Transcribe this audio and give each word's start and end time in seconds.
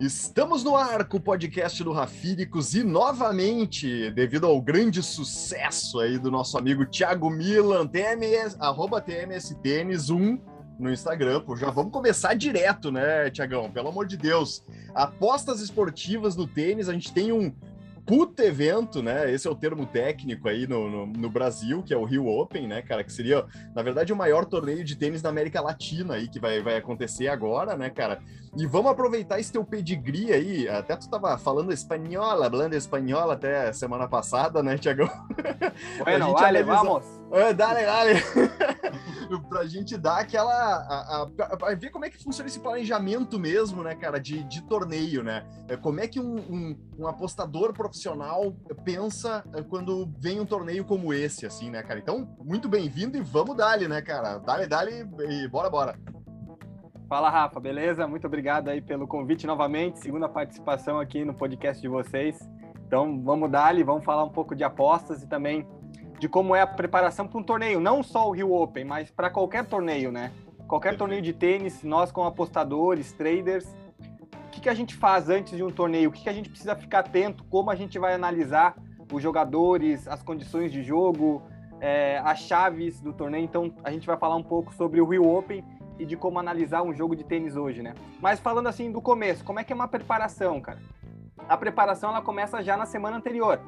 Estamos 0.00 0.64
no 0.64 0.74
ar 0.78 1.04
com 1.04 1.18
o 1.18 1.20
podcast 1.20 1.84
do 1.84 1.92
Rafíricos 1.92 2.74
e 2.74 2.82
novamente, 2.82 4.10
devido 4.12 4.46
ao 4.46 4.58
grande 4.58 5.02
sucesso 5.02 6.00
aí 6.00 6.18
do 6.18 6.30
nosso 6.30 6.56
amigo 6.56 6.86
Thiago 6.86 7.28
Milan, 7.28 7.86
TMS, 7.86 8.56
arroba 8.58 9.02
TMSTênis1 9.02 10.40
no 10.78 10.90
Instagram, 10.90 11.42
pô, 11.42 11.54
já 11.54 11.68
vamos 11.68 11.92
começar 11.92 12.32
direto, 12.32 12.90
né, 12.90 13.28
Tiagão? 13.28 13.70
Pelo 13.70 13.90
amor 13.90 14.06
de 14.06 14.16
Deus. 14.16 14.64
Apostas 14.94 15.60
esportivas 15.60 16.34
no 16.34 16.46
tênis, 16.46 16.88
a 16.88 16.94
gente 16.94 17.12
tem 17.12 17.30
um 17.30 17.54
puta 18.10 18.44
evento, 18.44 19.00
né? 19.00 19.32
Esse 19.32 19.46
é 19.46 19.50
o 19.50 19.54
termo 19.54 19.86
técnico 19.86 20.48
aí 20.48 20.66
no, 20.66 20.90
no, 20.90 21.06
no, 21.06 21.30
Brasil, 21.30 21.80
que 21.80 21.94
é 21.94 21.96
o 21.96 22.02
Rio 22.02 22.26
Open, 22.26 22.66
né, 22.66 22.82
cara? 22.82 23.04
Que 23.04 23.12
seria, 23.12 23.46
na 23.72 23.82
verdade, 23.82 24.12
o 24.12 24.16
maior 24.16 24.44
torneio 24.44 24.82
de 24.82 24.96
tênis 24.96 25.22
da 25.22 25.28
América 25.28 25.60
Latina 25.60 26.14
aí, 26.14 26.26
que 26.26 26.40
vai, 26.40 26.60
vai 26.60 26.76
acontecer 26.76 27.28
agora, 27.28 27.76
né, 27.76 27.88
cara? 27.88 28.20
E 28.56 28.66
vamos 28.66 28.90
aproveitar 28.90 29.38
esse 29.38 29.52
teu 29.52 29.64
pedigree 29.64 30.32
aí. 30.32 30.68
Até 30.68 30.96
tu 30.96 31.08
tava 31.08 31.38
falando 31.38 31.72
espanhola, 31.72 32.50
blanda 32.50 32.76
espanhola 32.76 33.34
até 33.34 33.72
semana 33.72 34.08
passada, 34.08 34.60
né, 34.60 34.76
Tiagão? 34.76 35.08
Bueno, 36.02 36.32
vale, 36.32 36.58
analisar... 36.58 36.82
vamos. 36.82 37.06
É, 37.30 37.54
dale, 37.54 37.84
dale. 37.84 38.14
pra 39.38 39.66
gente 39.66 39.96
dar 39.96 40.18
aquela. 40.18 40.52
A, 40.52 41.22
a, 41.22 41.70
a, 41.70 41.74
ver 41.74 41.90
como 41.90 42.04
é 42.04 42.10
que 42.10 42.22
funciona 42.22 42.48
esse 42.48 42.58
planejamento 42.58 43.38
mesmo, 43.38 43.82
né, 43.82 43.94
cara, 43.94 44.18
de, 44.18 44.42
de 44.44 44.62
torneio, 44.62 45.22
né? 45.22 45.46
É, 45.68 45.76
como 45.76 46.00
é 46.00 46.08
que 46.08 46.18
um, 46.18 46.36
um, 46.36 46.76
um 46.98 47.06
apostador 47.06 47.72
profissional 47.72 48.52
pensa 48.84 49.44
é, 49.54 49.62
quando 49.62 50.10
vem 50.18 50.40
um 50.40 50.46
torneio 50.46 50.84
como 50.84 51.12
esse, 51.12 51.46
assim, 51.46 51.70
né, 51.70 51.82
cara? 51.82 52.00
Então, 52.00 52.34
muito 52.40 52.68
bem-vindo 52.68 53.16
e 53.16 53.20
vamos 53.20 53.56
dali, 53.56 53.86
né, 53.86 54.00
cara? 54.00 54.38
Dale, 54.38 54.66
dale 54.66 55.06
e 55.28 55.48
bora, 55.48 55.70
bora. 55.70 55.98
Fala, 57.08 57.28
Rafa, 57.28 57.58
beleza? 57.58 58.06
Muito 58.06 58.26
obrigado 58.26 58.68
aí 58.68 58.80
pelo 58.80 59.06
convite 59.06 59.46
novamente, 59.46 59.98
segunda 59.98 60.28
participação 60.28 60.98
aqui 60.98 61.24
no 61.24 61.34
podcast 61.34 61.82
de 61.82 61.88
vocês. 61.88 62.38
Então, 62.86 63.20
vamos 63.22 63.50
dar 63.50 63.66
ali, 63.66 63.82
vamos 63.82 64.04
falar 64.04 64.24
um 64.24 64.30
pouco 64.30 64.54
de 64.54 64.64
apostas 64.64 65.22
e 65.22 65.26
também 65.28 65.66
de 66.20 66.28
como 66.28 66.54
é 66.54 66.60
a 66.60 66.66
preparação 66.66 67.26
para 67.26 67.38
um 67.38 67.42
torneio, 67.42 67.80
não 67.80 68.02
só 68.02 68.28
o 68.28 68.30
Rio 68.30 68.52
Open, 68.52 68.84
mas 68.84 69.10
para 69.10 69.30
qualquer 69.30 69.64
torneio, 69.64 70.12
né? 70.12 70.30
Qualquer 70.68 70.94
torneio 70.94 71.22
de 71.22 71.32
tênis, 71.32 71.82
nós 71.82 72.12
como 72.12 72.26
apostadores, 72.28 73.10
traders, 73.10 73.66
o 74.44 74.50
que, 74.50 74.60
que 74.60 74.68
a 74.68 74.74
gente 74.74 74.94
faz 74.94 75.30
antes 75.30 75.56
de 75.56 75.64
um 75.64 75.70
torneio? 75.70 76.10
O 76.10 76.12
que, 76.12 76.24
que 76.24 76.28
a 76.28 76.32
gente 76.32 76.50
precisa 76.50 76.76
ficar 76.76 77.00
atento? 77.00 77.42
Como 77.44 77.70
a 77.70 77.74
gente 77.74 77.98
vai 77.98 78.12
analisar 78.12 78.76
os 79.10 79.22
jogadores, 79.22 80.06
as 80.06 80.22
condições 80.22 80.70
de 80.70 80.82
jogo, 80.82 81.42
é, 81.80 82.20
as 82.22 82.40
chaves 82.40 83.00
do 83.00 83.14
torneio? 83.14 83.42
Então, 83.42 83.72
a 83.82 83.90
gente 83.90 84.06
vai 84.06 84.18
falar 84.18 84.36
um 84.36 84.42
pouco 84.42 84.74
sobre 84.74 85.00
o 85.00 85.06
Rio 85.06 85.26
Open 85.26 85.64
e 85.98 86.04
de 86.04 86.18
como 86.18 86.38
analisar 86.38 86.82
um 86.82 86.92
jogo 86.92 87.16
de 87.16 87.24
tênis 87.24 87.56
hoje, 87.56 87.82
né? 87.82 87.94
Mas 88.20 88.38
falando 88.40 88.66
assim 88.66 88.92
do 88.92 89.00
começo, 89.00 89.42
como 89.42 89.58
é 89.58 89.64
que 89.64 89.72
é 89.72 89.76
uma 89.76 89.88
preparação, 89.88 90.60
cara? 90.60 90.78
A 91.48 91.56
preparação 91.56 92.10
ela 92.10 92.20
começa 92.20 92.62
já 92.62 92.76
na 92.76 92.84
semana 92.84 93.16
anterior. 93.16 93.58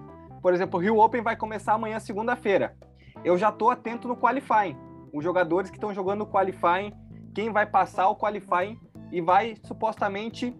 Por 0.43 0.53
exemplo, 0.53 0.79
o 0.79 0.83
Rio 0.83 0.99
Open 0.99 1.23
vai 1.23 1.37
começar 1.37 1.75
amanhã, 1.75 2.01
segunda-feira. 2.01 2.77
Eu 3.25 3.39
já 3.39 3.51
estou 3.51 3.71
atento 3.71 4.09
no 4.09 4.17
qualifying. 4.17 4.77
Os 5.15 5.23
jogadores 5.23 5.71
que 5.71 5.77
estão 5.77 5.95
jogando 5.95 6.23
o 6.23 6.27
qualifying, 6.27 6.93
quem 7.33 7.53
vai 7.53 7.65
passar 7.65 8.09
o 8.09 8.17
qualifying 8.17 8.77
e 9.13 9.21
vai 9.21 9.57
supostamente 9.63 10.53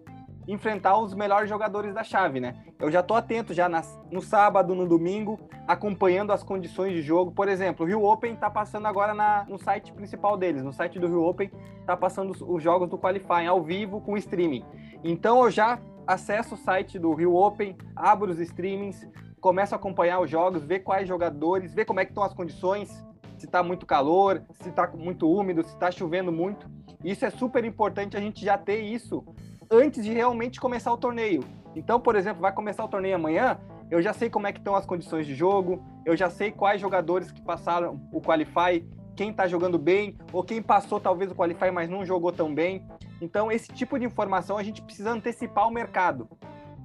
enfrentar 0.47 0.97
os 0.97 1.13
melhores 1.13 1.49
jogadores 1.49 1.93
da 1.93 2.03
chave, 2.03 2.39
né? 2.39 2.55
Eu 2.79 2.91
já 2.91 2.99
estou 2.99 3.15
atento 3.15 3.53
já 3.53 3.67
nas, 3.67 3.99
no 4.11 4.21
sábado, 4.21 4.75
no 4.75 4.87
domingo, 4.87 5.39
acompanhando 5.67 6.31
as 6.31 6.43
condições 6.43 6.93
de 6.93 7.01
jogo. 7.01 7.31
Por 7.31 7.47
exemplo, 7.47 7.85
o 7.85 7.87
Rio 7.87 8.03
Open 8.03 8.33
está 8.33 8.49
passando 8.49 8.85
agora 8.85 9.13
na, 9.13 9.45
no 9.47 9.57
site 9.57 9.91
principal 9.93 10.37
deles, 10.37 10.63
no 10.63 10.73
site 10.73 10.99
do 10.99 11.07
Rio 11.07 11.23
Open, 11.23 11.49
está 11.79 11.95
passando 11.95 12.31
os, 12.31 12.41
os, 12.41 12.61
jogos 12.61 12.89
do 12.89 12.97
Qualifying 12.97 13.47
ao 13.47 13.61
vivo 13.61 14.01
com 14.01 14.17
streaming. 14.17 14.65
Então 15.03 15.43
eu 15.43 15.51
já 15.51 15.79
acesso 16.05 16.55
o 16.55 16.57
site 16.57 16.99
do 16.99 17.13
Rio 17.13 17.35
Open, 17.35 17.77
abro 17.95 18.31
os 18.31 18.39
streamings, 18.39 19.07
começo 19.43 19.75
a 19.75 19.77
acompanhar 19.77 20.21
os 20.21 20.29
jogos, 20.29 20.63
ver 20.63 20.79
quais 20.79 21.05
jogadores, 21.05 21.73
ver 21.73 21.83
como 21.83 21.99
é 21.99 22.05
que 22.05 22.11
estão 22.11 22.23
as 22.23 22.33
condições, 22.33 23.05
se 23.37 23.45
está 23.45 23.61
muito 23.61 23.85
calor, 23.85 24.41
se 24.53 24.69
está 24.69 24.87
muito 24.87 25.29
úmido, 25.29 25.61
se 25.63 25.73
está 25.73 25.91
chovendo 25.91 26.31
muito. 26.31 26.65
Isso 27.03 27.25
é 27.25 27.29
super 27.29 27.65
importante 27.65 28.15
a 28.15 28.21
gente 28.21 28.43
já 28.43 28.57
ter 28.57 28.79
isso 28.79 29.21
antes 29.69 30.01
de 30.01 30.13
realmente 30.13 30.61
começar 30.61 30.93
o 30.93 30.97
torneio. 30.97 31.43
Então, 31.75 31.99
por 31.99 32.15
exemplo, 32.15 32.41
vai 32.41 32.53
começar 32.53 32.85
o 32.85 32.87
torneio 32.87 33.15
amanhã, 33.15 33.59
eu 33.91 34.01
já 34.01 34.13
sei 34.13 34.29
como 34.29 34.47
é 34.47 34.53
que 34.53 34.59
estão 34.59 34.75
as 34.75 34.85
condições 34.85 35.27
de 35.27 35.35
jogo, 35.35 35.83
eu 36.05 36.15
já 36.15 36.29
sei 36.29 36.49
quais 36.49 36.79
jogadores 36.79 37.29
que 37.29 37.41
passaram 37.41 37.99
o 38.13 38.21
Qualify, 38.21 38.87
quem 39.13 39.31
está 39.31 39.45
jogando 39.45 39.77
bem, 39.77 40.17
ou 40.31 40.41
quem 40.41 40.61
passou 40.61 41.01
talvez 41.01 41.29
o 41.29 41.35
Qualify, 41.35 41.69
mas 41.69 41.89
não 41.89 42.05
jogou 42.05 42.31
tão 42.31 42.55
bem. 42.55 42.87
Então, 43.19 43.51
esse 43.51 43.67
tipo 43.67 43.99
de 43.99 44.05
informação 44.05 44.57
a 44.57 44.63
gente 44.63 44.81
precisa 44.81 45.11
antecipar 45.11 45.67
o 45.67 45.71
mercado. 45.71 46.29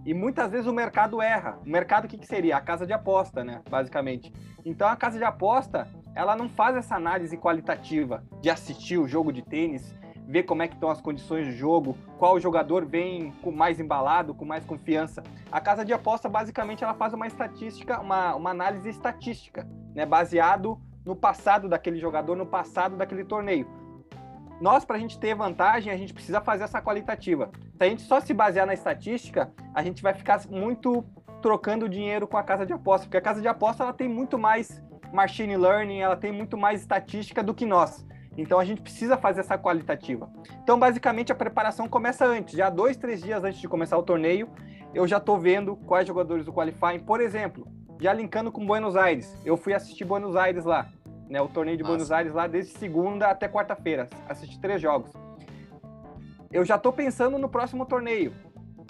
E 0.08 0.14
muitas 0.14 0.50
vezes 0.50 0.66
o 0.66 0.72
mercado 0.72 1.20
erra. 1.20 1.58
O 1.66 1.68
mercado, 1.68 2.06
o 2.06 2.08
que, 2.08 2.16
que 2.16 2.26
seria? 2.26 2.56
A 2.56 2.62
casa 2.62 2.86
de 2.86 2.94
aposta, 2.94 3.44
né? 3.44 3.60
Basicamente. 3.68 4.32
Então, 4.64 4.88
a 4.88 4.96
casa 4.96 5.18
de 5.18 5.24
aposta, 5.24 5.86
ela 6.14 6.34
não 6.34 6.48
faz 6.48 6.76
essa 6.76 6.96
análise 6.96 7.36
qualitativa 7.36 8.24
de 8.40 8.48
assistir 8.48 8.96
o 8.96 9.06
jogo 9.06 9.30
de 9.30 9.42
tênis, 9.42 9.94
ver 10.26 10.44
como 10.44 10.62
é 10.62 10.66
que 10.66 10.72
estão 10.72 10.88
as 10.88 11.02
condições 11.02 11.44
de 11.44 11.52
jogo, 11.52 11.94
qual 12.16 12.40
jogador 12.40 12.86
vem 12.86 13.32
com 13.42 13.52
mais 13.52 13.78
embalado, 13.78 14.34
com 14.34 14.46
mais 14.46 14.64
confiança. 14.64 15.22
A 15.52 15.60
casa 15.60 15.84
de 15.84 15.92
aposta, 15.92 16.26
basicamente, 16.26 16.82
ela 16.82 16.94
faz 16.94 17.12
uma 17.12 17.26
estatística, 17.26 18.00
uma, 18.00 18.34
uma 18.34 18.48
análise 18.48 18.88
estatística, 18.88 19.68
né, 19.94 20.06
baseado 20.06 20.80
no 21.04 21.14
passado 21.14 21.68
daquele 21.68 21.98
jogador, 21.98 22.34
no 22.34 22.46
passado 22.46 22.96
daquele 22.96 23.26
torneio. 23.26 23.68
Nós, 24.60 24.84
para 24.84 24.96
a 24.96 24.98
gente 24.98 25.18
ter 25.18 25.34
vantagem, 25.34 25.92
a 25.92 25.96
gente 25.96 26.12
precisa 26.12 26.40
fazer 26.40 26.64
essa 26.64 26.82
qualitativa. 26.82 27.50
Se 27.76 27.84
a 27.84 27.88
gente 27.88 28.02
só 28.02 28.20
se 28.20 28.34
basear 28.34 28.66
na 28.66 28.74
estatística, 28.74 29.52
a 29.72 29.82
gente 29.82 30.02
vai 30.02 30.14
ficar 30.14 30.40
muito 30.48 31.04
trocando 31.40 31.88
dinheiro 31.88 32.26
com 32.26 32.36
a 32.36 32.42
casa 32.42 32.66
de 32.66 32.72
aposta, 32.72 33.06
porque 33.06 33.16
a 33.16 33.22
casa 33.22 33.40
de 33.40 33.46
aposta 33.46 33.84
ela 33.84 33.92
tem 33.92 34.08
muito 34.08 34.36
mais 34.36 34.82
machine 35.12 35.56
learning, 35.56 36.00
ela 36.00 36.16
tem 36.16 36.32
muito 36.32 36.56
mais 36.56 36.80
estatística 36.80 37.42
do 37.42 37.54
que 37.54 37.64
nós. 37.64 38.04
Então 38.36 38.58
a 38.58 38.64
gente 38.64 38.82
precisa 38.82 39.16
fazer 39.16 39.40
essa 39.40 39.56
qualitativa. 39.56 40.30
Então, 40.62 40.78
basicamente, 40.78 41.32
a 41.32 41.34
preparação 41.34 41.88
começa 41.88 42.24
antes, 42.24 42.54
já 42.54 42.68
dois, 42.68 42.96
três 42.96 43.22
dias 43.22 43.42
antes 43.42 43.60
de 43.60 43.68
começar 43.68 43.96
o 43.96 44.02
torneio, 44.02 44.48
eu 44.94 45.06
já 45.06 45.18
estou 45.18 45.38
vendo 45.38 45.76
quais 45.76 46.06
jogadores 46.06 46.44
do 46.44 46.52
qualifying. 46.52 47.00
Por 47.00 47.20
exemplo, 47.20 47.66
já 48.00 48.12
linkando 48.12 48.52
com 48.52 48.64
Buenos 48.64 48.96
Aires, 48.96 49.34
eu 49.44 49.56
fui 49.56 49.74
assistir 49.74 50.04
Buenos 50.04 50.36
Aires 50.36 50.64
lá, 50.64 50.88
né? 51.28 51.40
O 51.40 51.48
torneio 51.48 51.76
de 51.76 51.82
Nossa. 51.82 51.94
Buenos 51.94 52.12
Aires 52.12 52.32
lá 52.32 52.46
desde 52.46 52.72
segunda 52.72 53.28
até 53.28 53.48
quarta-feira, 53.48 54.08
assisti 54.28 54.58
três 54.58 54.80
jogos. 54.80 55.12
Eu 56.50 56.64
já 56.64 56.76
estou 56.76 56.92
pensando 56.92 57.38
no 57.38 57.48
próximo 57.48 57.84
torneio. 57.84 58.32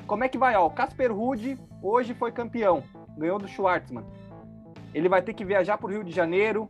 Como 0.06 0.24
é 0.24 0.28
que 0.28 0.38
vai? 0.38 0.54
Ó, 0.54 0.66
o 0.66 0.70
Casper 0.70 1.12
Ruud 1.12 1.58
hoje 1.82 2.14
foi 2.14 2.32
campeão, 2.32 2.84
ganhou 3.16 3.38
do 3.38 3.48
Schwartzman. 3.48 4.04
Ele 4.94 5.08
vai 5.08 5.20
ter 5.20 5.34
que 5.34 5.44
viajar 5.44 5.76
para 5.76 5.86
o 5.86 5.90
Rio 5.90 6.04
de 6.04 6.12
Janeiro, 6.12 6.68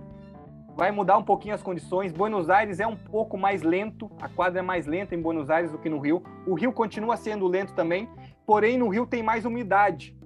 vai 0.74 0.90
mudar 0.90 1.18
um 1.18 1.22
pouquinho 1.22 1.54
as 1.54 1.62
condições. 1.62 2.12
Buenos 2.12 2.48
Aires 2.48 2.80
é 2.80 2.86
um 2.86 2.96
pouco 2.96 3.36
mais 3.36 3.62
lento, 3.62 4.10
a 4.20 4.28
quadra 4.28 4.60
é 4.60 4.62
mais 4.62 4.86
lenta 4.86 5.14
em 5.14 5.20
Buenos 5.20 5.50
Aires 5.50 5.70
do 5.70 5.78
que 5.78 5.88
no 5.88 5.98
Rio. 5.98 6.22
O 6.46 6.54
Rio 6.54 6.72
continua 6.72 7.16
sendo 7.16 7.46
lento 7.46 7.74
também, 7.74 8.08
porém 8.46 8.78
no 8.78 8.88
Rio 8.88 9.06
tem 9.06 9.22
mais 9.22 9.44
umidade. 9.44 10.16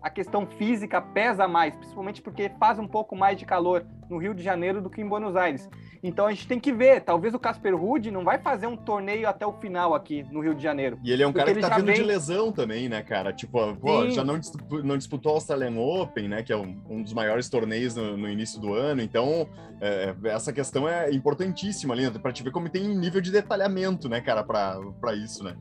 A 0.00 0.10
questão 0.10 0.46
física 0.46 1.00
pesa 1.00 1.46
mais, 1.46 1.76
principalmente 1.76 2.20
porque 2.20 2.50
faz 2.58 2.78
um 2.78 2.86
pouco 2.88 3.14
mais 3.14 3.38
de 3.38 3.46
calor 3.46 3.86
no 4.12 4.18
Rio 4.18 4.34
de 4.34 4.42
Janeiro 4.42 4.80
do 4.80 4.90
que 4.90 5.00
em 5.00 5.08
Buenos 5.08 5.34
Aires. 5.34 5.68
Então 6.02 6.26
a 6.26 6.30
gente 6.30 6.46
tem 6.46 6.60
que 6.60 6.72
ver, 6.72 7.00
talvez 7.00 7.32
o 7.32 7.38
Casper 7.38 7.76
Ruud 7.76 8.10
não 8.10 8.24
vai 8.24 8.38
fazer 8.38 8.66
um 8.66 8.76
torneio 8.76 9.28
até 9.28 9.46
o 9.46 9.52
final 9.52 9.94
aqui 9.94 10.24
no 10.30 10.40
Rio 10.40 10.54
de 10.54 10.62
Janeiro. 10.62 10.98
E 11.02 11.12
ele 11.12 11.22
é 11.22 11.26
um 11.26 11.32
cara 11.32 11.54
que 11.54 11.60
tá 11.60 11.76
vindo 11.76 11.86
vem... 11.86 11.94
de 11.94 12.02
lesão 12.02 12.52
também, 12.52 12.88
né, 12.88 13.02
cara? 13.02 13.32
Tipo, 13.32 13.74
pô, 13.76 14.10
já 14.10 14.24
não, 14.24 14.38
não 14.84 14.98
disputou 14.98 15.32
o 15.32 15.34
Australian 15.36 15.80
Open, 15.80 16.28
né, 16.28 16.42
que 16.42 16.52
é 16.52 16.56
um, 16.56 16.80
um 16.90 17.02
dos 17.02 17.12
maiores 17.12 17.48
torneios 17.48 17.94
no, 17.94 18.16
no 18.16 18.28
início 18.28 18.60
do 18.60 18.74
ano. 18.74 19.00
Então, 19.00 19.48
é, 19.80 20.14
essa 20.24 20.52
questão 20.52 20.88
é 20.88 21.10
importantíssima 21.12 21.94
ali, 21.94 22.10
para 22.10 22.32
te 22.32 22.42
ver 22.42 22.50
como 22.50 22.68
tem 22.68 22.86
nível 22.88 23.20
de 23.20 23.30
detalhamento, 23.30 24.08
né, 24.08 24.20
cara, 24.20 24.42
para 24.42 25.14
isso, 25.14 25.44
né? 25.44 25.56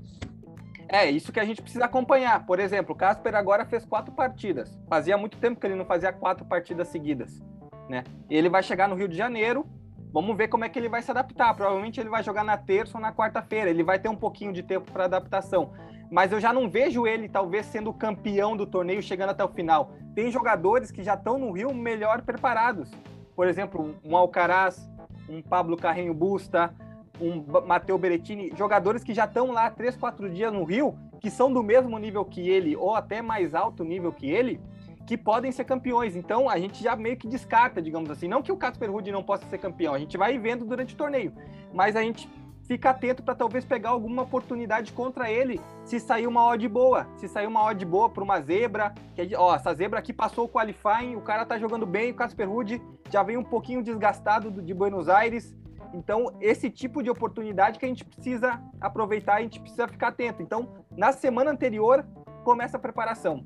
É, 0.90 1.10
isso 1.10 1.31
que 1.31 1.40
a 1.40 1.46
gente 1.46 1.62
precisa 1.62 1.86
acompanhar. 1.86 2.46
Por 2.46 2.60
exemplo, 2.60 2.94
o 2.94 2.98
Casper 2.98 3.34
agora 3.34 3.66
fez 3.66 3.86
quatro 3.86 4.14
partidas. 4.14 4.78
Fazia 4.90 5.18
muito 5.18 5.38
tempo 5.38 5.58
que 5.58 5.66
ele 5.66 5.75
não 5.75 5.86
fazia 5.86 6.12
quatro 6.12 6.46
partidas 6.46 6.90
seguidas, 6.90 7.42
né? 7.89 8.04
Ele 8.30 8.50
vai 8.50 8.63
chegar 8.63 8.88
no 8.88 8.95
Rio 8.95 9.07
de 9.07 9.16
Janeiro, 9.16 9.66
Vamos 10.13 10.36
ver 10.36 10.50
como 10.50 10.66
é 10.66 10.69
que 10.69 10.78
ele 10.78 10.89
vai 10.89 11.01
se 11.01 11.10
adaptar. 11.10 11.54
Provavelmente 11.54 12.00
ele 12.00 12.10
vai 12.10 12.22
jogar 12.22 12.44
na 12.44 12.57
terça 12.57 12.98
ou 12.98 13.01
na 13.01 13.13
quarta-feira. 13.13 13.69
Ele 13.69 13.83
vai 13.83 13.98
ter 13.98 14.10
um 14.10 14.16
pouquinho 14.16 14.51
de 14.51 14.62
tempo 14.62 14.92
para 14.92 15.06
adaptação. 15.06 15.72
Mas 16.12 16.33
eu 16.33 16.39
já 16.42 16.51
não 16.51 16.69
vejo 16.69 17.07
ele, 17.07 17.30
talvez, 17.30 17.66
sendo 17.68 17.94
campeão 17.94 18.57
do 18.57 18.66
torneio, 18.66 19.01
chegando 19.01 19.30
até 19.30 19.44
o 19.44 19.48
final. 19.48 19.94
Tem 20.13 20.30
jogadores 20.30 20.92
que 20.92 21.01
já 21.01 21.13
estão 21.13 21.38
no 21.38 21.51
Rio 21.51 21.74
melhor 21.74 22.24
preparados. 22.24 22.92
Por 23.33 23.48
exemplo, 23.48 23.95
um 24.04 24.18
Alcaraz, 24.18 24.89
um 25.30 25.42
Pablo 25.42 25.77
Carreño 25.77 26.13
Busta, 26.13 26.74
um 27.22 27.45
Matteo 27.66 27.98
Berettini, 27.98 28.51
jogadores 28.57 29.06
que 29.06 29.13
já 29.13 29.24
estão 29.24 29.54
lá 29.54 29.69
três, 29.69 29.95
quatro 29.95 30.30
dias 30.30 30.51
no 30.51 30.66
Rio, 30.66 30.94
que 31.22 31.30
são 31.30 31.54
do 31.54 31.63
mesmo 31.63 31.98
nível 31.98 32.25
que 32.25 32.50
ele, 32.50 32.75
ou 32.75 32.94
até 32.94 33.22
mais 33.22 33.56
alto 33.56 33.86
nível 33.86 34.12
que 34.12 34.30
ele, 34.30 34.60
que 35.06 35.18
podem 35.18 35.51
ser 35.51 35.65
campeões. 35.65 36.15
Então 36.15 36.50
a 36.50 36.57
gente 36.59 36.83
já 36.83 36.95
meio 36.95 37.18
que 37.18 37.27
descarta, 37.27 37.81
digamos 37.81 38.09
assim. 38.09 38.27
Não 38.27 38.42
que 38.42 38.51
o 38.51 38.57
Casper 38.57 38.92
Ruud 38.92 39.12
não 39.12 39.24
possa 39.24 39.45
ser 39.48 39.57
campeão, 39.57 39.94
a 39.94 40.00
gente 40.00 40.18
vai 40.18 40.38
vendo 40.38 40.65
durante 40.65 40.94
o 40.94 40.98
torneio, 40.98 41.33
mas 41.74 41.95
a 41.95 42.01
gente 42.01 42.30
fica 42.71 42.92
atento 42.92 43.21
para 43.21 43.36
talvez 43.36 43.65
pegar 43.65 43.89
alguma 43.89 44.21
oportunidade 44.21 44.94
contra 44.94 45.30
ele 45.30 45.59
se 45.83 46.00
sair 46.00 46.25
uma 46.25 46.45
odd 46.45 46.65
boa. 46.69 47.06
Se 47.18 47.27
sair 47.27 47.45
uma 47.45 47.62
odd 47.63 47.83
boa 47.86 48.09
para 48.09 48.24
uma 48.24 48.39
zebra, 48.39 48.94
que 49.13 49.36
ó, 49.36 49.56
essa 49.56 49.74
zebra 49.74 50.00
aqui 50.00 50.13
passou 50.13 50.45
o 50.45 50.50
qualifying, 50.50 51.15
o 51.15 51.21
cara 51.21 51.45
tá 51.45 51.57
jogando 51.57 51.86
bem, 51.86 52.12
o 52.12 52.15
Casper 52.15 52.50
Ruud 52.50 52.81
já 53.09 53.24
vem 53.24 53.36
um 53.36 53.44
pouquinho 53.44 53.83
desgastado 53.83 54.50
de 54.50 54.74
Buenos 54.74 55.09
Aires. 55.09 55.53
Então, 55.94 56.33
esse 56.39 56.69
tipo 56.69 57.03
de 57.03 57.09
oportunidade 57.09 57.77
que 57.77 57.86
a 57.86 57.89
gente 57.89 58.06
precisa 58.06 58.62
aproveitar, 58.80 59.36
a 59.36 59.42
gente 59.42 59.59
precisa 59.59 59.86
ficar 59.88 60.07
atento. 60.07 60.42
Então, 60.42 60.69
na 60.95 61.12
semana 61.12 61.51
anterior, 61.51 62.06
começa 62.45 62.77
a 62.77 62.80
preparação. 62.80 63.45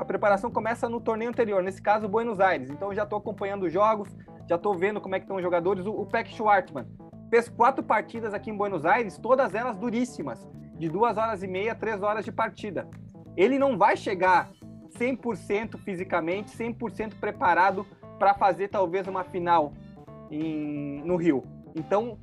A 0.00 0.04
preparação 0.06 0.50
começa 0.50 0.88
no 0.88 0.98
torneio 0.98 1.28
anterior, 1.28 1.62
nesse 1.62 1.82
caso, 1.82 2.08
Buenos 2.08 2.40
Aires. 2.40 2.70
Então, 2.70 2.94
já 2.94 3.02
estou 3.02 3.18
acompanhando 3.18 3.66
os 3.66 3.72
jogos, 3.72 4.08
já 4.48 4.56
estou 4.56 4.74
vendo 4.74 4.98
como 4.98 5.14
é 5.14 5.18
que 5.18 5.24
estão 5.24 5.36
os 5.36 5.42
jogadores. 5.42 5.84
O, 5.84 5.90
o 5.90 6.06
Peck 6.06 6.32
Schwartzman 6.32 6.86
fez 7.28 7.50
quatro 7.50 7.84
partidas 7.84 8.32
aqui 8.32 8.48
em 8.48 8.56
Buenos 8.56 8.86
Aires, 8.86 9.18
todas 9.18 9.54
elas 9.54 9.76
duríssimas, 9.76 10.48
de 10.78 10.88
duas 10.88 11.18
horas 11.18 11.42
e 11.42 11.46
meia, 11.46 11.74
três 11.74 12.02
horas 12.02 12.24
de 12.24 12.32
partida. 12.32 12.88
Ele 13.36 13.58
não 13.58 13.76
vai 13.76 13.94
chegar 13.94 14.48
100% 14.98 15.76
fisicamente, 15.76 16.56
100% 16.56 17.20
preparado 17.20 17.86
para 18.18 18.32
fazer 18.32 18.68
talvez 18.68 19.06
uma 19.06 19.22
final 19.22 19.74
em, 20.30 21.02
no 21.04 21.16
Rio. 21.16 21.44
Então, 21.76 22.18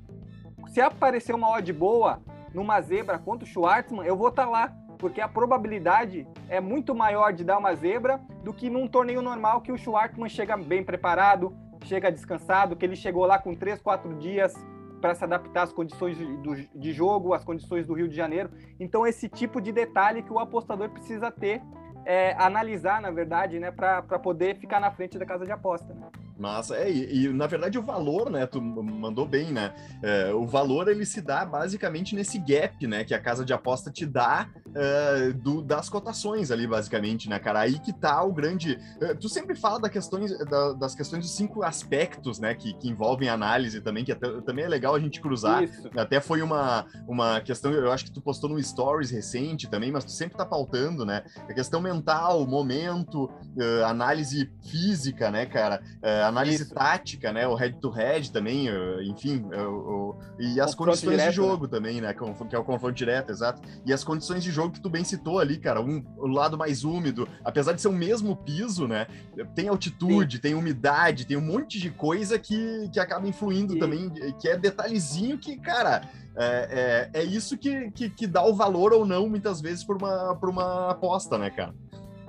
se 0.69 0.81
aparecer 0.81 1.35
uma 1.35 1.51
odd 1.51 1.71
boa 1.73 2.23
numa 2.55 2.81
zebra 2.81 3.19
contra 3.19 3.47
o 3.47 3.47
Schwartzman, 3.47 4.03
eu 4.03 4.17
vou 4.17 4.29
estar 4.29 4.45
tá 4.45 4.49
lá, 4.49 4.73
porque 4.97 5.21
a 5.21 5.27
probabilidade 5.27 6.27
é 6.49 6.59
muito 6.59 6.93
maior 6.95 7.31
de 7.31 7.43
dar 7.43 7.57
uma 7.57 7.73
zebra 7.75 8.19
do 8.43 8.53
que 8.53 8.69
num 8.69 8.87
torneio 8.87 9.21
normal 9.21 9.61
que 9.61 9.71
o 9.71 9.77
Schwartzman 9.77 10.29
chega 10.29 10.57
bem 10.57 10.83
preparado, 10.83 11.55
chega 11.83 12.11
descansado, 12.11 12.75
que 12.75 12.85
ele 12.85 12.95
chegou 12.95 13.25
lá 13.25 13.39
com 13.39 13.55
três, 13.55 13.81
quatro 13.81 14.13
dias 14.15 14.53
para 15.01 15.13
se 15.13 15.23
adaptar 15.23 15.63
às 15.63 15.73
condições 15.73 16.17
de, 16.17 16.69
de 16.73 16.91
jogo, 16.91 17.33
às 17.33 17.43
condições 17.43 17.85
do 17.85 17.93
Rio 17.93 18.07
de 18.07 18.15
Janeiro. 18.15 18.49
Então, 18.79 19.05
esse 19.05 19.29
tipo 19.29 19.61
de 19.61 19.71
detalhe 19.71 20.23
que 20.23 20.33
o 20.33 20.39
apostador 20.39 20.89
precisa 20.89 21.31
ter, 21.31 21.61
é, 22.03 22.33
analisar, 22.39 23.01
na 23.01 23.11
verdade, 23.11 23.59
né, 23.59 23.71
para 23.71 24.01
poder 24.01 24.55
ficar 24.55 24.79
na 24.79 24.91
frente 24.91 25.17
da 25.17 25.25
casa 25.25 25.45
de 25.45 25.51
aposta. 25.51 25.93
Né? 25.93 26.07
Massa, 26.37 26.75
é, 26.75 26.91
e, 26.91 27.25
e, 27.25 27.33
na 27.33 27.47
verdade 27.47 27.79
o 27.79 27.81
valor, 27.81 28.29
né, 28.29 28.45
tu 28.45 28.61
mandou 28.61 29.27
bem, 29.27 29.51
né, 29.51 29.73
é, 30.03 30.31
o 30.31 30.45
valor 30.45 30.87
ele 30.87 31.05
se 31.05 31.19
dá 31.19 31.43
basicamente 31.43 32.15
nesse 32.15 32.37
gap, 32.37 32.85
né, 32.85 33.03
que 33.03 33.13
a 33.13 33.19
casa 33.19 33.43
de 33.43 33.53
aposta 33.53 33.89
te 33.89 34.05
dá 34.05 34.47
é, 34.75 35.31
do, 35.31 35.61
das 35.61 35.89
cotações 35.89 36.51
ali, 36.51 36.67
basicamente, 36.67 37.27
né, 37.27 37.39
cara, 37.39 37.61
aí 37.61 37.79
que 37.79 37.91
tá 37.91 38.23
o 38.23 38.31
grande, 38.31 38.77
é, 39.01 39.15
tu 39.15 39.27
sempre 39.27 39.55
fala 39.55 39.79
da 39.79 39.89
questões, 39.89 40.37
da, 40.45 40.73
das 40.73 40.93
questões 40.93 41.23
dos 41.23 41.35
cinco 41.35 41.63
aspectos, 41.63 42.39
né, 42.39 42.53
que, 42.53 42.73
que 42.73 42.87
envolvem 42.87 43.29
análise 43.29 43.81
também, 43.81 44.05
que 44.05 44.11
até, 44.11 44.29
também 44.41 44.65
é 44.65 44.67
legal 44.67 44.93
a 44.93 44.99
gente 44.99 45.19
cruzar, 45.19 45.63
Isso. 45.63 45.89
até 45.97 46.21
foi 46.21 46.41
uma, 46.41 46.85
uma 47.07 47.41
questão, 47.41 47.71
eu 47.71 47.91
acho 47.91 48.05
que 48.05 48.11
tu 48.11 48.21
postou 48.21 48.49
no 48.49 48.61
Stories 48.61 49.09
recente 49.09 49.67
também, 49.67 49.91
mas 49.91 50.05
tu 50.05 50.11
sempre 50.11 50.37
tá 50.37 50.45
pautando, 50.45 51.05
né, 51.05 51.23
a 51.49 51.53
questão 51.53 51.81
mental, 51.81 52.45
momento, 52.45 53.25
uh, 53.25 53.85
análise 53.85 54.51
física, 54.69 55.31
né, 55.31 55.45
cara, 55.45 55.81
uh, 56.03 56.26
análise 56.27 56.63
Isso. 56.63 56.73
tática, 56.73 57.31
né? 57.31 57.47
O 57.47 57.55
head-to-head 57.55 58.31
também, 58.31 58.67
enfim, 59.03 59.43
o, 59.53 59.71
o, 59.71 60.19
e 60.39 60.59
as 60.59 60.75
condições 60.75 61.11
direto, 61.11 61.29
de 61.29 61.35
jogo 61.35 61.63
né? 61.65 61.69
também, 61.71 62.01
né? 62.01 62.13
Que 62.13 62.55
é 62.55 62.59
o 62.59 62.63
confronto 62.63 62.95
direto, 62.95 63.31
exato. 63.31 63.61
E 63.85 63.93
as 63.93 64.03
condições 64.03 64.43
de 64.43 64.51
jogo 64.51 64.73
que 64.73 64.81
tu 64.81 64.89
bem 64.89 65.03
citou 65.03 65.39
ali, 65.39 65.57
cara, 65.57 65.81
um, 65.81 66.03
o 66.17 66.27
lado 66.27 66.57
mais 66.57 66.83
úmido, 66.83 67.27
apesar 67.43 67.73
de 67.73 67.81
ser 67.81 67.87
o 67.87 67.93
mesmo 67.93 68.35
piso, 68.35 68.87
né? 68.87 69.07
Tem 69.55 69.67
altitude, 69.67 70.37
Sim. 70.37 70.41
tem 70.41 70.53
umidade, 70.53 71.25
tem 71.25 71.37
um 71.37 71.41
monte 71.41 71.79
de 71.79 71.89
coisa 71.89 72.37
que, 72.37 72.89
que 72.91 72.99
acaba 72.99 73.27
influindo 73.27 73.73
Sim. 73.73 73.79
também, 73.79 74.09
que 74.39 74.47
é 74.47 74.57
detalhezinho 74.57 75.37
que, 75.37 75.57
cara, 75.57 76.01
é, 76.35 77.09
é, 77.13 77.21
é 77.21 77.23
isso 77.23 77.57
que, 77.57 77.89
que, 77.91 78.09
que, 78.09 78.27
dá 78.27 78.43
o 78.45 78.53
valor 78.53 78.93
ou 78.93 79.05
não, 79.05 79.27
muitas 79.27 79.59
vezes, 79.59 79.83
por 79.83 79.97
uma, 79.97 80.35
por 80.35 80.49
uma 80.49 80.91
aposta, 80.91 81.37
né, 81.37 81.49
cara? 81.49 81.73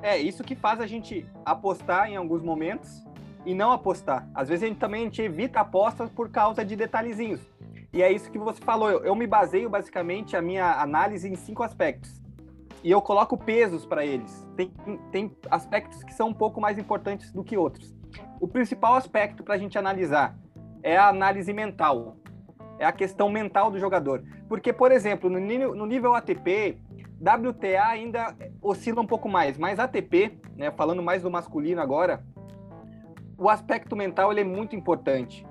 É, 0.02 0.16
isso 0.16 0.44
que 0.44 0.54
faz 0.54 0.80
a 0.80 0.86
gente 0.86 1.26
apostar 1.44 2.08
em 2.08 2.16
alguns 2.16 2.42
momentos 2.42 2.88
e 3.44 3.54
não 3.54 3.72
apostar. 3.72 4.28
Às 4.34 4.48
vezes 4.48 4.64
a 4.64 4.66
gente 4.66 4.78
também 4.78 5.02
a 5.02 5.04
gente 5.04 5.22
evita 5.22 5.60
apostas 5.60 6.10
por 6.10 6.28
causa 6.30 6.64
de 6.64 6.76
detalhezinhos. 6.76 7.40
E 7.92 8.02
é 8.02 8.12
isso 8.12 8.30
que 8.30 8.38
você 8.38 8.60
falou. 8.60 8.90
Eu, 8.90 9.04
eu 9.04 9.14
me 9.14 9.26
baseio 9.26 9.70
basicamente 9.70 10.36
a 10.36 10.42
minha 10.42 10.80
análise 10.80 11.28
em 11.28 11.34
cinco 11.34 11.62
aspectos. 11.62 12.20
E 12.82 12.90
eu 12.90 13.00
coloco 13.02 13.36
pesos 13.36 13.84
para 13.84 14.04
eles. 14.04 14.46
Tem, 14.56 14.72
tem 15.10 15.36
aspectos 15.50 16.02
que 16.04 16.12
são 16.12 16.28
um 16.28 16.34
pouco 16.34 16.60
mais 16.60 16.78
importantes 16.78 17.32
do 17.32 17.42
que 17.42 17.56
outros. 17.56 17.94
O 18.40 18.46
principal 18.46 18.94
aspecto 18.94 19.42
para 19.42 19.54
a 19.54 19.58
gente 19.58 19.78
analisar 19.78 20.38
é 20.82 20.96
a 20.96 21.08
análise 21.08 21.52
mental. 21.52 22.16
É 22.78 22.84
a 22.84 22.92
questão 22.92 23.28
mental 23.28 23.70
do 23.70 23.78
jogador. 23.78 24.22
Porque, 24.48 24.72
por 24.72 24.92
exemplo, 24.92 25.28
no 25.28 25.38
nível, 25.38 25.74
no 25.74 25.86
nível 25.86 26.14
ATP, 26.14 26.78
WTA 27.20 27.84
ainda 27.84 28.36
oscila 28.62 29.00
um 29.00 29.06
pouco 29.06 29.28
mais, 29.28 29.58
mas 29.58 29.80
ATP, 29.80 30.38
né, 30.56 30.70
falando 30.70 31.02
mais 31.02 31.22
do 31.22 31.30
masculino 31.30 31.80
agora, 31.80 32.22
o 33.38 33.48
aspecto 33.48 33.94
mental 33.94 34.32
ele 34.32 34.40
é 34.40 34.44
muito 34.44 34.74
importante. 34.74 35.46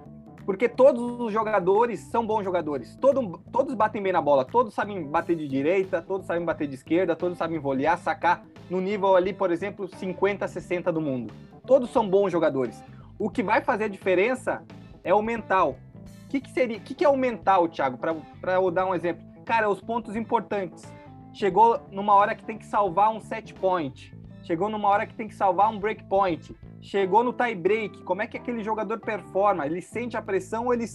Porque 0.45 0.69
todos 0.69 1.19
os 1.19 1.31
jogadores 1.31 1.99
são 2.01 2.25
bons 2.25 2.43
jogadores. 2.43 2.95
Todo, 2.97 3.37
todos 3.51 3.73
batem 3.73 4.01
bem 4.01 4.13
na 4.13 4.21
bola. 4.21 4.45
Todos 4.45 4.73
sabem 4.73 5.03
bater 5.03 5.35
de 5.35 5.47
direita, 5.47 6.01
todos 6.01 6.25
sabem 6.25 6.45
bater 6.45 6.67
de 6.67 6.75
esquerda, 6.75 7.15
todos 7.15 7.37
sabem 7.37 7.59
volear, 7.59 7.97
sacar 7.97 8.45
no 8.69 8.79
nível 8.79 9.15
ali, 9.15 9.33
por 9.33 9.51
exemplo, 9.51 9.87
50, 9.87 10.47
60 10.47 10.91
do 10.91 11.01
mundo. 11.01 11.33
Todos 11.65 11.89
são 11.89 12.07
bons 12.07 12.31
jogadores. 12.31 12.81
O 13.19 13.29
que 13.29 13.43
vai 13.43 13.61
fazer 13.61 13.85
a 13.85 13.89
diferença 13.89 14.63
é 15.03 15.13
o 15.13 15.21
mental. 15.21 15.77
O 16.25 16.27
que, 16.29 16.39
que 16.39 16.51
seria? 16.51 16.77
O 16.77 16.81
que, 16.81 16.93
que 16.93 17.03
é 17.03 17.09
o 17.09 17.17
mental, 17.17 17.67
Thiago? 17.67 17.97
Para 17.97 18.53
eu 18.53 18.71
dar 18.71 18.85
um 18.85 18.95
exemplo. 18.95 19.25
Cara, 19.43 19.69
os 19.69 19.81
pontos 19.81 20.15
importantes. 20.15 20.93
Chegou 21.33 21.79
numa 21.91 22.13
hora 22.13 22.33
que 22.33 22.43
tem 22.43 22.57
que 22.57 22.65
salvar 22.65 23.11
um 23.11 23.19
set 23.19 23.53
point. 23.53 24.16
Chegou 24.47 24.69
numa 24.69 24.87
hora 24.87 25.05
que 25.05 25.13
tem 25.13 25.27
que 25.27 25.35
salvar 25.35 25.69
um 25.69 25.77
break 25.77 26.05
point 26.05 26.55
chegou 26.81 27.23
no 27.23 27.33
tie 27.33 27.53
break, 27.53 28.01
como 28.03 28.21
é 28.21 28.27
que 28.27 28.37
aquele 28.37 28.63
jogador 28.63 28.99
performa? 28.99 29.65
Ele 29.65 29.81
sente 29.81 30.15
a 30.15 30.21
pressão 30.21 30.65
ou 30.65 30.73
ele, 30.73 30.85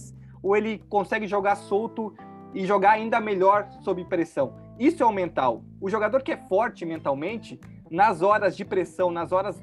ou 0.41 0.55
ele 0.57 0.79
consegue 0.89 1.27
jogar 1.27 1.55
solto 1.55 2.13
e 2.53 2.65
jogar 2.65 2.91
ainda 2.91 3.19
melhor 3.19 3.69
sob 3.81 4.03
pressão? 4.05 4.55
Isso 4.79 5.03
é 5.03 5.05
o 5.05 5.11
mental. 5.11 5.63
O 5.79 5.89
jogador 5.89 6.23
que 6.23 6.31
é 6.31 6.37
forte 6.37 6.83
mentalmente, 6.83 7.59
nas 7.91 8.23
horas 8.23 8.57
de 8.57 8.65
pressão, 8.65 9.11
nas 9.11 9.31
horas 9.31 9.61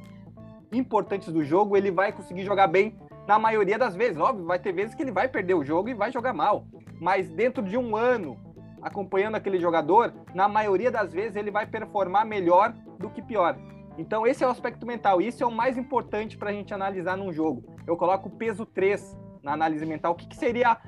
importantes 0.72 1.32
do 1.32 1.42
jogo, 1.42 1.76
ele 1.76 1.90
vai 1.90 2.12
conseguir 2.12 2.44
jogar 2.44 2.68
bem 2.68 2.96
na 3.26 3.38
maioria 3.38 3.76
das 3.76 3.96
vezes. 3.96 4.18
Óbvio, 4.18 4.46
vai 4.46 4.60
ter 4.60 4.72
vezes 4.72 4.94
que 4.94 5.02
ele 5.02 5.10
vai 5.10 5.28
perder 5.28 5.54
o 5.54 5.64
jogo 5.64 5.88
e 5.88 5.94
vai 5.94 6.12
jogar 6.12 6.32
mal. 6.32 6.64
Mas 7.00 7.28
dentro 7.28 7.60
de 7.62 7.76
um 7.76 7.96
ano, 7.96 8.38
acompanhando 8.80 9.34
aquele 9.34 9.58
jogador, 9.58 10.12
na 10.32 10.46
maioria 10.46 10.92
das 10.92 11.12
vezes 11.12 11.34
ele 11.34 11.50
vai 11.50 11.66
performar 11.66 12.24
melhor 12.24 12.72
do 12.98 13.10
que 13.10 13.20
pior. 13.20 13.58
Então, 14.00 14.26
esse 14.26 14.42
é 14.42 14.46
o 14.46 14.50
aspecto 14.50 14.86
mental. 14.86 15.20
Isso 15.20 15.44
é 15.44 15.46
o 15.46 15.52
mais 15.52 15.76
importante 15.76 16.38
para 16.38 16.48
a 16.48 16.52
gente 16.54 16.72
analisar 16.72 17.18
num 17.18 17.30
jogo. 17.30 17.62
Eu 17.86 17.98
coloco 17.98 18.28
o 18.28 18.30
peso 18.30 18.64
3 18.64 19.14
na 19.42 19.52
análise 19.52 19.84
mental. 19.84 20.12
O 20.12 20.14
que, 20.14 20.26
que 20.26 20.36
seria 20.36 20.78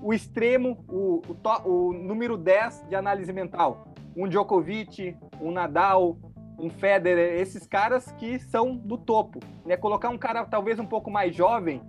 o 0.00 0.14
extremo, 0.14 0.84
o, 0.88 1.20
o, 1.28 1.34
to, 1.34 1.68
o, 1.68 1.92
número 1.92 2.36
10 2.36 2.86
de 2.88 2.94
análise 2.94 3.32
mental? 3.32 3.88
Um 4.16 4.28
Djokovic, 4.28 5.16
um 5.40 5.50
Nadal, 5.50 6.16
um 6.60 6.70
Federer, 6.70 7.40
esses 7.40 7.66
caras 7.66 8.12
que 8.12 8.38
são 8.38 8.76
do 8.76 8.96
topo. 8.96 9.40
Né? 9.66 9.76
Colocar 9.76 10.08
um 10.08 10.18
cara 10.18 10.44
talvez 10.44 10.78
um 10.78 10.86
pouco 10.86 11.10
mais 11.10 11.34
jovem, 11.34 11.82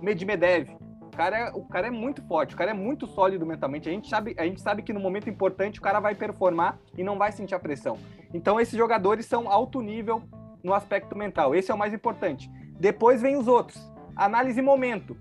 Medvedev. 0.00 0.70
O 1.12 1.14
cara, 1.14 1.38
é, 1.38 1.50
o 1.52 1.62
cara 1.66 1.88
é 1.88 1.90
muito 1.90 2.22
forte, 2.22 2.54
o 2.54 2.56
cara 2.56 2.70
é 2.70 2.74
muito 2.74 3.06
sólido 3.06 3.44
mentalmente. 3.44 3.86
A 3.86 3.92
gente, 3.92 4.08
sabe, 4.08 4.34
a 4.38 4.46
gente 4.46 4.62
sabe 4.62 4.82
que 4.82 4.94
no 4.94 5.00
momento 5.00 5.28
importante 5.28 5.78
o 5.78 5.82
cara 5.82 6.00
vai 6.00 6.14
performar 6.14 6.78
e 6.96 7.04
não 7.04 7.18
vai 7.18 7.30
sentir 7.32 7.54
a 7.54 7.58
pressão. 7.58 7.98
Então, 8.34 8.60
esses 8.60 8.76
jogadores 8.76 9.26
são 9.26 9.50
alto 9.50 9.80
nível 9.80 10.22
no 10.62 10.72
aspecto 10.74 11.16
mental. 11.16 11.54
Esse 11.54 11.70
é 11.70 11.74
o 11.74 11.78
mais 11.78 11.92
importante. 11.92 12.50
Depois 12.78 13.20
vem 13.20 13.36
os 13.36 13.48
outros. 13.48 13.80
Análise 14.16 14.60
momento. 14.62 15.16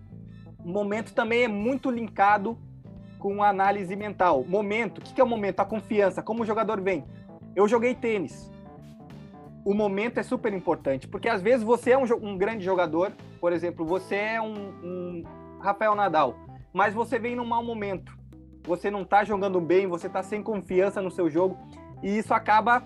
Momento 0.64 1.14
também 1.14 1.44
é 1.44 1.48
muito 1.48 1.90
linkado 1.90 2.58
com 3.20 3.44
a 3.44 3.50
análise 3.50 3.96
mental. 3.96 4.44
Momento, 4.44 5.00
o 5.00 5.02
que 5.02 5.20
é 5.20 5.24
o 5.24 5.28
momento? 5.28 5.60
A 5.60 5.66
confiança, 5.66 6.22
como 6.22 6.44
o 6.44 6.46
jogador 6.46 6.82
vem. 6.82 7.06
Eu 7.56 7.68
joguei 7.68 7.94
tênis. 7.94 8.52
O 9.64 9.74
momento 9.76 10.18
é 10.18 10.24
super 10.24 10.52
importante, 10.54 11.08
porque 11.08 11.30
às 11.30 11.42
vezes 11.42 11.64
você 11.64 11.92
é 11.92 11.98
um, 11.98 12.06
um 12.22 12.36
grande 12.36 12.66
jogador, 12.66 13.12
por 13.40 13.54
exemplo, 13.54 13.86
você 13.86 14.16
é 14.16 14.42
um, 14.42 14.56
um 14.84 15.24
Rafael 15.60 15.94
Nadal, 15.94 16.36
mas 16.74 16.96
você 16.96 17.20
vem 17.20 17.36
num 17.36 17.46
mau 17.46 17.64
momento. 17.64 18.18
Você 18.64 18.90
não 18.90 19.06
tá 19.06 19.24
jogando 19.24 19.62
bem, 19.62 19.86
você 19.86 20.10
tá 20.10 20.24
sem 20.24 20.42
confiança 20.42 21.00
no 21.00 21.12
seu 21.12 21.30
jogo, 21.30 21.60
e 22.02 22.18
isso 22.18 22.34
acaba 22.34 22.84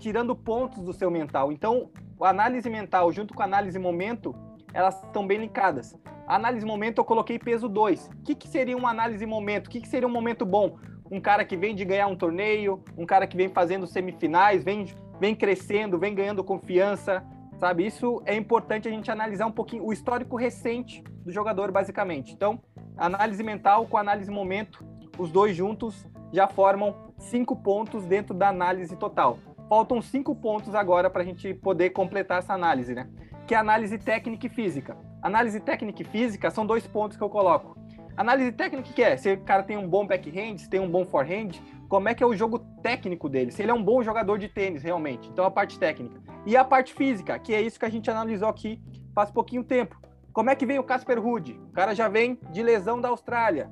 tirando 0.00 0.34
pontos 0.34 0.82
do 0.82 0.92
seu 0.92 1.10
mental. 1.10 1.52
Então, 1.52 1.90
a 2.20 2.30
análise 2.30 2.68
mental 2.68 3.12
junto 3.12 3.34
com 3.34 3.42
a 3.42 3.44
análise 3.44 3.78
momento, 3.78 4.34
elas 4.72 5.00
estão 5.04 5.26
bem 5.26 5.38
linkadas. 5.38 5.96
A 6.26 6.36
análise 6.36 6.64
momento 6.64 6.98
eu 6.98 7.04
coloquei 7.04 7.38
peso 7.38 7.68
2. 7.68 8.06
O 8.06 8.22
que, 8.22 8.34
que 8.34 8.48
seria 8.48 8.76
uma 8.76 8.90
análise 8.90 9.24
momento? 9.26 9.66
O 9.66 9.70
que, 9.70 9.80
que 9.80 9.88
seria 9.88 10.08
um 10.08 10.12
momento 10.12 10.46
bom? 10.46 10.78
Um 11.10 11.20
cara 11.20 11.44
que 11.44 11.56
vem 11.56 11.74
de 11.74 11.84
ganhar 11.84 12.06
um 12.06 12.16
torneio, 12.16 12.82
um 12.96 13.04
cara 13.04 13.26
que 13.26 13.36
vem 13.36 13.48
fazendo 13.48 13.86
semifinais, 13.86 14.64
vem, 14.64 14.86
vem 15.20 15.34
crescendo, 15.34 15.98
vem 15.98 16.14
ganhando 16.14 16.42
confiança, 16.42 17.22
sabe? 17.58 17.84
Isso 17.84 18.22
é 18.24 18.34
importante 18.34 18.88
a 18.88 18.90
gente 18.90 19.10
analisar 19.10 19.46
um 19.46 19.52
pouquinho 19.52 19.84
o 19.84 19.92
histórico 19.92 20.36
recente 20.36 21.02
do 21.24 21.32
jogador, 21.32 21.70
basicamente. 21.70 22.32
Então, 22.32 22.60
análise 22.96 23.42
mental 23.42 23.86
com 23.86 23.98
análise 23.98 24.30
momento, 24.30 24.84
os 25.18 25.30
dois 25.30 25.54
juntos 25.54 26.06
já 26.32 26.46
formam 26.46 26.94
cinco 27.18 27.56
pontos 27.56 28.04
dentro 28.04 28.34
da 28.34 28.48
análise 28.48 28.96
total. 28.96 29.38
Faltam 29.70 30.02
cinco 30.02 30.34
pontos 30.34 30.74
agora 30.74 31.08
para 31.08 31.22
a 31.22 31.24
gente 31.24 31.54
poder 31.54 31.90
completar 31.90 32.40
essa 32.40 32.52
análise, 32.52 32.92
né? 32.92 33.08
Que 33.46 33.54
é 33.54 33.56
análise 33.56 33.96
técnica 33.98 34.48
e 34.48 34.48
física. 34.48 34.96
Análise 35.22 35.60
técnica 35.60 36.02
e 36.02 36.04
física 36.04 36.50
são 36.50 36.66
dois 36.66 36.84
pontos 36.88 37.16
que 37.16 37.22
eu 37.22 37.30
coloco. 37.30 37.78
Análise 38.16 38.50
técnica 38.50 38.92
que 38.92 39.00
é? 39.00 39.16
Se 39.16 39.32
o 39.32 39.40
cara 39.42 39.62
tem 39.62 39.76
um 39.76 39.88
bom 39.88 40.04
backhand, 40.04 40.58
se 40.58 40.68
tem 40.68 40.80
um 40.80 40.90
bom 40.90 41.04
forehand, 41.04 41.52
como 41.88 42.08
é 42.08 42.14
que 42.16 42.22
é 42.24 42.26
o 42.26 42.34
jogo 42.34 42.58
técnico 42.82 43.28
dele? 43.28 43.52
Se 43.52 43.62
ele 43.62 43.70
é 43.70 43.74
um 43.74 43.82
bom 43.82 44.02
jogador 44.02 44.38
de 44.38 44.48
tênis, 44.48 44.82
realmente. 44.82 45.28
Então, 45.28 45.44
a 45.44 45.50
parte 45.52 45.78
técnica. 45.78 46.20
E 46.44 46.56
a 46.56 46.64
parte 46.64 46.92
física, 46.92 47.38
que 47.38 47.54
é 47.54 47.62
isso 47.62 47.78
que 47.78 47.86
a 47.86 47.90
gente 47.90 48.10
analisou 48.10 48.48
aqui 48.48 48.82
faz 49.14 49.30
pouquinho 49.30 49.62
tempo. 49.62 49.96
Como 50.32 50.50
é 50.50 50.56
que 50.56 50.66
vem 50.66 50.80
o 50.80 50.84
Casper 50.84 51.22
Ruud? 51.22 51.52
O 51.68 51.72
cara 51.72 51.94
já 51.94 52.08
vem 52.08 52.40
de 52.50 52.60
lesão 52.60 53.00
da 53.00 53.08
Austrália. 53.08 53.70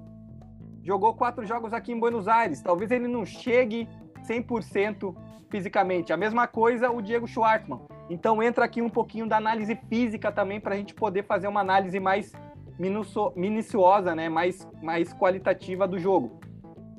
Jogou 0.81 1.13
quatro 1.15 1.45
jogos 1.45 1.73
aqui 1.73 1.91
em 1.91 1.99
Buenos 1.99 2.29
Aires. 2.29 2.63
Talvez 2.63 2.93
ele 2.93 3.09
não 3.09 3.27
chegue 3.27 3.89
100% 4.29 5.15
fisicamente. 5.49 6.13
A 6.13 6.17
mesma 6.17 6.47
coisa 6.47 6.91
o 6.91 7.01
Diego 7.01 7.27
Schwartzman. 7.27 7.81
Então 8.11 8.43
entra 8.43 8.65
aqui 8.65 8.83
um 8.83 8.91
pouquinho 8.91 9.27
da 9.27 9.37
análise 9.37 9.75
física 9.89 10.31
também 10.31 10.61
para 10.61 10.75
a 10.75 10.79
gente 10.79 10.95
poder 10.95 11.25
fazer 11.25 11.49
uma 11.49 11.61
análise 11.61 11.99
mais 11.99 12.33
minuciosa, 13.37 14.15
né? 14.15 14.29
mais, 14.29 14.67
mais 14.83 15.13
qualitativa 15.13 15.87
do 15.89 15.99
jogo. 15.99 16.41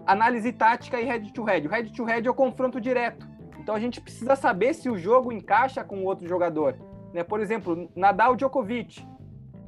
Análise 0.05 0.51
tática 0.51 1.00
e 1.00 1.05
head 1.05 1.31
to 1.31 1.43
head. 1.43 1.67
O 1.67 1.69
head 1.69 1.91
to 1.93 2.03
head 2.03 2.27
é 2.27 2.31
o 2.31 2.33
confronto 2.33 2.81
direto. 2.81 3.27
Então 3.59 3.75
a 3.75 3.79
gente 3.79 4.01
precisa 4.01 4.36
saber 4.36 4.74
se 4.74 4.89
o 4.89 4.98
jogo 4.98 5.31
encaixa 5.31 5.83
com 5.83 6.00
o 6.00 6.05
outro 6.05 6.27
jogador. 6.27 6.75
Né? 7.13 7.24
Por 7.24 7.39
exemplo, 7.39 7.89
Nadal 7.95 8.36
Djokovic. 8.36 9.05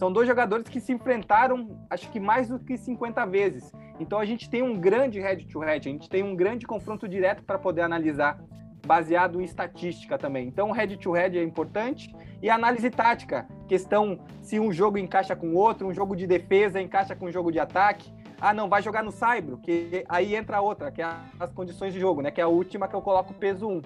São 0.02 0.12
dois 0.12 0.28
jogadores 0.28 0.68
que 0.68 0.80
se 0.80 0.92
enfrentaram, 0.92 1.78
acho 1.88 2.10
que 2.10 2.20
mais 2.20 2.50
do 2.50 2.58
que 2.58 2.76
50 2.76 3.24
vezes. 3.28 3.72
Então 4.00 4.18
a 4.18 4.26
gente 4.26 4.50
tem 4.50 4.64
um 4.64 4.76
grande 4.76 5.20
head-to-head, 5.20 5.88
a 5.88 5.92
gente 5.92 6.10
tem 6.10 6.24
um 6.24 6.36
grande 6.36 6.66
confronto 6.66 7.08
direto 7.08 7.44
para 7.44 7.60
poder 7.60 7.82
analisar, 7.82 8.44
baseado 8.84 9.40
em 9.40 9.44
estatística 9.44 10.18
também. 10.18 10.48
Então 10.48 10.72
head-to-head 10.72 11.38
é 11.38 11.44
importante. 11.44 12.12
E 12.42 12.50
análise 12.50 12.90
tática, 12.90 13.48
questão 13.68 14.20
se 14.42 14.60
um 14.60 14.74
jogo 14.74 14.98
encaixa 14.98 15.36
com 15.36 15.50
o 15.50 15.56
outro, 15.56 15.88
um 15.88 15.94
jogo 15.94 16.16
de 16.16 16.26
defesa 16.26 16.82
encaixa 16.82 17.16
com 17.16 17.28
um 17.28 17.32
jogo 17.32 17.52
de 17.52 17.60
ataque. 17.60 18.12
Ah, 18.40 18.56
não, 18.56 18.68
vai 18.68 18.82
jogar 18.82 19.04
no 19.04 19.12
Saibro, 19.12 19.60
que 19.60 20.04
aí 20.10 20.36
entra 20.36 20.62
outra, 20.62 20.90
que 20.90 21.04
é 21.04 21.16
as 21.40 21.54
condições 21.54 21.94
de 21.94 22.00
jogo, 22.00 22.24
né? 22.24 22.32
Que 22.32 22.42
é 22.42 22.44
a 22.44 22.48
última 22.48 22.88
que 22.88 22.96
eu 22.96 23.04
coloco 23.04 23.36
peso 23.36 23.70
1. 23.70 23.84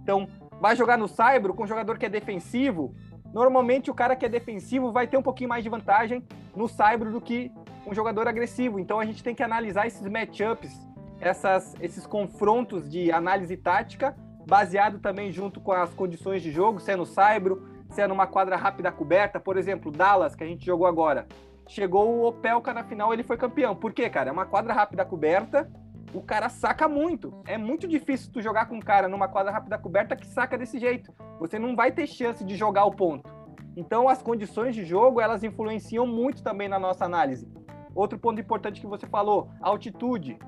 Então, 0.00 0.28
vai 0.60 0.76
jogar 0.76 0.96
no 0.96 1.08
Saibro 1.08 1.54
com 1.54 1.64
um 1.64 1.66
jogador 1.66 1.98
que 1.98 2.06
é 2.06 2.08
defensivo, 2.08 2.94
normalmente 3.36 3.90
o 3.90 3.94
cara 3.94 4.16
que 4.16 4.24
é 4.24 4.30
defensivo 4.30 4.90
vai 4.90 5.06
ter 5.06 5.18
um 5.18 5.22
pouquinho 5.22 5.50
mais 5.50 5.62
de 5.62 5.68
vantagem 5.68 6.24
no 6.56 6.66
Saibro 6.66 7.12
do 7.12 7.20
que 7.20 7.52
um 7.86 7.94
jogador 7.94 8.26
agressivo. 8.26 8.80
Então 8.80 8.98
a 8.98 9.04
gente 9.04 9.22
tem 9.22 9.34
que 9.34 9.42
analisar 9.42 9.86
esses 9.86 10.08
matchups, 10.08 10.72
essas, 11.20 11.74
esses 11.82 12.06
confrontos 12.06 12.88
de 12.88 13.12
análise 13.12 13.54
tática, 13.54 14.16
baseado 14.46 15.00
também 15.00 15.30
junto 15.30 15.60
com 15.60 15.72
as 15.72 15.92
condições 15.92 16.40
de 16.42 16.50
jogo, 16.50 16.80
se 16.80 16.92
é 16.92 16.96
no 16.96 17.04
Saibro, 17.04 17.62
se 17.90 18.00
é 18.00 18.06
numa 18.06 18.26
quadra 18.26 18.56
rápida 18.56 18.90
coberta. 18.90 19.38
Por 19.38 19.58
exemplo, 19.58 19.92
Dallas, 19.92 20.34
que 20.34 20.42
a 20.42 20.46
gente 20.46 20.64
jogou 20.64 20.86
agora. 20.86 21.26
Chegou 21.68 22.08
o 22.08 22.26
Opelka 22.26 22.72
na 22.72 22.84
final, 22.84 23.12
ele 23.12 23.22
foi 23.22 23.36
campeão. 23.36 23.76
Por 23.76 23.92
quê, 23.92 24.08
cara? 24.08 24.30
É 24.30 24.32
uma 24.32 24.46
quadra 24.46 24.72
rápida 24.72 25.04
coberta, 25.04 25.70
o 26.12 26.22
cara 26.22 26.48
saca 26.48 26.88
muito. 26.88 27.42
É 27.46 27.58
muito 27.58 27.86
difícil 27.86 28.32
tu 28.32 28.40
jogar 28.40 28.66
com 28.66 28.76
um 28.76 28.80
cara 28.80 29.08
numa 29.08 29.28
quadra 29.28 29.52
rápida 29.52 29.78
coberta 29.78 30.16
que 30.16 30.26
saca 30.26 30.56
desse 30.56 30.78
jeito. 30.78 31.12
Você 31.38 31.58
não 31.58 31.76
vai 31.76 31.92
ter 31.92 32.06
chance 32.06 32.44
de 32.44 32.56
jogar 32.56 32.84
o 32.84 32.90
ponto. 32.90 33.28
Então, 33.76 34.08
as 34.08 34.22
condições 34.22 34.74
de 34.74 34.84
jogo, 34.84 35.20
elas 35.20 35.44
influenciam 35.44 36.06
muito 36.06 36.42
também 36.42 36.68
na 36.68 36.78
nossa 36.78 37.04
análise. 37.04 37.46
Outro 37.94 38.18
ponto 38.18 38.40
importante 38.40 38.80
que 38.80 38.86
você 38.86 39.06
falou, 39.06 39.50
altitude. 39.60 40.38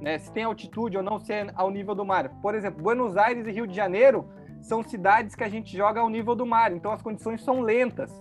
Né? 0.00 0.18
Se 0.18 0.32
tem 0.32 0.44
altitude 0.44 0.96
ou 0.96 1.02
não, 1.02 1.18
se 1.18 1.32
é 1.32 1.46
ao 1.54 1.70
nível 1.70 1.94
do 1.94 2.04
mar. 2.04 2.28
Por 2.40 2.54
exemplo, 2.54 2.82
Buenos 2.82 3.16
Aires 3.16 3.46
e 3.46 3.52
Rio 3.52 3.66
de 3.66 3.74
Janeiro 3.74 4.28
são 4.62 4.82
cidades 4.82 5.34
que 5.34 5.44
a 5.44 5.48
gente 5.48 5.76
joga 5.76 6.00
ao 6.00 6.08
nível 6.08 6.34
do 6.34 6.46
mar, 6.46 6.72
então 6.72 6.92
as 6.92 7.02
condições 7.02 7.42
são 7.42 7.60
lentas. 7.60 8.12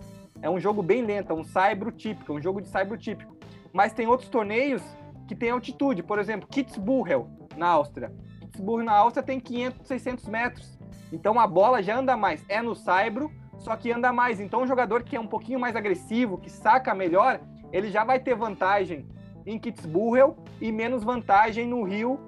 É 0.42 0.50
um 0.50 0.60
jogo 0.60 0.82
bem 0.82 1.04
lento, 1.04 1.32
é 1.32 1.36
um 1.36 1.44
saibro 1.44 1.92
típico, 1.92 2.34
é 2.34 2.36
um 2.36 2.42
jogo 2.42 2.62
de 2.62 2.68
saibro 2.68 2.98
típico. 2.98 3.36
Mas 3.72 3.94
tem 3.94 4.08
outros 4.08 4.30
torneios 4.30 4.82
que 5.32 5.36
tem 5.36 5.50
altitude. 5.50 6.04
Por 6.04 6.20
exemplo, 6.20 6.46
Kitzbühel, 6.50 7.30
na 7.56 7.68
Áustria. 7.68 8.14
Kitzbühel, 8.42 8.84
na 8.84 8.92
Áustria, 8.92 9.24
tem 9.24 9.40
500, 9.40 9.88
600 9.88 10.28
metros. 10.28 10.78
Então 11.10 11.40
a 11.40 11.48
bola 11.48 11.82
já 11.82 11.98
anda 11.98 12.18
mais. 12.18 12.44
É 12.50 12.62
no 12.62 12.76
saibro, 12.76 13.32
só 13.58 13.78
que 13.78 13.90
anda 13.94 14.12
mais. 14.12 14.42
Então 14.42 14.64
o 14.64 14.68
jogador 14.68 15.04
que 15.04 15.16
é 15.16 15.20
um 15.20 15.28
pouquinho 15.28 15.58
mais 15.58 15.74
agressivo, 15.74 16.38
que 16.38 16.52
saca 16.52 16.94
melhor, 16.94 17.40
ele 17.72 17.90
já 17.90 18.04
vai 18.04 18.20
ter 18.20 18.36
vantagem 18.36 19.08
em 19.46 19.58
Kitzbühel 19.58 20.36
e 20.60 20.70
menos 20.70 21.02
vantagem 21.02 21.66
no 21.66 21.84
Rio 21.84 22.20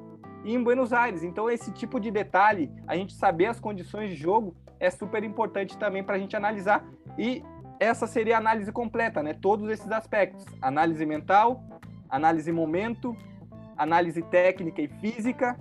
e 0.46 0.56
em 0.56 0.64
Buenos 0.64 0.94
Aires. 0.94 1.24
Então 1.24 1.50
esse 1.50 1.74
tipo 1.74 2.00
de 2.00 2.10
detalhe, 2.10 2.72
a 2.88 2.96
gente 2.96 3.14
saber 3.14 3.48
as 3.48 3.60
condições 3.60 4.12
de 4.12 4.16
jogo, 4.16 4.56
é 4.80 4.90
super 4.90 5.26
importante 5.26 5.78
também 5.78 6.02
para 6.06 6.16
a 6.16 6.20
gente 6.20 6.38
analisar. 6.38 6.86
E 7.18 7.44
essa 7.82 8.08
seria 8.08 8.36
a 8.36 8.40
análise 8.40 8.72
completa, 8.72 9.22
né? 9.22 9.34
Todos 9.34 9.70
esses 9.70 9.92
aspectos: 9.92 10.46
análise 10.62 11.06
mental, 11.06 11.62
análise 12.14 12.52
momento, 12.52 13.18
análise 13.76 14.22
técnica 14.22 14.80
e 14.84 14.88
física, 14.88 15.58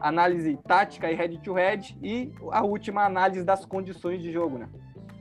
análise 0.00 0.58
tática 0.66 1.12
e 1.12 1.14
head-to-head 1.14 1.98
e 2.02 2.32
a 2.50 2.64
última 2.64 3.04
análise 3.04 3.44
das 3.44 3.66
condições 3.66 4.22
de 4.22 4.32
jogo, 4.32 4.56
né? 4.56 4.68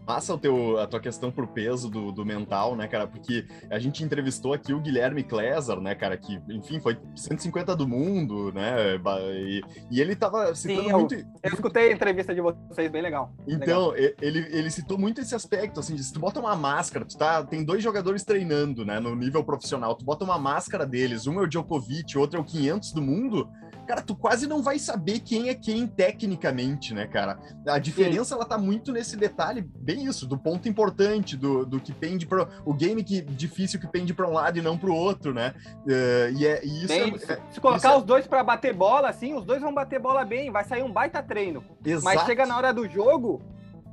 Passa 0.05 0.33
o 0.33 0.37
teu, 0.37 0.79
a 0.79 0.87
tua 0.87 0.99
questão 0.99 1.31
pro 1.31 1.47
peso 1.47 1.89
do, 1.89 2.11
do 2.11 2.25
mental, 2.25 2.75
né, 2.75 2.87
cara? 2.87 3.07
Porque 3.07 3.45
a 3.69 3.79
gente 3.79 4.03
entrevistou 4.03 4.53
aqui 4.53 4.73
o 4.73 4.79
Guilherme 4.79 5.23
Kleser, 5.23 5.79
né, 5.79 5.95
cara? 5.95 6.17
Que, 6.17 6.41
enfim, 6.49 6.79
foi 6.79 6.97
150 7.15 7.75
do 7.75 7.87
mundo, 7.87 8.51
né? 8.51 8.99
E, 9.33 9.61
e 9.91 10.01
ele 10.01 10.15
tava 10.15 10.53
citando 10.55 10.83
Sim, 10.83 10.89
eu, 10.89 10.99
muito. 10.99 11.15
Eu 11.15 11.53
escutei 11.53 11.91
a 11.91 11.93
entrevista 11.93 12.33
de 12.33 12.41
vocês, 12.41 12.91
bem 12.91 13.01
legal. 13.01 13.33
Então, 13.47 13.91
legal. 13.91 14.13
Ele, 14.21 14.39
ele 14.51 14.69
citou 14.69 14.97
muito 14.97 15.21
esse 15.21 15.33
aspecto, 15.33 15.79
assim, 15.79 15.95
de 15.95 16.03
se 16.03 16.13
tu 16.13 16.19
bota 16.19 16.39
uma 16.39 16.55
máscara, 16.55 17.05
tu 17.05 17.17
tá, 17.17 17.43
tem 17.43 17.63
dois 17.63 17.81
jogadores 17.81 18.23
treinando, 18.23 18.85
né, 18.85 18.99
no 18.99 19.15
nível 19.15 19.43
profissional, 19.43 19.95
tu 19.95 20.05
bota 20.05 20.23
uma 20.23 20.37
máscara 20.37 20.85
deles, 20.85 21.27
um 21.27 21.39
é 21.39 21.43
o 21.43 21.47
Djokovic, 21.47 22.17
outro 22.17 22.37
é 22.37 22.41
o 22.41 22.45
500 22.45 22.91
do 22.91 23.01
mundo, 23.01 23.49
cara, 23.85 24.01
tu 24.01 24.15
quase 24.15 24.47
não 24.47 24.61
vai 24.61 24.79
saber 24.79 25.19
quem 25.19 25.49
é 25.49 25.53
quem 25.53 25.85
tecnicamente, 25.87 26.93
né, 26.93 27.07
cara? 27.07 27.39
A 27.67 27.79
diferença, 27.79 28.25
Sim. 28.25 28.35
ela 28.35 28.45
tá 28.45 28.57
muito 28.57 28.91
nesse 28.91 29.15
detalhe, 29.15 29.61
bem 29.61 30.05
isso, 30.05 30.27
do 30.27 30.37
ponto 30.37 30.67
importante, 30.67 31.37
do, 31.37 31.65
do 31.65 31.79
que 31.79 31.93
pende 31.93 32.25
para 32.25 32.47
o 32.65 32.73
game 32.73 33.03
que 33.03 33.21
difícil 33.21 33.79
que 33.79 33.87
pende 33.87 34.13
para 34.13 34.27
um 34.27 34.33
lado 34.33 34.57
e 34.57 34.61
não 34.61 34.77
para 34.77 34.89
o 34.89 34.95
outro, 34.95 35.33
né? 35.33 35.53
Uh, 35.85 36.37
e, 36.37 36.45
é, 36.45 36.65
e 36.65 36.85
isso, 36.85 36.87
bem, 36.87 37.15
é, 37.15 37.39
Se 37.51 37.59
colocar 37.59 37.93
é... 37.93 37.97
os 37.97 38.03
dois 38.03 38.27
para 38.27 38.43
bater 38.43 38.73
bola, 38.73 39.09
assim, 39.09 39.33
os 39.33 39.45
dois 39.45 39.61
vão 39.61 39.73
bater 39.73 39.99
bola 39.99 40.23
bem, 40.25 40.51
vai 40.51 40.63
sair 40.63 40.83
um 40.83 40.91
baita 40.91 41.21
treino. 41.21 41.63
Exato. 41.85 42.03
Mas 42.03 42.25
chega 42.25 42.45
na 42.45 42.57
hora 42.57 42.73
do 42.73 42.87
jogo, 42.87 43.41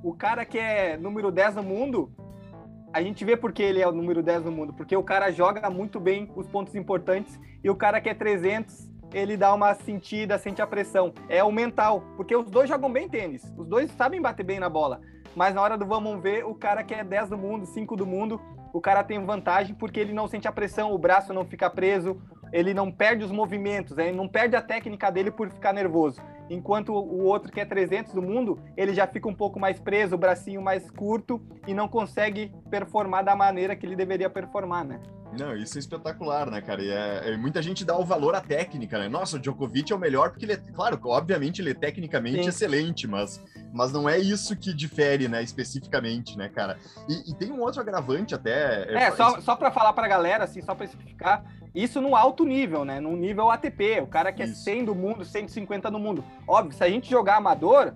o 0.02 0.14
cara 0.14 0.44
que 0.44 0.58
é 0.58 0.96
número 0.96 1.30
10 1.30 1.56
no 1.56 1.62
mundo, 1.62 2.12
a 2.92 3.02
gente 3.02 3.24
vê 3.24 3.36
porque 3.36 3.62
ele 3.62 3.80
é 3.80 3.86
o 3.86 3.92
número 3.92 4.22
10 4.22 4.44
no 4.44 4.52
mundo, 4.52 4.72
porque 4.72 4.96
o 4.96 5.02
cara 5.02 5.30
joga 5.30 5.68
muito 5.70 6.00
bem 6.00 6.30
os 6.34 6.46
pontos 6.46 6.74
importantes 6.74 7.38
e 7.62 7.70
o 7.70 7.76
cara 7.76 8.00
que 8.00 8.08
é 8.08 8.14
300 8.14 8.89
ele 9.12 9.36
dá 9.36 9.52
uma 9.52 9.74
sentida, 9.74 10.38
sente 10.38 10.62
a 10.62 10.66
pressão. 10.66 11.12
É 11.28 11.42
o 11.42 11.52
mental, 11.52 12.02
porque 12.16 12.34
os 12.34 12.50
dois 12.50 12.68
jogam 12.68 12.92
bem 12.92 13.08
tênis, 13.08 13.42
os 13.56 13.66
dois 13.66 13.90
sabem 13.92 14.20
bater 14.20 14.44
bem 14.44 14.60
na 14.60 14.68
bola. 14.68 15.00
Mas 15.34 15.54
na 15.54 15.62
hora 15.62 15.78
do 15.78 15.86
vamos 15.86 16.20
ver, 16.20 16.44
o 16.44 16.54
cara 16.54 16.82
que 16.82 16.94
é 16.94 17.04
10 17.04 17.30
do 17.30 17.38
mundo, 17.38 17.66
5 17.66 17.96
do 17.96 18.06
mundo, 18.06 18.40
o 18.72 18.80
cara 18.80 19.04
tem 19.04 19.24
vantagem 19.24 19.74
porque 19.74 20.00
ele 20.00 20.12
não 20.12 20.26
sente 20.26 20.48
a 20.48 20.52
pressão, 20.52 20.92
o 20.92 20.98
braço 20.98 21.32
não 21.32 21.44
fica 21.44 21.70
preso, 21.70 22.20
ele 22.52 22.74
não 22.74 22.90
perde 22.90 23.24
os 23.24 23.30
movimentos, 23.30 23.96
ele 23.98 24.16
não 24.16 24.28
perde 24.28 24.56
a 24.56 24.62
técnica 24.62 25.10
dele 25.10 25.30
por 25.30 25.50
ficar 25.50 25.72
nervoso. 25.72 26.20
Enquanto 26.48 26.92
o 26.92 27.24
outro 27.24 27.52
que 27.52 27.60
é 27.60 27.64
300 27.64 28.12
do 28.12 28.22
mundo, 28.22 28.58
ele 28.76 28.92
já 28.92 29.06
fica 29.06 29.28
um 29.28 29.34
pouco 29.34 29.60
mais 29.60 29.78
preso, 29.78 30.16
o 30.16 30.18
bracinho 30.18 30.60
mais 30.60 30.90
curto 30.90 31.40
e 31.66 31.72
não 31.72 31.88
consegue 31.88 32.52
performar 32.68 33.24
da 33.24 33.36
maneira 33.36 33.76
que 33.76 33.86
ele 33.86 33.94
deveria 33.94 34.28
performar, 34.28 34.84
né? 34.84 35.00
Não, 35.38 35.54
isso 35.54 35.78
é 35.78 35.80
espetacular, 35.80 36.50
né, 36.50 36.60
cara? 36.60 36.82
E 36.82 36.90
é, 36.90 37.32
é, 37.32 37.36
muita 37.36 37.62
gente 37.62 37.84
dá 37.84 37.96
o 37.96 38.04
valor 38.04 38.34
à 38.34 38.40
técnica, 38.40 38.98
né? 38.98 39.08
Nossa, 39.08 39.36
o 39.36 39.38
Djokovic 39.38 39.92
é 39.92 39.94
o 39.94 39.98
melhor 39.98 40.30
porque 40.30 40.44
ele 40.44 40.54
é, 40.54 40.56
claro, 40.56 40.98
obviamente 41.04 41.62
ele 41.62 41.70
é 41.70 41.74
tecnicamente 41.74 42.42
Sim. 42.42 42.48
excelente, 42.48 43.06
mas, 43.06 43.40
mas 43.72 43.92
não 43.92 44.08
é 44.08 44.18
isso 44.18 44.56
que 44.56 44.74
difere, 44.74 45.28
né, 45.28 45.42
especificamente, 45.42 46.36
né, 46.36 46.48
cara? 46.48 46.76
E, 47.08 47.30
e 47.30 47.34
tem 47.34 47.52
um 47.52 47.60
outro 47.60 47.80
agravante 47.80 48.34
até. 48.34 48.92
É, 48.92 49.04
é 49.04 49.10
só, 49.12 49.40
só 49.40 49.54
para 49.54 49.70
falar 49.70 49.92
para 49.92 50.06
a 50.06 50.08
galera, 50.08 50.44
assim, 50.44 50.62
só 50.62 50.74
para 50.74 50.86
especificar, 50.86 51.44
isso 51.74 52.00
no 52.00 52.16
alto 52.16 52.44
nível, 52.44 52.84
né? 52.84 53.00
No 53.00 53.16
nível 53.16 53.50
ATP, 53.50 54.00
o 54.00 54.06
cara 54.06 54.32
que 54.32 54.42
é 54.42 54.46
isso. 54.46 54.68
é 54.68 54.74
100 54.74 54.84
do 54.84 54.94
mundo, 54.94 55.24
150 55.24 55.90
no 55.90 55.98
mundo. 55.98 56.24
Óbvio, 56.46 56.76
se 56.76 56.82
a 56.82 56.88
gente 56.88 57.08
jogar 57.08 57.36
amador, 57.36 57.94